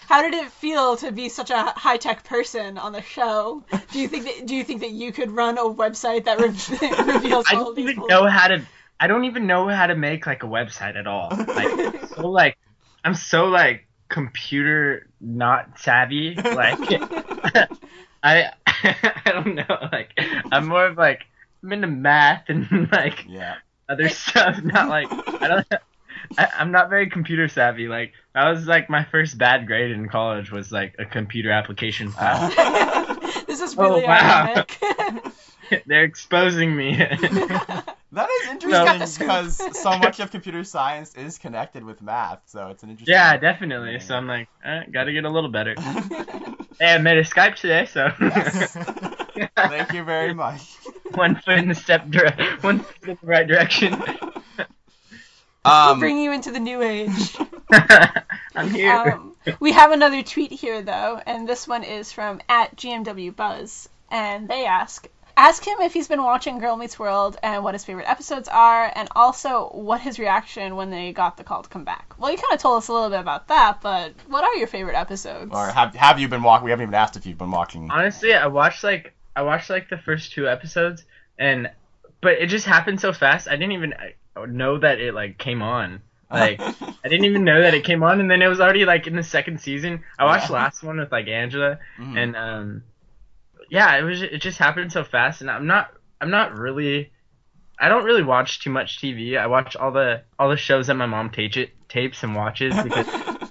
How 0.08 0.22
did 0.22 0.34
it 0.34 0.50
feel 0.52 0.96
to 0.98 1.12
be 1.12 1.28
such 1.28 1.50
a 1.50 1.64
high 1.64 1.98
tech 1.98 2.24
person 2.24 2.78
on 2.78 2.94
the 2.94 3.02
show? 3.02 3.64
Do 3.92 4.00
you 4.00 4.08
think 4.08 4.24
that 4.24 4.46
Do 4.48 4.56
you 4.56 4.64
think 4.64 4.80
that 4.82 4.92
you 4.92 5.12
could 5.12 5.32
run 5.32 5.58
a 5.58 5.64
website 5.64 6.24
that 6.26 6.40
re- 6.40 6.48
reveals 7.14 7.46
I 7.52 7.56
all 7.56 7.66
don't 7.66 7.76
these? 7.76 7.84
even 7.84 7.96
bull- 7.98 8.08
know 8.08 8.26
how 8.28 8.48
to. 8.48 8.62
I 9.00 9.08
don't 9.08 9.26
even 9.26 9.48
know 9.48 9.68
how 9.68 9.86
to 9.88 9.96
make 9.96 10.26
like 10.26 10.44
a 10.44 10.48
website 10.48 10.96
at 10.96 11.08
all. 11.08 11.30
Like, 11.32 12.06
so 12.08 12.30
like, 12.30 12.58
I'm 13.04 13.16
so 13.16 13.48
like 13.48 13.86
computer 14.08 15.08
not 15.20 15.78
savvy. 15.78 16.36
Like, 16.36 16.80
I 18.24 18.52
I 18.66 19.22
don't 19.26 19.56
know. 19.56 19.90
Like, 19.92 20.18
I'm 20.52 20.68
more 20.68 20.86
of 20.86 20.98
like 20.98 21.26
I'm 21.64 21.74
into 21.74 21.88
math 21.88 22.46
and 22.48 22.90
like 22.94 23.26
yeah. 23.28 23.56
Other 23.90 24.10
stuff. 24.10 24.60
Not 24.64 24.90
like 24.90 25.08
I 25.12 25.48
don't. 25.48 25.68
I, 26.38 26.48
I'm 26.60 26.72
not 26.72 26.90
very 26.90 27.10
computer 27.10 27.48
savvy. 27.48 27.88
Like 27.88 28.12
that 28.34 28.50
was 28.50 28.66
like 28.68 28.90
my 28.90 29.04
first 29.06 29.38
bad 29.38 29.66
grade 29.68 29.92
in 29.92 30.10
college 30.10 30.52
was 30.52 30.72
like 30.72 30.96
a 31.00 31.06
computer 31.06 31.52
application 31.52 32.12
class. 32.12 32.54
this 33.48 33.62
is 33.62 33.76
Oh, 33.78 33.84
really 33.96 34.04
wow. 34.08 34.66
They're 35.86 36.04
exposing 36.04 36.76
me. 36.76 36.98
That 36.98 38.30
is 38.42 38.50
interesting 38.50 39.26
because 39.26 39.78
so 39.82 39.98
much 40.00 40.20
of 40.20 40.32
computer 40.32 40.64
science 40.64 41.14
is 41.16 41.38
connected 41.38 41.84
with 41.84 42.02
math, 42.02 42.40
so 42.46 42.70
it's 42.70 42.82
an 42.84 42.90
interesting. 42.90 43.14
yeah, 43.14 43.38
definitely. 43.38 44.00
So 44.00 44.16
I'm 44.16 44.28
like, 44.28 44.48
eh, 44.64 44.84
gotta 44.92 45.12
get 45.14 45.26
a 45.26 45.30
little 45.30 45.50
better. 45.52 45.76
Hey, 46.80 46.94
I 46.96 46.98
made 47.00 47.18
a 47.18 47.24
Skype 47.24 47.56
today, 47.56 47.86
so 47.86 48.10
Yes. 48.20 48.78
Thank 49.56 49.94
you 49.94 50.04
very 50.04 50.34
much. 50.34 50.62
one 51.14 51.36
foot 51.36 51.58
in 51.58 51.70
the 51.70 51.76
step 51.76 52.10
dire- 52.10 52.58
one 52.62 52.80
foot 52.80 53.10
in 53.10 53.18
the 53.22 53.28
right 53.28 53.48
direction. 53.48 54.02
Um, 55.66 56.00
Bring 56.00 56.18
you 56.18 56.32
into 56.32 56.52
the 56.52 56.60
new 56.60 56.82
age. 56.82 57.38
I'm 58.56 58.70
here. 58.70 58.92
Um, 58.94 59.36
we 59.60 59.74
have 59.74 59.92
another 59.92 60.24
tweet 60.24 60.52
here 60.52 60.82
though, 60.82 61.22
and 61.26 61.48
this 61.48 61.68
one 61.68 61.84
is 61.84 62.12
from 62.12 62.40
at 62.48 62.76
GMW 62.78 63.36
Buzz, 63.36 63.90
and 64.10 64.48
they 64.48 64.66
ask. 64.66 65.08
Ask 65.36 65.64
him 65.68 65.78
if 65.82 65.94
he's 65.94 66.08
been 66.08 66.24
watching 66.24 66.58
Girl 66.58 66.76
Meets 66.78 66.98
World 66.98 67.38
and 67.44 67.64
what 67.64 67.76
his 67.76 67.86
favorite 67.86 68.10
episodes 68.10 68.48
are, 68.48 68.92
and 68.96 69.08
also 69.16 69.70
what 69.72 70.02
his 70.02 70.18
reaction 70.18 70.76
when 70.76 70.90
they 70.90 71.12
got 71.14 71.38
the 71.38 71.44
call 71.44 71.62
to 71.62 71.70
come 71.70 71.84
back. 71.84 72.16
Well, 72.18 72.32
you 72.32 72.38
kind 72.38 72.54
of 72.54 72.60
told 72.60 72.80
us 72.80 72.88
a 72.88 72.94
little 72.94 73.12
bit 73.12 73.20
about 73.20 73.50
that, 73.50 73.82
but 73.82 74.14
what 74.28 74.44
are 74.44 74.56
your 74.56 74.66
favorite 74.66 74.96
episodes? 74.96 75.52
or 75.54 75.68
have 75.68 75.94
have 75.94 76.20
you 76.20 76.28
been 76.28 76.42
walking? 76.42 76.66
We 76.66 76.72
haven't 76.72 76.84
even 76.84 76.96
asked 76.96 77.18
if 77.18 77.26
you've 77.28 77.38
been 77.38 77.52
watching. 77.52 77.92
Honestly, 77.92 78.34
I 78.34 78.48
watched 78.48 78.84
like 78.84 79.14
I 79.38 79.44
watched 79.44 79.70
like 79.70 79.88
the 79.88 80.00
first 80.00 80.32
two 80.32 80.50
episodes, 80.50 81.04
and 81.38 81.70
but 82.22 82.34
it 82.34 82.48
just 82.48 82.66
happened 82.66 83.00
so 83.00 83.14
fast. 83.14 83.48
I 83.48 83.52
didn't 83.52 83.74
even 83.74 83.94
know 84.48 84.80
that 84.80 85.00
it 85.00 85.14
like 85.14 85.38
came 85.38 85.62
on. 85.62 86.02
Like 86.32 86.60
I 87.04 87.08
didn't 87.08 87.26
even 87.26 87.44
know 87.44 87.62
that 87.62 87.76
it 87.76 87.84
came 87.84 88.02
on, 88.02 88.20
and 88.20 88.32
then 88.32 88.42
it 88.42 88.48
was 88.48 88.60
already 88.60 88.84
like 88.86 89.06
in 89.06 89.16
the 89.16 89.22
second 89.24 89.62
season. 89.62 90.04
I 90.18 90.26
watched 90.26 90.46
Yeah. 90.46 90.48
the 90.48 90.54
last 90.54 90.82
one 90.84 90.98
with 90.98 91.12
like 91.12 91.28
Angela, 91.28 91.78
Mhm. 92.00 92.18
and 92.18 92.36
um, 92.36 92.84
yeah, 93.70 93.96
it 93.98 94.02
was 94.02 94.24
it 94.24 94.40
just 94.40 94.58
happened 94.58 94.92
so 94.92 95.04
fast, 95.04 95.42
and 95.42 95.52
I'm 95.52 95.68
not 95.68 95.94
I'm 96.20 96.32
not 96.32 96.58
really. 96.58 97.12
I 97.80 97.90
don't 97.90 98.06
really 98.06 98.24
watch 98.24 98.60
too 98.62 98.72
much 98.72 99.00
TV. 99.00 99.38
I 99.38 99.46
watch 99.46 99.76
all 99.76 99.92
the 99.92 100.24
all 100.40 100.50
the 100.50 100.58
shows 100.58 100.88
that 100.88 100.96
my 100.96 101.06
mom 101.06 101.30
tapes 101.30 101.60
tapes 101.90 102.24
and 102.24 102.34
watches 102.36 102.74
because 102.84 103.08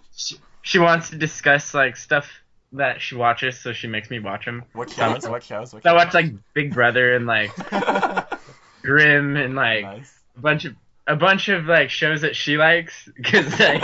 she, 0.17 0.37
she 0.63 0.79
wants 0.81 1.11
to 1.11 1.17
discuss 1.17 1.75
like 1.75 1.97
stuff 1.97 2.29
that 2.77 3.01
she 3.01 3.15
watches, 3.15 3.59
so 3.59 3.73
she 3.73 3.87
makes 3.87 4.11
me 4.11 4.19
watch 4.19 4.45
them. 4.45 4.65
what 4.73 4.91
shows? 4.91 5.29
What 5.29 5.43
shows? 5.43 5.73
What 5.73 5.83
So 5.83 5.91
I 5.91 5.93
watch 5.93 6.15
like 6.15 6.33
Big 6.55 6.73
Brother 6.73 7.15
and 7.15 7.27
like 7.27 7.51
Grimm 8.83 9.37
and 9.37 9.55
like 9.55 9.83
nice. 9.85 10.13
a 10.37 10.41
bunch 10.41 10.65
of 10.65 10.75
a 11.07 11.17
bunch 11.17 11.49
of 11.49 11.67
like 11.67 11.91
shows 11.91 12.23
that 12.23 12.35
she 12.37 12.57
likes 12.57 13.09
because 13.17 13.59
like 13.59 13.83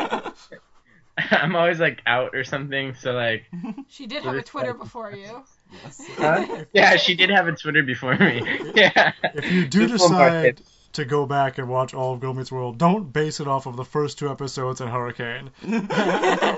I'm 1.31 1.55
always 1.57 1.79
like 1.79 2.01
out 2.07 2.35
or 2.35 2.45
something. 2.45 2.95
So 2.95 3.13
like, 3.13 3.45
She 3.89 4.07
did 4.07 4.25
have 4.25 4.35
a 4.35 4.43
Twitter 4.43 4.75
before 4.75 5.13
you. 5.13 5.43
Yes. 5.83 6.03
huh? 6.17 6.65
yeah, 6.73 6.97
she 6.97 7.15
did 7.15 7.31
have 7.31 7.49
a 7.49 7.53
Twitter 7.53 7.83
before 7.83 8.17
me. 8.17 8.43
Yeah. 8.75 9.13
If 9.23 9.51
you 9.53 9.67
do 9.67 9.89
Just 9.89 10.03
one 10.03 10.13
more 10.13 10.29
decide 10.29 10.57
tip. 10.57 10.67
To 10.93 11.05
go 11.05 11.27
back 11.27 11.59
and 11.59 11.69
watch 11.69 11.95
all 11.95 12.13
of 12.15 12.21
Girl 12.21 12.35
Meets 12.35 12.53
World, 12.53 12.79
don't 12.79 13.13
base 13.13 13.41
it 13.41 13.49
off 13.49 13.67
of 13.67 13.77
the 13.77 13.85
first 13.85 14.19
two 14.19 14.31
episodes 14.31 14.81
in 14.81 14.89
Hurricane. 14.89 15.51
I 15.63 16.57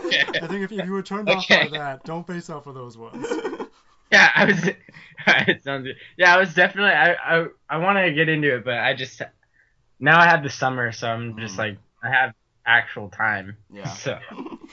think 0.49 0.63
if, 0.65 0.73
if 0.73 0.85
you 0.87 0.93
were 0.93 1.03
turned 1.03 1.29
off 1.29 1.45
Okay. 1.51 1.69
by 1.69 1.79
that, 1.79 2.05
don't 2.05 2.27
base 2.27 2.51
off 2.51 2.67
of 2.67 2.75
those 2.75 2.97
ones. 2.99 3.27
Yeah, 4.13 4.31
I 4.35 4.45
was. 4.45 4.69
it 5.49 5.65
sounds. 5.65 5.89
Yeah, 6.17 6.35
I 6.35 6.39
was 6.39 6.55
definitely. 6.55 6.93
I 6.93 7.13
I 7.15 7.47
I 7.69 7.77
want 7.79 7.99
to 7.99 8.13
get 8.13 8.29
into 8.29 8.55
it, 8.57 8.65
but 8.65 8.75
I 8.75 8.95
just 8.95 9.23
now 9.99 10.21
I 10.21 10.27
have 10.29 10.43
the 10.43 10.51
summer, 10.51 10.93
so 10.93 11.09
I'm 11.09 11.39
just 11.39 11.55
Mm. 11.55 11.59
like 11.59 11.79
I 12.03 12.11
have 12.11 12.35
actual 12.67 13.09
time. 13.09 13.57
Yeah. 13.73 13.85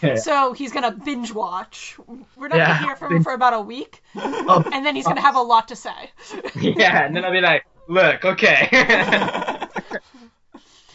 So 0.02 0.16
So 0.16 0.54
he's 0.54 0.72
gonna 0.72 0.92
binge 0.92 1.32
watch. 1.32 1.96
We're 2.36 2.48
not 2.48 2.58
Yeah. 2.58 2.68
gonna 2.74 2.86
hear 2.88 2.96
from 2.96 3.16
him 3.16 3.24
for 3.24 3.34
about 3.34 3.54
a 3.54 3.62
week, 3.62 4.02
oh, 4.16 4.64
and 4.74 4.84
then 4.86 4.96
he's 4.96 5.06
gonna 5.06 5.22
have 5.22 5.36
a 5.36 5.42
lot 5.42 5.68
to 5.68 5.76
say. 5.76 6.12
yeah, 6.56 7.06
and 7.06 7.16
then 7.16 7.24
I'll 7.24 7.32
be 7.32 7.42
like, 7.42 7.66
look, 7.88 8.26
okay. 8.26 8.68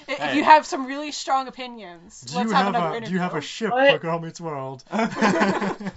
If 0.09 0.35
you 0.35 0.45
have 0.45 0.65
some 0.67 0.87
really 0.87 1.13
strong 1.13 1.49
opinions, 1.49 2.21
Do 2.23 2.37
let's 2.37 2.49
you 2.51 2.55
have, 2.55 2.67
have 2.67 2.75
another 2.75 2.95
a 2.95 2.97
interview. 2.99 3.09
do 3.09 3.15
you 3.15 3.21
have 3.21 3.35
a 3.35 3.41
ship 3.41 3.71
What? 3.71 3.93
for 3.93 3.99
Girl 3.99 4.19
Meets 4.21 4.41
World? 4.41 4.85
That- 4.91 5.93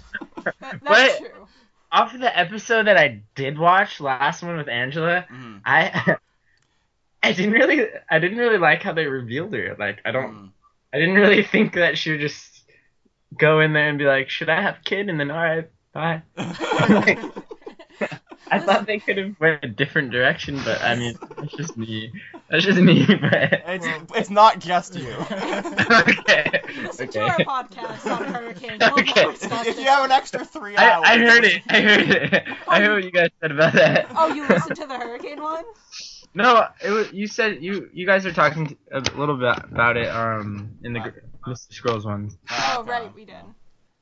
that's 0.60 0.82
What? 0.82 1.18
true. 1.18 1.46
Off 1.92 2.14
of 2.14 2.20
the 2.20 2.38
episode 2.38 2.86
that 2.86 2.96
I 2.96 3.22
did 3.34 3.58
watch, 3.58 4.00
last 4.00 4.42
one 4.42 4.56
with 4.56 4.68
Angela, 4.68 5.26
Mhm. 5.30 5.60
I 5.64 6.16
I 7.22 7.32
didn't 7.32 7.52
really 7.52 7.86
I 8.08 8.18
didn't 8.18 8.38
really 8.38 8.58
like 8.58 8.82
how 8.82 8.92
they 8.92 9.06
revealed 9.06 9.52
her. 9.54 9.76
Like 9.78 10.00
I 10.04 10.10
don't 10.12 10.32
Mm. 10.34 10.50
I 10.92 10.98
didn't 10.98 11.14
really 11.16 11.42
think 11.42 11.74
that 11.74 11.98
she 11.98 12.12
would 12.12 12.20
just 12.20 12.62
go 13.36 13.60
in 13.60 13.72
there 13.72 13.88
and 13.88 13.98
be 13.98 14.04
like, 14.06 14.28
should 14.30 14.48
I 14.48 14.60
have 14.62 14.76
a 14.78 14.82
kid? 14.84 15.08
And 15.08 15.18
then 15.20 15.30
all 15.30 15.36
right, 15.42 15.68
bye. 15.92 16.22
I 18.50 18.58
thought 18.58 18.86
they 18.86 18.98
could 18.98 19.16
have 19.18 19.38
went 19.40 19.64
a 19.64 19.68
different 19.68 20.10
direction, 20.10 20.60
but 20.64 20.82
I 20.82 20.94
mean, 20.96 21.16
that's 21.38 21.54
just 21.54 21.76
me. 21.76 22.12
That's 22.48 22.64
just 22.64 22.80
me. 22.80 23.06
But 23.06 23.62
It's, 23.66 23.86
it's 24.14 24.30
not 24.30 24.58
just 24.58 24.96
you. 24.96 25.10
okay, 25.30 26.60
Listen 26.82 27.08
to 27.08 27.20
our 27.20 27.38
podcast 27.38 28.10
on 28.10 28.24
Hurricane. 28.32 28.78
We'll 28.80 29.00
Okay. 29.00 29.26
if 29.68 29.78
you 29.78 29.84
have 29.84 30.04
an 30.04 30.10
extra 30.10 30.44
three 30.44 30.76
hours. 30.76 31.04
I, 31.06 31.14
I 31.14 31.18
heard 31.18 31.44
it. 31.44 31.62
I 31.68 31.80
heard 31.80 32.00
it. 32.10 32.42
I 32.68 32.80
heard 32.80 32.94
what 32.94 33.04
you 33.04 33.12
guys 33.12 33.30
said 33.40 33.52
about 33.52 33.72
that. 33.74 34.06
Oh, 34.16 34.34
you 34.34 34.46
listened 34.46 34.76
to 34.76 34.86
the 34.86 34.96
Hurricane 34.98 35.40
one? 35.42 35.64
No, 36.34 36.66
it 36.82 36.90
was, 36.90 37.12
you 37.12 37.26
said 37.26 37.62
you 37.62 37.88
you 37.92 38.06
guys 38.06 38.24
are 38.24 38.32
talking 38.32 38.76
a 38.92 39.00
little 39.16 39.36
bit 39.36 39.56
about 39.64 39.96
it 39.96 40.08
um 40.08 40.76
in 40.84 40.92
the 40.92 41.00
gr- 41.00 41.50
Mr. 41.50 41.72
Squirrels 41.72 42.04
one. 42.06 42.30
Oh, 42.50 42.84
right, 42.86 43.12
we 43.14 43.24
did. 43.24 43.34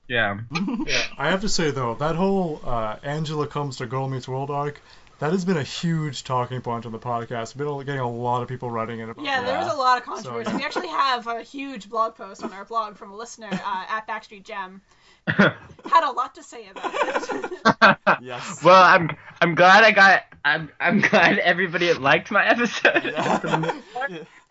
Yeah. 0.08 0.38
Yeah, 0.86 1.02
I 1.18 1.30
have 1.30 1.42
to 1.42 1.48
say 1.48 1.70
though, 1.70 1.94
that 1.96 2.16
whole 2.16 2.60
uh, 2.64 2.96
Angela 3.02 3.46
comes 3.46 3.76
to 3.76 3.86
Girl 3.86 4.08
Meets 4.08 4.26
World 4.28 4.50
arc, 4.50 4.80
that 5.18 5.32
has 5.32 5.44
been 5.44 5.56
a 5.56 5.62
huge 5.62 6.24
talking 6.24 6.60
point 6.60 6.86
on 6.86 6.92
the 6.92 6.98
podcast. 6.98 7.54
We've 7.56 7.66
been 7.66 7.84
getting 7.84 8.00
a 8.00 8.10
lot 8.10 8.40
of 8.42 8.48
people 8.48 8.70
writing 8.70 9.00
in 9.00 9.10
about. 9.10 9.24
Yeah, 9.24 9.40
that. 9.40 9.46
there 9.46 9.58
was 9.58 9.72
a 9.72 9.76
lot 9.76 9.98
of 9.98 10.04
controversy. 10.04 10.50
So- 10.50 10.56
We 10.56 10.64
actually 10.64 10.88
have 10.88 11.26
a 11.26 11.42
huge 11.42 11.90
blog 11.90 12.14
post 12.14 12.42
on 12.44 12.52
our 12.52 12.64
blog 12.64 12.96
from 12.96 13.10
a 13.10 13.16
listener 13.16 13.48
uh, 13.52 13.84
at 13.88 14.06
Backstreet 14.06 14.44
Gem. 14.44 14.80
Had 15.26 16.04
a 16.04 16.12
lot 16.12 16.34
to 16.36 16.42
say 16.42 16.68
about 16.70 16.90
it. 16.94 17.98
Yes. 18.22 18.62
Well, 18.64 18.82
I'm 18.82 19.10
I'm 19.40 19.54
glad 19.54 19.84
I 19.84 19.92
got 19.92 20.22
I'm 20.44 20.70
I'm 20.80 21.00
glad 21.10 21.38
everybody 21.38 21.92
liked 21.92 22.30
my 22.30 22.46
episode. 22.46 23.14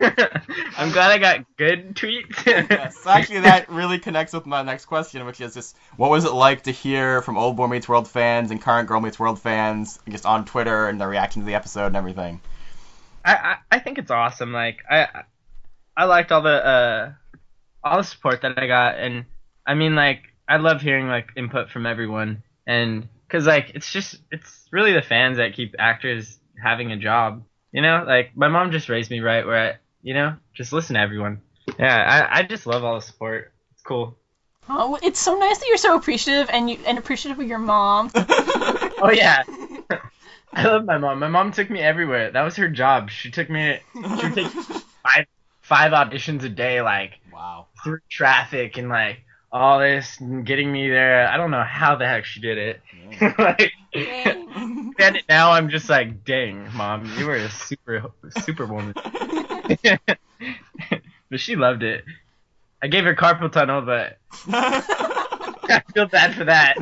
I'm 0.00 0.92
glad 0.92 1.10
I 1.10 1.18
got 1.18 1.56
good 1.56 1.96
tweets. 1.96 2.46
yes. 2.46 3.06
Actually, 3.06 3.40
that 3.40 3.68
really 3.68 3.98
connects 3.98 4.32
with 4.32 4.46
my 4.46 4.62
next 4.62 4.84
question, 4.86 5.26
which 5.26 5.40
is 5.40 5.54
just 5.54 5.76
what 5.96 6.10
was 6.10 6.24
it 6.24 6.32
like 6.32 6.62
to 6.64 6.70
hear 6.70 7.20
from 7.22 7.36
old 7.36 7.56
Boy 7.56 7.66
Meets 7.66 7.88
World 7.88 8.08
fans 8.08 8.50
and 8.50 8.62
current 8.62 8.88
Girl 8.88 9.00
Meets 9.00 9.18
World 9.18 9.40
fans 9.40 9.98
just 10.08 10.24
on 10.24 10.44
Twitter 10.44 10.88
and 10.88 11.00
their 11.00 11.08
reaction 11.08 11.42
to 11.42 11.46
the 11.46 11.54
episode 11.54 11.86
and 11.86 11.96
everything? 11.96 12.40
I, 13.24 13.34
I 13.34 13.56
I 13.72 13.78
think 13.80 13.98
it's 13.98 14.10
awesome. 14.10 14.52
Like 14.52 14.78
I 14.88 15.24
I 15.96 16.04
liked 16.04 16.30
all 16.30 16.42
the 16.42 16.64
uh 16.64 17.12
all 17.82 17.98
the 17.98 18.04
support 18.04 18.42
that 18.42 18.58
I 18.58 18.66
got, 18.66 18.98
and 18.98 19.24
I 19.66 19.74
mean 19.74 19.94
like 19.96 20.22
I 20.48 20.56
love 20.58 20.80
hearing 20.80 21.08
like 21.08 21.30
input 21.36 21.70
from 21.70 21.86
everyone, 21.86 22.42
and 22.66 23.08
because 23.28 23.46
like 23.46 23.72
it's 23.74 23.92
just 23.92 24.16
it's 24.32 24.66
really 24.72 24.92
the 24.92 25.02
fans 25.02 25.36
that 25.36 25.54
keep 25.54 25.74
actors 25.78 26.38
having 26.62 26.90
a 26.92 26.96
job. 26.96 27.44
You 27.72 27.82
know, 27.82 28.04
like 28.06 28.36
my 28.36 28.48
mom 28.48 28.72
just 28.72 28.88
raised 28.88 29.10
me 29.10 29.20
right 29.20 29.46
where 29.46 29.72
I 29.74 29.76
you 30.02 30.14
know 30.14 30.36
just 30.54 30.72
listen 30.72 30.94
to 30.94 31.00
everyone. 31.00 31.42
Yeah, 31.78 31.96
I 32.32 32.38
I 32.38 32.42
just 32.42 32.66
love 32.66 32.84
all 32.84 32.94
the 32.94 33.02
support. 33.02 33.52
It's 33.72 33.82
cool. 33.82 34.16
Oh, 34.70 34.98
it's 35.02 35.18
so 35.18 35.38
nice 35.38 35.58
that 35.58 35.66
you're 35.68 35.76
so 35.78 35.96
appreciative 35.96 36.50
and 36.52 36.68
you 36.70 36.78
and 36.86 36.98
appreciative 36.98 37.38
of 37.38 37.46
your 37.46 37.58
mom. 37.58 38.10
Oh 39.00 39.12
yeah. 39.12 39.44
I 40.52 40.64
love 40.64 40.84
my 40.84 40.98
mom. 40.98 41.20
My 41.20 41.28
mom 41.28 41.52
took 41.52 41.70
me 41.70 41.80
everywhere. 41.80 42.32
That 42.32 42.42
was 42.42 42.56
her 42.56 42.68
job. 42.68 43.10
She 43.10 43.30
took 43.30 43.48
me. 43.48 43.78
She 43.94 44.00
would 44.00 44.34
take 44.34 44.48
five 45.04 45.26
five 45.60 45.92
auditions 45.92 46.42
a 46.42 46.48
day, 46.48 46.82
like 46.82 47.20
Wow. 47.32 47.68
through 47.84 48.00
traffic 48.10 48.76
and 48.76 48.88
like 48.88 49.20
all 49.50 49.78
this 49.78 50.20
and 50.20 50.44
getting 50.44 50.70
me 50.70 50.88
there. 50.88 51.26
I 51.28 51.36
don't 51.36 51.50
know 51.50 51.64
how 51.64 51.96
the 51.96 52.06
heck 52.06 52.24
she 52.24 52.40
did 52.40 52.58
it. 52.58 52.80
like, 53.38 53.72
and 53.94 55.22
now 55.28 55.52
I'm 55.52 55.70
just 55.70 55.88
like, 55.88 56.24
dang, 56.24 56.68
mom, 56.74 57.10
you 57.18 57.26
were 57.26 57.36
a 57.36 57.50
super 57.50 58.10
super 58.42 58.66
woman. 58.66 58.94
but 61.30 61.40
she 61.40 61.56
loved 61.56 61.82
it. 61.82 62.04
I 62.82 62.88
gave 62.88 63.04
her 63.04 63.14
carpal 63.14 63.50
tunnel, 63.50 63.82
but 63.82 64.18
I 64.48 65.82
feel 65.92 66.06
bad 66.06 66.34
for 66.34 66.44
that. 66.44 66.76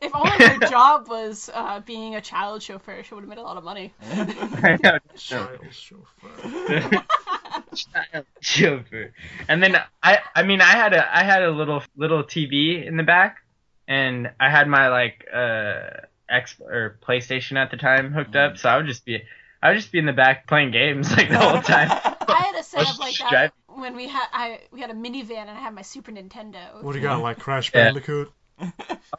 if 0.00 0.14
only 0.14 0.30
her 0.30 0.58
job 0.68 1.08
was 1.08 1.50
uh, 1.52 1.80
being 1.80 2.14
a 2.14 2.22
child 2.22 2.62
chauffeur, 2.62 3.02
she 3.02 3.14
would 3.14 3.20
have 3.20 3.28
made 3.28 3.38
a 3.38 3.42
lot 3.42 3.58
of 3.58 3.64
money. 3.64 3.92
I 4.02 4.78
know. 4.82 4.98
Child 5.16 5.58
chauffeur. 5.72 7.04
Child 7.76 8.26
chauffeur. 8.40 9.12
And 9.48 9.62
then 9.62 9.76
I 10.02 10.18
I 10.34 10.42
mean 10.42 10.60
I 10.60 10.72
had 10.72 10.94
a 10.94 11.16
I 11.16 11.24
had 11.24 11.42
a 11.42 11.50
little 11.50 11.82
little 11.96 12.24
TV 12.24 12.84
in 12.86 12.96
the 12.96 13.02
back 13.02 13.38
and 13.86 14.30
I 14.40 14.50
had 14.50 14.68
my 14.68 14.88
like 14.88 15.24
uh 15.32 15.88
X 16.28 16.56
or 16.60 16.98
PlayStation 17.06 17.56
at 17.56 17.70
the 17.70 17.76
time 17.76 18.12
hooked 18.12 18.34
up 18.34 18.58
so 18.58 18.68
I 18.68 18.76
would 18.76 18.86
just 18.86 19.04
be 19.04 19.22
I 19.62 19.70
would 19.70 19.76
just 19.76 19.92
be 19.92 19.98
in 19.98 20.06
the 20.06 20.12
back 20.12 20.46
playing 20.46 20.70
games 20.70 21.10
like 21.16 21.28
the 21.28 21.38
whole 21.38 21.60
time. 21.62 21.90
I 22.28 22.42
had 22.52 22.54
a 22.56 22.62
setup 22.62 22.98
like 22.98 23.14
Just 23.14 23.30
that 23.30 23.52
when 23.68 23.94
we 23.94 24.08
had 24.08 24.26
I 24.32 24.60
we 24.72 24.80
had 24.80 24.90
a 24.90 24.94
minivan 24.94 25.38
and 25.38 25.50
I 25.50 25.60
had 25.60 25.74
my 25.74 25.82
Super 25.82 26.10
Nintendo. 26.12 26.82
What 26.82 26.92
do 26.92 26.98
you 26.98 27.04
got, 27.04 27.22
like 27.22 27.38
Crash 27.38 27.70
Yeah. 27.72 27.92
Bandicoot? 27.92 28.32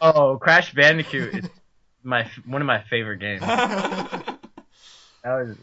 Oh, 0.02 0.38
Crash 0.42 0.74
Bandicoot 0.74 1.36
is 1.36 1.50
my 2.04 2.30
one 2.46 2.62
of 2.62 2.66
my 2.66 2.82
favorite 2.90 3.20
games. 3.20 3.42
That 3.42 4.40
was 5.24 5.58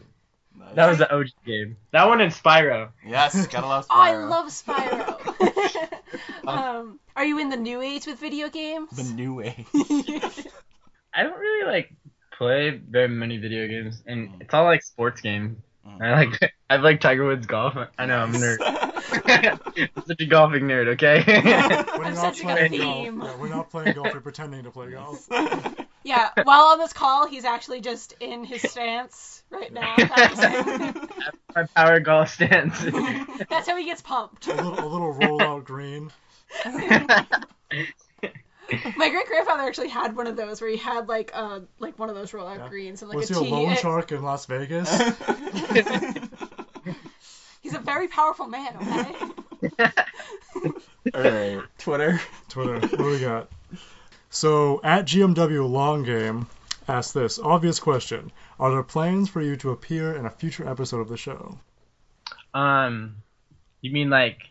that 0.75 0.89
was 0.89 0.97
the 0.97 1.13
OG 1.13 1.27
game. 1.45 1.77
That 1.91 2.07
one 2.07 2.21
in 2.21 2.29
Spyro. 2.29 2.89
yes, 3.05 3.47
gotta 3.47 3.67
love 3.67 3.85
Oh, 3.89 3.93
I 3.95 4.15
love 4.15 4.47
Spyro. 4.47 6.47
um, 6.47 6.99
are 7.15 7.25
you 7.25 7.39
in 7.39 7.49
the 7.49 7.57
new 7.57 7.81
age 7.81 8.05
with 8.05 8.19
video 8.19 8.49
games? 8.49 8.89
the 8.91 9.15
new 9.15 9.41
age. 9.41 9.65
I 11.13 11.23
don't 11.23 11.39
really 11.39 11.65
like 11.65 11.93
play 12.37 12.71
very 12.71 13.07
many 13.07 13.37
video 13.37 13.67
games, 13.67 14.03
and 14.05 14.29
it's 14.41 14.53
all 14.53 14.65
like 14.65 14.83
sports 14.83 15.21
games. 15.21 15.57
I 16.01 16.11
like 16.11 16.53
I 16.69 16.75
like 16.77 16.99
Tiger 16.99 17.25
Woods 17.25 17.45
golf. 17.45 17.77
I 17.97 18.05
know 18.05 18.17
I'm 18.17 18.35
a 18.35 18.37
nerd. 18.37 18.91
I'm 19.27 20.03
such 20.07 20.21
a 20.21 20.25
golfing 20.25 20.63
nerd, 20.63 20.87
okay? 20.93 21.23
We're 21.97 22.05
I'm 22.05 22.13
not 22.13 22.35
sensing 22.35 22.49
a 22.49 22.53
playing 22.53 22.71
theme. 22.71 23.19
golf. 23.19 23.31
Yeah, 23.31 23.37
we're 23.41 23.49
not 23.49 23.69
playing 23.69 23.95
golf. 23.95 24.13
We're 24.13 24.21
pretending 24.21 24.63
to 24.63 24.71
play 24.71 24.91
golf. 24.91 25.27
Yeah, 26.07 26.29
while 26.43 26.65
on 26.65 26.77
this 26.77 26.93
call, 26.93 27.25
he's 27.27 27.45
actually 27.45 27.81
just 27.81 28.13
in 28.19 28.43
his 28.43 28.61
stance 28.61 29.41
right 29.49 29.73
now. 29.73 29.95
My 31.55 31.63
power 31.75 31.99
golf 31.99 32.29
stance. 32.29 32.79
That's 33.49 33.67
how 33.67 33.75
he 33.75 33.85
gets 33.85 34.03
pumped. 34.03 34.45
A 34.45 34.53
little, 34.53 34.77
a 34.77 34.85
little 34.87 35.15
rollout 35.15 35.63
green. 35.63 36.11
My 36.63 37.25
great 39.09 39.25
grandfather 39.27 39.63
actually 39.63 39.89
had 39.89 40.15
one 40.15 40.27
of 40.27 40.35
those 40.35 40.61
where 40.61 40.69
he 40.69 40.77
had 40.77 41.07
like 41.07 41.31
uh 41.33 41.61
like 41.79 41.97
one 41.97 42.09
of 42.09 42.15
those 42.15 42.29
rollout 42.33 42.59
Yeah. 42.59 42.67
greens 42.69 43.01
and 43.01 43.09
like 43.09 43.17
Was 43.17 43.31
a 43.31 43.33
he 43.33 43.39
a 43.39 43.43
tee. 43.43 43.49
loan 43.51 43.75
shark 43.75 44.11
in 44.11 44.21
Las 44.21 44.45
Vegas? 44.45 44.87
He's 47.65 47.73
a 47.73 47.79
very 47.79 48.07
powerful 48.07 48.45
man, 48.45 48.77
okay? 48.79 49.91
All 51.15 51.21
right, 51.23 51.61
Twitter. 51.79 52.21
Twitter. 52.47 52.79
What 52.79 52.97
do 52.99 53.05
we 53.05 53.19
got? 53.19 53.49
So 54.29 54.79
at 54.83 55.05
GMW 55.05 55.67
Long 55.67 56.03
Game 56.03 56.45
asked 56.87 57.15
this 57.15 57.39
obvious 57.39 57.79
question: 57.79 58.31
Are 58.59 58.69
there 58.69 58.83
plans 58.83 59.29
for 59.29 59.41
you 59.41 59.55
to 59.55 59.71
appear 59.71 60.15
in 60.15 60.27
a 60.27 60.29
future 60.29 60.69
episode 60.69 60.99
of 60.99 61.09
the 61.09 61.17
show? 61.17 61.57
um, 62.53 63.15
you 63.81 63.91
mean 63.91 64.11
like 64.11 64.43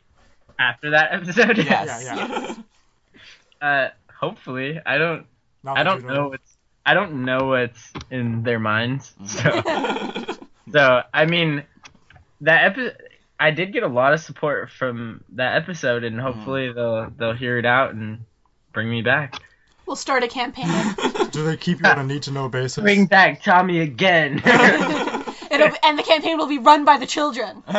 after 0.58 0.90
that 0.90 1.12
episode? 1.12 1.58
Yes. 1.58 2.56
Yeah, 3.62 3.84
Uh, 3.84 3.88
hopefully. 4.12 4.80
I 4.84 4.98
don't. 4.98 5.26
Not 5.62 5.78
I 5.78 5.84
don't 5.84 6.02
you 6.02 6.08
know 6.08 6.30
what's. 6.30 6.56
I 6.84 6.94
don't 6.94 7.24
know 7.24 7.44
what's 7.44 7.92
in 8.10 8.42
their 8.42 8.58
minds. 8.58 9.14
So, 9.24 9.62
so 10.72 11.02
I 11.14 11.26
mean, 11.26 11.62
that 12.44 12.64
episode. 12.64 12.96
I 13.38 13.50
did 13.50 13.72
get 13.72 13.82
a 13.82 13.88
lot 13.88 14.14
of 14.14 14.20
support 14.20 14.70
from 14.70 15.24
that 15.30 15.56
episode, 15.56 16.04
and 16.04 16.16
mm-hmm. 16.16 16.26
hopefully 16.26 16.72
they'll 16.72 17.10
they'll 17.10 17.34
hear 17.34 17.58
it 17.58 17.66
out 17.66 17.94
and 17.94 18.20
bring 18.72 18.88
me 18.88 19.02
back. 19.02 19.40
We'll 19.86 19.96
start 19.96 20.22
a 20.22 20.28
campaign. 20.28 20.68
Do 21.30 21.44
they 21.44 21.56
keep 21.56 21.80
you 21.80 21.86
on 21.86 21.98
a 21.98 22.04
need 22.04 22.22
to 22.22 22.30
know 22.30 22.48
basis? 22.48 22.82
Bring 22.82 23.06
back 23.06 23.42
Tommy 23.42 23.80
again. 23.80 24.34
It'll, 25.50 25.70
and 25.82 25.98
the 25.98 26.02
campaign 26.02 26.38
will 26.38 26.46
be 26.46 26.58
run 26.58 26.84
by 26.84 26.96
the 26.96 27.06
children. 27.06 27.62
but 27.66 27.78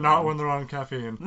not 0.00 0.24
when 0.24 0.36
they're 0.38 0.48
on 0.48 0.66
caffeine. 0.66 1.18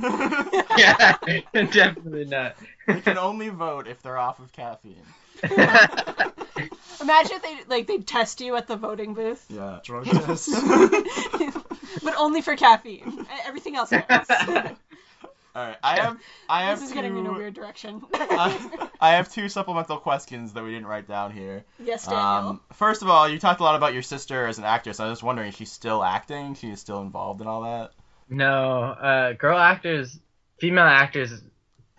yeah, 0.78 1.18
definitely 1.54 2.26
not. 2.26 2.56
They 2.88 3.00
can 3.02 3.18
only 3.20 3.50
vote 3.50 3.88
if 3.88 4.02
they're 4.02 4.18
off 4.18 4.40
of 4.40 4.52
caffeine. 4.52 5.06
Imagine 7.02 7.38
if 7.38 7.42
they 7.42 7.58
like 7.68 7.88
they 7.88 7.98
test 8.00 8.42
you 8.42 8.56
at 8.56 8.68
the 8.68 8.76
voting 8.76 9.14
booth, 9.14 9.46
Yeah. 9.50 9.80
Drug 9.84 10.06
test. 10.06 10.50
but 12.04 12.16
only 12.18 12.42
for 12.42 12.56
caffeine. 12.56 13.26
Everything 13.46 13.76
else 13.76 13.90
counts. 13.90 14.30
All 15.56 15.66
right. 15.66 15.78
I 15.82 16.00
have. 16.00 16.18
I 16.48 16.64
have 16.66 16.80
this 16.80 16.90
is 16.90 16.94
two. 16.94 16.96
getting 17.02 17.18
in 17.18 17.26
a 17.26 17.34
weird 17.34 17.54
direction. 17.56 18.02
I, 18.14 18.90
I 19.02 19.10
have 19.16 19.32
two 19.32 19.50
supplemental 19.50 19.98
questions 19.98 20.54
that 20.54 20.64
we 20.64 20.72
didn't 20.72 20.86
write 20.88 21.08
down 21.08 21.32
here. 21.32 21.64
yes, 21.84 22.06
Daniel. 22.06 22.22
Um, 22.50 22.62
first 22.74 23.02
of 23.02 23.10
all, 23.10 23.28
you 23.28 23.40
talked 23.40 23.60
a 23.60 23.64
lot 23.64 23.76
about 23.76 23.94
your 23.94 24.04
sister 24.04 24.46
as 24.46 24.58
an 24.60 24.64
actress. 24.66 25.00
I 25.00 25.06
was 25.10 25.14
just 25.14 25.24
wondering, 25.24 25.50
is 25.50 25.56
she 25.56 25.66
still 25.66 26.04
acting? 26.04 26.54
She 26.56 26.70
is 26.70 26.80
still 26.80 27.02
involved 27.02 27.42
in 27.42 27.48
all 27.48 27.64
that? 27.64 27.92
No, 28.30 28.84
uh, 28.84 29.34
girl 29.34 29.58
actors, 29.58 30.20
female 30.60 30.86
actors, 30.86 31.42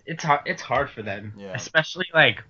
it's 0.07 0.23
hard. 0.23 0.43
It's 0.47 0.63
hard 0.63 0.89
for 0.89 1.03
them, 1.03 1.33
Yeah. 1.37 1.53
especially 1.55 2.07
like 2.15 2.45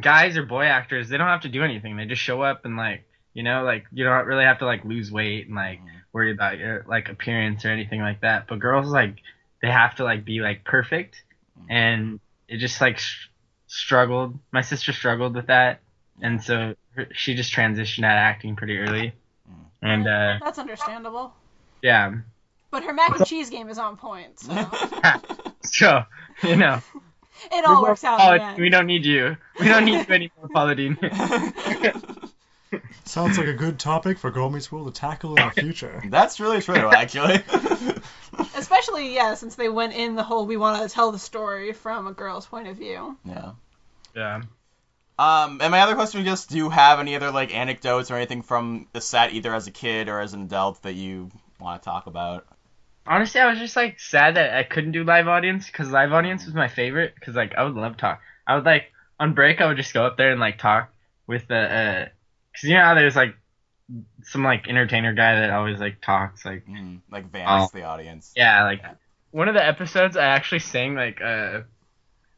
guys 0.00 0.36
or 0.36 0.44
boy 0.44 0.64
actors. 0.64 1.08
They 1.08 1.16
don't 1.16 1.28
have 1.28 1.42
to 1.42 1.48
do 1.48 1.62
anything. 1.62 1.96
They 1.96 2.06
just 2.06 2.22
show 2.22 2.42
up 2.42 2.64
and 2.64 2.76
like 2.76 3.04
you 3.34 3.42
know, 3.42 3.64
like 3.64 3.86
you 3.92 4.04
don't 4.04 4.26
really 4.26 4.44
have 4.44 4.58
to 4.58 4.66
like 4.66 4.84
lose 4.84 5.10
weight 5.10 5.46
and 5.46 5.56
like 5.56 5.78
mm-hmm. 5.78 5.88
worry 6.12 6.32
about 6.32 6.58
your 6.58 6.84
like 6.86 7.08
appearance 7.08 7.64
or 7.64 7.70
anything 7.70 8.00
like 8.00 8.20
that. 8.20 8.46
But 8.46 8.58
girls 8.58 8.90
like 8.90 9.16
they 9.62 9.70
have 9.70 9.94
to 9.96 10.04
like 10.04 10.24
be 10.24 10.40
like 10.40 10.64
perfect, 10.64 11.22
mm-hmm. 11.58 11.70
and 11.70 12.20
it 12.48 12.58
just 12.58 12.80
like 12.80 12.98
sh- 12.98 13.28
struggled. 13.66 14.38
My 14.52 14.60
sister 14.60 14.92
struggled 14.92 15.34
with 15.34 15.46
that, 15.46 15.80
and 16.20 16.42
so 16.42 16.74
her- 16.94 17.08
she 17.12 17.34
just 17.34 17.54
transitioned 17.54 18.04
out 18.04 18.16
of 18.16 18.22
acting 18.22 18.54
pretty 18.54 18.76
early, 18.76 19.14
mm-hmm. 19.50 19.86
and 19.86 20.06
uh, 20.06 20.38
That's 20.44 20.58
understandable. 20.58 21.34
yeah. 21.82 22.14
But 22.70 22.84
her 22.84 22.92
mac 22.94 23.16
and 23.18 23.26
cheese 23.26 23.50
game 23.50 23.68
is 23.68 23.78
on 23.78 23.96
point, 23.96 24.40
so 24.40 24.70
So 25.62 26.02
you 26.42 26.56
know. 26.56 26.80
it 27.52 27.64
all 27.64 27.82
works 27.82 28.04
out. 28.04 28.18
Paul- 28.18 28.32
in 28.34 28.38
the 28.38 28.44
end. 28.44 28.58
We 28.60 28.68
don't 28.70 28.86
need 28.86 29.04
you. 29.04 29.36
We 29.58 29.68
don't 29.68 29.84
need 29.84 30.06
you 30.08 30.14
anymore, 30.14 30.48
Pauladine. 30.54 30.98
Sounds 33.04 33.36
like 33.36 33.48
a 33.48 33.52
good 33.52 33.78
topic 33.78 34.18
for 34.18 34.30
Girl 34.30 34.48
Meets 34.48 34.72
World 34.72 34.94
to 34.94 34.98
tackle 34.98 35.34
in 35.34 35.46
the 35.46 35.50
future. 35.50 36.02
That's 36.08 36.40
really 36.40 36.62
true, 36.62 36.90
actually. 36.90 37.42
Especially, 38.56 39.14
yeah, 39.14 39.34
since 39.34 39.56
they 39.56 39.68
went 39.68 39.92
in 39.92 40.14
the 40.14 40.22
whole 40.22 40.46
we 40.46 40.56
want 40.56 40.82
to 40.82 40.88
tell 40.94 41.12
the 41.12 41.18
story 41.18 41.72
from 41.74 42.06
a 42.06 42.12
girl's 42.12 42.46
point 42.46 42.68
of 42.68 42.76
view. 42.76 43.18
yeah. 43.26 43.52
yeah. 44.14 44.42
Um, 45.18 45.60
and 45.60 45.70
my 45.70 45.80
other 45.82 45.94
question 45.94 46.20
was 46.20 46.28
just, 46.28 46.50
do 46.50 46.56
you 46.56 46.70
have 46.70 46.98
any 46.98 47.14
other 47.14 47.30
like 47.30 47.54
anecdotes 47.54 48.10
or 48.10 48.16
anything 48.16 48.42
from 48.42 48.88
the 48.92 49.00
set, 49.00 49.32
either 49.32 49.54
as 49.54 49.66
a 49.66 49.70
kid 49.70 50.08
or 50.08 50.20
as 50.20 50.32
an 50.32 50.42
adult, 50.42 50.82
that 50.82 50.94
you 50.94 51.30
want 51.60 51.80
to 51.80 51.84
talk 51.84 52.06
about? 52.06 52.46
Honestly, 53.06 53.40
I 53.40 53.48
was 53.50 53.58
just 53.58 53.76
like 53.76 53.98
sad 53.98 54.36
that 54.36 54.54
I 54.54 54.62
couldn't 54.62 54.92
do 54.92 55.02
live 55.04 55.26
audience 55.28 55.66
because 55.66 55.90
live 55.90 56.12
audience 56.12 56.44
was 56.46 56.54
my 56.54 56.68
favorite. 56.68 57.14
Because 57.14 57.34
like 57.34 57.54
I 57.56 57.64
would 57.64 57.74
love 57.74 57.96
talk. 57.96 58.20
I 58.46 58.54
would 58.54 58.64
like 58.64 58.92
on 59.18 59.34
break 59.34 59.60
I 59.60 59.66
would 59.66 59.76
just 59.76 59.92
go 59.94 60.04
up 60.06 60.16
there 60.16 60.30
and 60.30 60.40
like 60.40 60.58
talk 60.58 60.90
with 61.26 61.46
the. 61.48 61.56
Uh, 61.56 62.08
Cause 62.54 62.64
you 62.64 62.74
know 62.74 62.82
how 62.82 62.94
there's 62.94 63.16
like 63.16 63.34
some 64.24 64.44
like 64.44 64.68
entertainer 64.68 65.12
guy 65.14 65.40
that 65.40 65.50
always 65.50 65.80
like 65.80 66.00
talks 66.00 66.44
like 66.44 66.66
Mm, 66.66 67.00
like 67.10 67.30
Vance, 67.32 67.70
Oh. 67.74 67.76
the 67.78 67.84
audience. 67.84 68.32
yeah 68.36 68.64
like 68.64 68.82
one 69.32 69.48
of 69.48 69.54
the 69.54 69.64
episodes 69.66 70.16
I 70.16 70.26
actually 70.26 70.60
sang 70.60 70.94
like 70.94 71.20
uh 71.22 71.60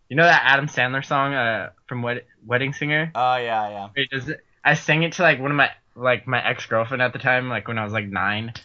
you 0.08 0.16
know 0.16 0.22
that 0.24 0.42
Adam 0.44 0.66
Sandler 0.66 1.04
song 1.04 1.34
uh 1.34 1.70
from 1.88 2.02
Wed- 2.02 2.24
Wedding 2.46 2.72
Singer. 2.72 3.10
Oh 3.14 3.36
yeah, 3.36 3.88
does 4.10 4.28
it, 4.28 4.44
I 4.64 4.74
sang 4.74 5.02
it 5.02 5.14
to 5.14 5.22
like 5.22 5.40
one 5.40 5.50
of 5.50 5.56
my 5.56 5.70
like 5.96 6.26
my 6.26 6.44
ex 6.48 6.66
girlfriend 6.66 7.02
at 7.02 7.12
the 7.12 7.18
time, 7.18 7.48
like 7.48 7.66
when 7.68 7.78
I 7.78 7.84
was 7.84 7.92
like 7.92 8.06
nine. 8.06 8.52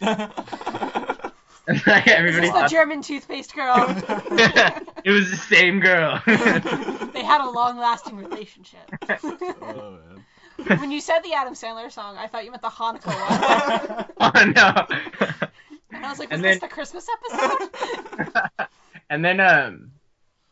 yeah. 1.70 1.78
And 1.78 1.86
like 1.86 2.04
This 2.04 2.14
everybody 2.14 2.46
is 2.48 2.52
the 2.52 2.58
thought 2.60 2.70
German 2.70 3.02
toothpaste 3.02 3.54
girl. 3.54 3.76
it 5.04 5.10
was 5.10 5.30
the 5.30 5.36
same 5.36 5.80
girl. 5.80 6.20
they 6.26 7.22
had 7.24 7.40
a 7.44 7.50
long-lasting 7.50 8.16
relationship. 8.16 8.80
oh, 9.62 9.98
man. 10.58 10.78
when 10.80 10.90
you 10.90 11.00
said 11.00 11.20
the 11.20 11.32
Adam 11.34 11.54
Sandler 11.54 11.90
song, 11.90 12.16
I 12.18 12.26
thought 12.26 12.44
you 12.44 12.50
meant 12.50 12.62
the 12.62 12.68
Hanukkah 12.68 13.06
one. 13.06 14.06
oh 14.18 14.44
no. 14.44 15.46
And 15.92 16.04
I 16.06 16.08
was 16.10 16.18
like, 16.18 16.30
was 16.30 16.36
And 16.36 16.44
this 16.44 16.58
then- 16.60 16.68
the 16.68 16.74
Christmas 16.74 17.06
episode? 17.30 18.68
and 19.08 19.24
then 19.24 19.40
um 19.40 19.90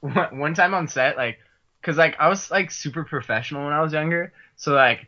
one 0.00 0.38
one 0.38 0.54
time 0.54 0.74
on 0.74 0.88
set 0.88 1.16
like 1.16 1.38
cuz 1.82 1.96
like 1.96 2.16
I 2.18 2.28
was 2.28 2.50
like 2.50 2.70
super 2.70 3.04
professional 3.04 3.64
when 3.64 3.72
I 3.72 3.80
was 3.80 3.92
younger, 3.92 4.32
so 4.56 4.72
like 4.72 5.06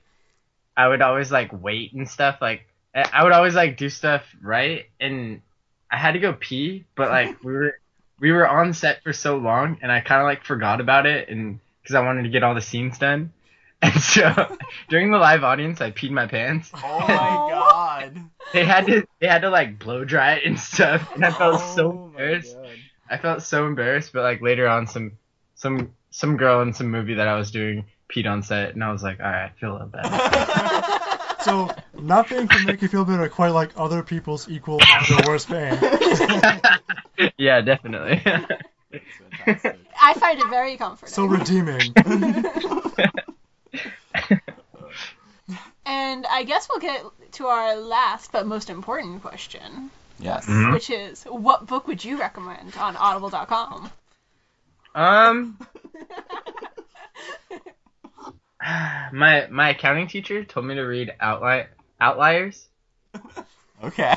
I 0.76 0.86
would 0.88 1.02
always 1.02 1.30
like 1.32 1.50
wait 1.52 1.92
and 1.92 2.08
stuff 2.08 2.38
like 2.40 2.66
I 2.94 3.08
I 3.12 3.22
would 3.24 3.32
always 3.32 3.54
like 3.54 3.76
do 3.76 3.88
stuff 3.88 4.22
right 4.42 4.86
and 5.00 5.42
I 5.91 5.97
had 5.97 6.12
to 6.12 6.18
go 6.20 6.32
pee, 6.32 6.84
but 6.95 7.09
like 7.16 7.43
we 7.43 7.53
were 7.53 7.74
we 8.18 8.32
were 8.32 8.47
on 8.49 8.72
set 8.74 9.03
for 9.03 9.12
so 9.12 9.36
long 9.38 9.78
and 9.82 9.91
I 9.91 10.01
kind 10.01 10.20
of 10.20 10.26
like 10.26 10.45
forgot 10.45 10.80
about 10.80 11.07
it 11.07 11.28
and 11.28 11.61
cuz 11.86 11.95
I 11.95 12.01
wanted 12.01 12.22
to 12.24 12.28
get 12.28 12.43
all 12.43 12.55
the 12.55 12.61
scenes 12.61 12.99
done. 12.99 13.32
And 13.82 13.99
so 13.99 14.34
during 14.91 15.11
the 15.11 15.16
live 15.16 15.43
audience 15.43 15.80
I 15.80 15.91
peed 15.91 16.11
my 16.11 16.26
pants. 16.26 16.70
Oh 16.74 16.99
my 17.01 17.07
god. 17.51 18.20
They 18.53 18.62
had 18.62 18.84
to 18.86 19.07
they 19.20 19.26
had 19.26 19.41
to 19.41 19.49
like 19.49 19.78
blow 19.78 20.05
dry 20.05 20.34
it 20.34 20.45
and 20.45 20.61
stuff 20.61 21.11
and 21.14 21.24
I 21.24 21.30
felt 21.30 21.61
so 21.74 21.88
Oh 21.91 21.93
my 21.93 22.05
embarrassed. 22.22 22.57
God. 22.57 22.76
I 23.09 23.16
felt 23.16 23.43
so 23.43 23.66
embarrassed, 23.66 24.12
but 24.12 24.22
like 24.22 24.43
later 24.43 24.68
on, 24.68 24.86
some 24.86 25.12
some 25.55 25.95
some 26.11 26.36
girl 26.36 26.61
in 26.62 26.72
some 26.74 26.91
movie 26.91 27.14
that 27.14 27.26
I 27.26 27.36
was 27.36 27.51
doing 27.51 27.86
peed 28.09 28.30
on 28.30 28.43
set, 28.43 28.74
and 28.74 28.84
I 28.84 28.93
was 28.93 29.03
like, 29.03 29.18
all 29.20 29.26
right, 29.26 29.45
I 29.47 29.53
feel 29.59 29.70
a 29.70 29.72
little 29.72 29.88
better. 29.88 30.09
So 31.43 31.70
nothing 31.99 32.49
can 32.49 32.66
make 32.66 32.82
you 32.82 32.88
feel 32.88 33.05
better 33.05 33.28
quite 33.28 33.51
like 33.51 33.70
other 33.76 34.03
people's 34.03 34.49
equal 34.49 34.80
or 34.82 35.26
worse 35.26 35.47
pain. 35.47 35.78
yeah, 37.38 37.61
definitely. 37.61 38.22
I 40.03 40.14
find 40.14 40.38
it 40.41 40.49
very 40.49 40.76
comforting. 40.76 41.12
So 41.14 41.24
redeeming. 41.26 41.80
and 45.86 46.26
I 46.26 46.45
guess 46.45 46.68
we'll 46.68 46.78
get 46.80 47.03
to 47.32 47.47
our 47.47 47.76
last 47.76 48.32
but 48.32 48.47
most 48.47 48.70
important 48.70 49.22
question, 49.22 49.91
Yes. 50.18 50.47
Mhm. 50.47 50.72
which 50.72 50.91
is, 50.91 51.24
what 51.24 51.66
book 51.66 51.86
would 51.86 52.05
you 52.05 52.18
recommend 52.18 52.76
on 52.76 52.97
Audible.com? 52.97 53.91
um, 54.95 55.59
my 59.12 59.46
my 59.50 59.70
accounting 59.70 60.06
teacher 60.08 60.44
told 60.44 60.66
me 60.66 60.74
to 60.74 60.82
read 60.82 61.12
Outli- 61.20 61.66
Outliers, 62.00 62.68
Okay. 63.84 64.16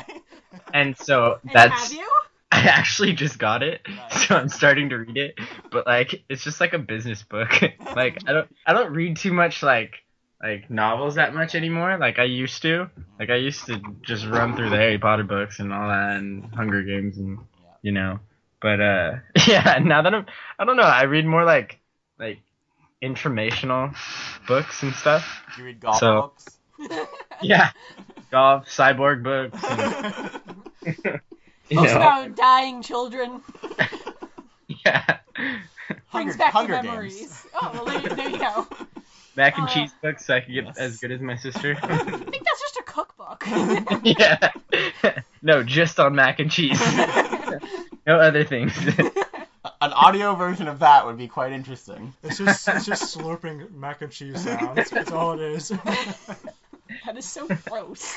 and 0.72 0.96
so 0.96 1.38
And 1.42 1.52
that's 1.54 1.92
have 1.92 1.92
you? 1.92 2.08
I 2.52 2.60
actually 2.68 3.12
just 3.14 3.38
got 3.38 3.62
it, 3.62 3.80
Nice. 3.88 4.28
so 4.28 4.36
I'm 4.36 4.48
starting 4.48 4.88
to 4.90 4.96
read 4.98 5.16
it. 5.16 5.38
But 5.72 5.86
like, 5.86 6.22
it's 6.28 6.44
just 6.44 6.60
like 6.60 6.72
a 6.72 6.78
business 6.78 7.22
book. 7.22 7.50
like 7.96 8.22
I 8.26 8.32
don't 8.32 8.48
I 8.66 8.72
don't 8.72 8.92
read 8.92 9.16
too 9.16 9.32
much 9.32 9.62
like 9.62 9.94
like 10.42 10.70
novels 10.70 11.16
that 11.16 11.34
much 11.34 11.54
anymore. 11.54 11.96
Like 11.98 12.18
I 12.18 12.24
used 12.24 12.62
to. 12.62 12.90
Like 13.18 13.30
I 13.30 13.36
used 13.36 13.66
to 13.66 13.78
just 14.02 14.26
run 14.26 14.54
through 14.54 14.70
the 14.70 14.76
Harry 14.76 14.98
Potter 14.98 15.24
books 15.24 15.58
and 15.58 15.72
all 15.72 15.88
that, 15.88 16.16
and 16.18 16.44
Hunger 16.54 16.82
Games, 16.82 17.18
and 17.18 17.38
you 17.82 17.92
know. 17.92 18.20
But 18.60 18.80
uh, 18.80 19.12
yeah. 19.48 19.78
Now 19.82 20.02
that 20.02 20.14
I'm, 20.14 20.26
I 20.58 20.64
don't 20.64 20.76
know. 20.76 20.82
I 20.84 21.04
read 21.04 21.26
more 21.26 21.44
like 21.44 21.80
like 22.18 22.38
informational 23.04 23.90
books 24.48 24.82
and 24.82 24.94
stuff. 24.94 25.42
You 25.58 25.64
read 25.64 25.80
golf 25.80 25.98
So- 25.98 26.32
books? 26.32 26.46
Yeah, 27.42 27.70
golf, 28.30 28.66
cyborg 28.68 29.22
books. 29.22 29.62
And, 29.64 30.30
you 31.68 31.76
Books 31.78 31.92
know, 31.92 31.96
about 31.96 32.36
dying 32.36 32.80
children. 32.82 33.42
yeah. 34.84 35.18
Brings 36.12 36.36
Hunger- 36.36 36.38
back 36.38 36.52
Hunger 36.52 36.76
the 36.76 36.82
Games. 36.82 36.86
memories. 36.92 37.46
Oh, 37.60 37.70
well, 37.74 37.84
there, 37.86 38.14
there 38.14 38.30
you 38.30 38.38
go. 38.38 38.66
Mac 39.36 39.58
and 39.58 39.66
Uh, 39.68 39.70
cheese 39.74 39.90
books, 40.00 40.24
so 40.26 40.34
I 40.36 40.40
could 40.40 40.54
get 40.54 40.64
yes. 40.66 40.78
as 40.78 40.98
good 40.98 41.10
as 41.10 41.20
my 41.20 41.36
sister. 41.36 41.76
I 41.82 41.96
think 41.98 42.44
that's 42.44 42.60
just 42.60 42.76
a 42.78 42.82
cookbook. 42.86 43.44
yeah. 44.04 44.52
no, 45.42 45.64
just 45.64 45.98
on 45.98 46.14
mac 46.14 46.38
and 46.38 46.50
cheese. 46.50 46.80
no 48.06 48.20
other 48.20 48.44
things. 48.44 48.72
An 49.84 49.92
audio 49.92 50.34
version 50.34 50.66
of 50.68 50.78
that 50.78 51.04
would 51.06 51.18
be 51.18 51.28
quite 51.28 51.52
interesting. 51.52 52.14
It's 52.22 52.38
just 52.38 52.66
it's 52.68 52.86
just 52.86 53.16
slurping 53.16 53.70
mac 53.72 54.00
and 54.02 54.10
cheese 54.10 54.42
sounds. 54.42 54.88
That's 54.90 55.12
all 55.18 55.34
it 55.38 55.42
is. 55.42 55.68
that 57.06 57.16
is 57.16 57.26
so 57.26 57.46
gross. 57.46 58.14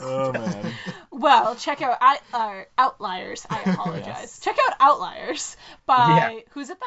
Oh 0.00 0.32
man. 0.34 0.72
Well, 1.10 1.54
check 1.56 1.82
out 1.82 1.98
I, 2.00 2.18
uh, 2.32 2.62
Outliers. 2.78 3.46
I 3.50 3.60
apologize. 3.72 4.06
Yes. 4.06 4.40
Check 4.40 4.56
out 4.66 4.74
Outliers 4.80 5.56
by 5.84 5.94
Yeah. 6.34 6.38
who's 6.52 6.70
it 6.70 6.78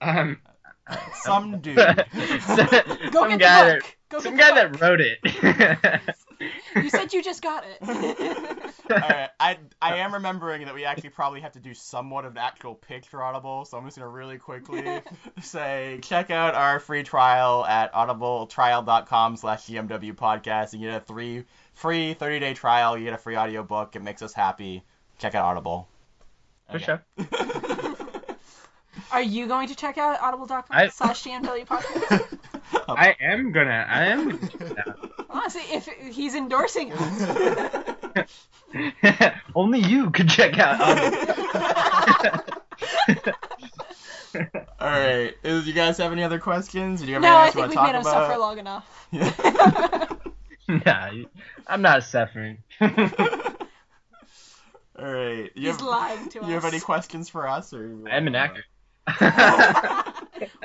by? 0.00 0.08
um, 0.08 0.40
Some 1.22 1.60
dude. 1.60 1.76
Go 1.76 1.94
some 2.40 2.66
get 2.66 3.12
the 3.30 3.36
guy 3.38 3.74
book. 3.74 3.82
that 3.82 3.94
Go 4.10 4.18
some 4.20 4.36
get 4.36 4.54
guy 4.54 4.64
the 4.64 4.68
book. 4.70 4.80
that 4.80 4.88
wrote 4.88 5.00
it. 5.00 6.16
You 6.76 6.90
said 6.90 7.12
you 7.12 7.22
just 7.22 7.42
got 7.42 7.64
it. 7.66 7.78
Alright, 8.90 9.30
I 9.40 9.58
I 9.80 9.96
am 9.98 10.12
remembering 10.14 10.64
that 10.66 10.74
we 10.74 10.84
actually 10.84 11.10
probably 11.10 11.40
have 11.40 11.52
to 11.52 11.60
do 11.60 11.72
somewhat 11.74 12.24
of 12.24 12.32
an 12.32 12.38
actual 12.38 12.74
picture 12.74 13.22
audible, 13.22 13.64
so 13.64 13.78
I'm 13.78 13.84
just 13.84 13.96
gonna 13.96 14.08
really 14.08 14.38
quickly 14.38 15.00
say 15.42 15.98
check 16.02 16.30
out 16.30 16.54
our 16.54 16.80
free 16.80 17.02
trial 17.02 17.64
at 17.64 17.92
audibletrial.com 17.94 19.36
slash 19.36 19.66
GMW 19.66 20.14
podcast. 20.14 20.72
You 20.72 20.80
get 20.80 20.96
a 20.96 21.00
three 21.00 21.44
free 21.74 22.14
30 22.14 22.40
day 22.40 22.54
trial, 22.54 22.98
you 22.98 23.04
get 23.04 23.14
a 23.14 23.18
free 23.18 23.36
audiobook, 23.36 23.96
it 23.96 24.02
makes 24.02 24.22
us 24.22 24.32
happy. 24.32 24.82
Check 25.18 25.34
out 25.34 25.44
Audible. 25.44 25.88
For 26.70 26.76
Okay. 26.76 26.84
sure. 26.84 27.96
Are 29.12 29.22
you 29.22 29.46
going 29.46 29.68
to 29.68 29.76
check 29.76 29.96
out 29.98 30.20
audible.com 30.20 30.90
slash 30.90 31.22
GMW 31.22 31.66
podcast? 31.66 32.38
I 32.88 33.16
am 33.20 33.52
gonna. 33.52 33.86
I 33.88 34.06
am. 34.06 34.36
Gonna 34.38 34.96
Honestly, 35.30 35.62
if 35.70 35.86
he's 36.14 36.34
endorsing 36.34 36.92
us. 36.92 38.26
Only 39.54 39.80
you 39.80 40.10
could 40.10 40.28
check 40.28 40.58
out. 40.58 40.80
Alright, 44.80 45.34
Do 45.42 45.60
you 45.60 45.72
guys 45.72 45.98
have 45.98 46.10
any 46.12 46.22
other 46.24 46.38
questions? 46.40 47.00
Do 47.00 47.06
you 47.06 47.14
have 47.14 47.22
No, 47.22 47.28
I 47.34 47.42
anything 47.44 47.70
think 47.70 47.76
else 47.76 47.86
we've 47.86 47.92
made 47.92 47.98
him 47.98 48.04
suffer 48.04 48.36
long 48.38 48.58
enough. 48.58 49.08
nah, 50.68 51.10
I'm 51.68 51.82
not 51.82 52.02
suffering. 52.02 52.58
Alright. 54.98 55.50
You 55.54 55.68
He's 55.68 55.76
have, 55.76 55.82
lying 55.82 56.28
to 56.30 56.40
us. 56.40 56.48
you 56.48 56.54
have 56.54 56.64
any 56.64 56.80
questions 56.80 57.28
for 57.28 57.46
us? 57.48 57.72
Or 57.72 57.84
I'm 58.10 58.26
an 58.26 58.34
actor. 58.34 58.64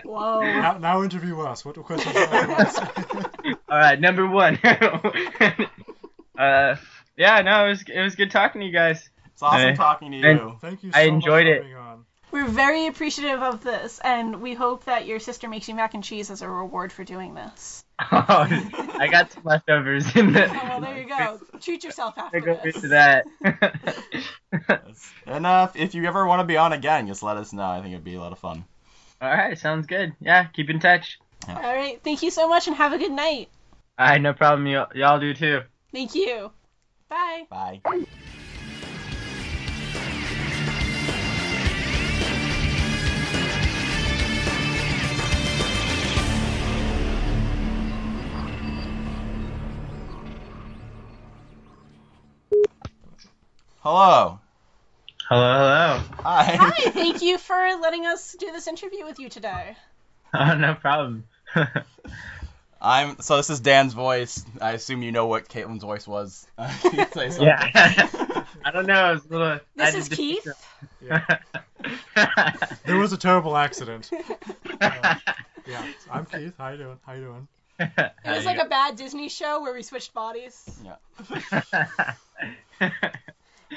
Whoa. 0.03 0.39
now, 0.41 0.77
now 0.77 1.03
interview 1.03 1.39
us. 1.41 1.65
What 1.65 1.75
questions 1.83 2.13
do 2.13 2.19
you 2.21 2.27
have 2.27 2.45
for 2.45 2.51
us? 2.53 2.79
All 3.69 3.77
right, 3.77 3.99
number 3.99 4.27
one. 4.27 4.57
uh, 6.37 6.75
yeah, 7.17 7.41
no, 7.41 7.65
it 7.65 7.69
was 7.69 7.83
it 7.83 8.01
was 8.01 8.15
good 8.15 8.31
talking 8.31 8.61
to 8.61 8.67
you 8.67 8.73
guys. 8.73 9.09
It's 9.27 9.41
awesome 9.41 9.69
Hey. 9.69 9.75
talking 9.75 10.11
to 10.11 10.17
you. 10.17 10.57
Thank 10.61 10.83
you 10.83 10.91
so 10.91 10.97
I 10.97 11.03
enjoyed 11.03 11.47
much 11.47 11.65
it. 11.65 12.08
For 12.29 12.35
being 12.35 12.45
on. 12.45 12.49
We're 12.49 12.53
very 12.53 12.87
appreciative 12.87 13.41
of 13.41 13.63
this, 13.63 13.99
and 14.03 14.41
we 14.41 14.53
hope 14.53 14.85
that 14.85 15.05
your 15.05 15.19
sister 15.19 15.49
makes 15.49 15.67
you 15.67 15.75
mac 15.75 15.93
and 15.93 16.03
cheese 16.03 16.29
as 16.31 16.41
a 16.41 16.49
reward 16.49 16.91
for 16.91 17.03
doing 17.03 17.33
this. 17.33 17.83
Oh, 17.99 18.05
I 18.99 19.07
got 19.11 19.31
some 19.31 19.43
leftovers 19.43 20.15
in 20.15 20.33
the. 20.33 20.49
Oh, 20.49 20.53
well, 20.53 20.81
there 20.81 20.97
you 21.01 21.07
go. 21.09 21.39
Treat 21.59 21.83
yourself 21.83 22.13
I 22.17 22.21
after 22.21 22.39
go 22.39 22.59
this. 22.63 22.75
into 22.75 22.87
that. 22.89 23.25
And 25.25 25.45
uh, 25.45 25.69
if 25.75 25.93
you 25.93 26.05
ever 26.05 26.25
want 26.25 26.39
to 26.39 26.45
be 26.45 26.57
on 26.57 26.73
again, 26.73 27.07
just 27.07 27.21
let 27.23 27.37
us 27.37 27.53
know. 27.53 27.63
I 27.63 27.81
think 27.81 27.93
it'd 27.93 28.03
be 28.03 28.15
a 28.15 28.19
lot 28.19 28.31
of 28.31 28.39
fun. 28.39 28.65
All 29.21 29.29
right, 29.29 29.57
sounds 29.57 29.85
good. 29.85 30.13
Yeah, 30.19 30.45
keep 30.45 30.69
in 30.69 30.79
touch. 30.79 31.19
All 31.47 31.55
right. 31.55 32.01
Thank 32.03 32.23
you 32.23 32.31
so 32.31 32.47
much, 32.47 32.67
and 32.67 32.75
have 32.75 32.93
a 32.93 32.97
good 32.97 33.11
night. 33.11 33.49
All 33.97 34.07
right, 34.07 34.21
no 34.21 34.33
problem. 34.33 34.65
Y- 34.65 34.85
y'all 34.95 35.19
do 35.19 35.33
too. 35.33 35.61
Thank 35.91 36.15
you. 36.15 36.51
Bye. 37.09 37.47
Bye. 37.49 37.81
Hello. 53.81 54.39
Hello, 55.29 55.41
hello. 55.57 56.03
Hi. 56.23 56.55
Hi. 56.55 56.89
Thank 56.91 57.21
you 57.21 57.37
for 57.37 57.55
letting 57.81 58.05
us 58.05 58.35
do 58.39 58.51
this 58.51 58.67
interview 58.67 59.05
with 59.05 59.19
you 59.19 59.29
today. 59.29 59.75
Oh, 60.31 60.53
no 60.55 60.75
problem. 60.75 61.23
I'm 62.81 63.19
so 63.19 63.37
this 63.37 63.49
is 63.49 63.61
Dan's 63.61 63.95
voice. 63.95 64.45
I 64.61 64.73
assume 64.73 65.01
you 65.01 65.11
know 65.11 65.25
what 65.25 65.49
Caitlin's 65.49 65.81
voice 65.81 66.07
was. 66.07 66.45
Say 67.13 67.31
yeah. 67.39 67.71
I 68.63 68.69
don't 68.71 68.85
know. 68.85 69.13
It's 69.15 69.25
a 69.25 69.29
little. 69.29 69.59
This 69.75 69.95
just- 69.95 70.11
is 70.11 70.15
Keith. 70.15 70.47
Yeah. 71.01 71.25
There 72.85 72.97
was 72.97 73.11
a 73.11 73.17
terrible 73.17 73.57
accident. 73.57 74.11
Uh, 74.79 75.15
yeah, 75.65 75.83
I'm 76.11 76.27
Keith. 76.27 76.53
How 76.59 76.69
you 76.69 76.77
doing? 76.77 76.99
How 77.07 77.13
you 77.13 77.21
doing? 77.23 77.47
It 77.79 78.13
was 78.27 78.45
like 78.45 78.59
a 78.59 78.69
bad 78.69 78.97
Disney 78.97 79.29
show 79.29 79.63
where 79.63 79.73
we 79.73 79.81
switched 79.81 80.13
bodies. 80.13 80.79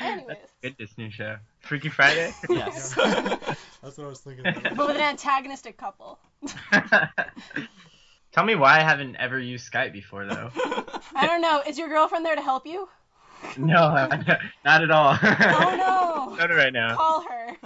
Anyways. 0.01 0.37
Good 0.63 0.77
Disney 0.79 1.11
show. 1.11 1.37
Freaky 1.61 1.89
Friday. 1.89 2.33
Yes. 2.49 2.95
That's 3.83 3.99
what 3.99 4.01
I 4.01 4.07
was 4.07 4.21
thinking. 4.21 4.45
But 4.77 4.87
with 4.87 4.97
an 4.97 5.03
antagonistic 5.03 5.77
couple. 5.77 6.19
Tell 8.33 8.45
me 8.45 8.55
why 8.55 8.79
I 8.79 8.83
haven't 8.83 9.17
ever 9.17 9.39
used 9.39 9.71
Skype 9.71 9.93
before, 9.93 10.25
though. 10.27 10.51
I 11.15 11.27
don't 11.27 11.43
know. 11.43 11.63
Is 11.67 11.79
your 11.79 11.89
girlfriend 11.89 12.25
there 12.25 12.35
to 12.37 12.41
help 12.43 12.67
you? 12.67 12.89
No, 13.59 14.09
not 14.65 14.83
at 14.83 14.91
all. 14.91 15.19
Oh 15.21 15.75
no. 15.77 16.27
Minnesota 16.31 16.55
right 16.55 16.73
now. 16.73 16.97
Call 16.97 17.25
her. 17.29 17.57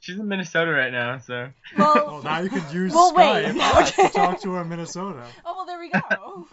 She's 0.00 0.18
in 0.18 0.26
Minnesota 0.26 0.70
right 0.70 0.90
now, 0.90 1.18
so. 1.18 1.50
Well, 1.76 1.94
well, 2.06 2.22
now 2.22 2.40
you 2.40 2.48
could 2.48 2.72
use 2.72 2.92
Well, 2.94 3.14
wait. 3.14 3.46
Skype 3.54 3.94
to 4.06 4.08
talk 4.12 4.40
to 4.42 4.52
her 4.54 4.62
in 4.62 4.68
Minnesota. 4.70 5.24
oh 5.44 5.54
well, 5.54 5.66
there 5.66 5.78
we 5.78 5.90
go. 5.90 6.48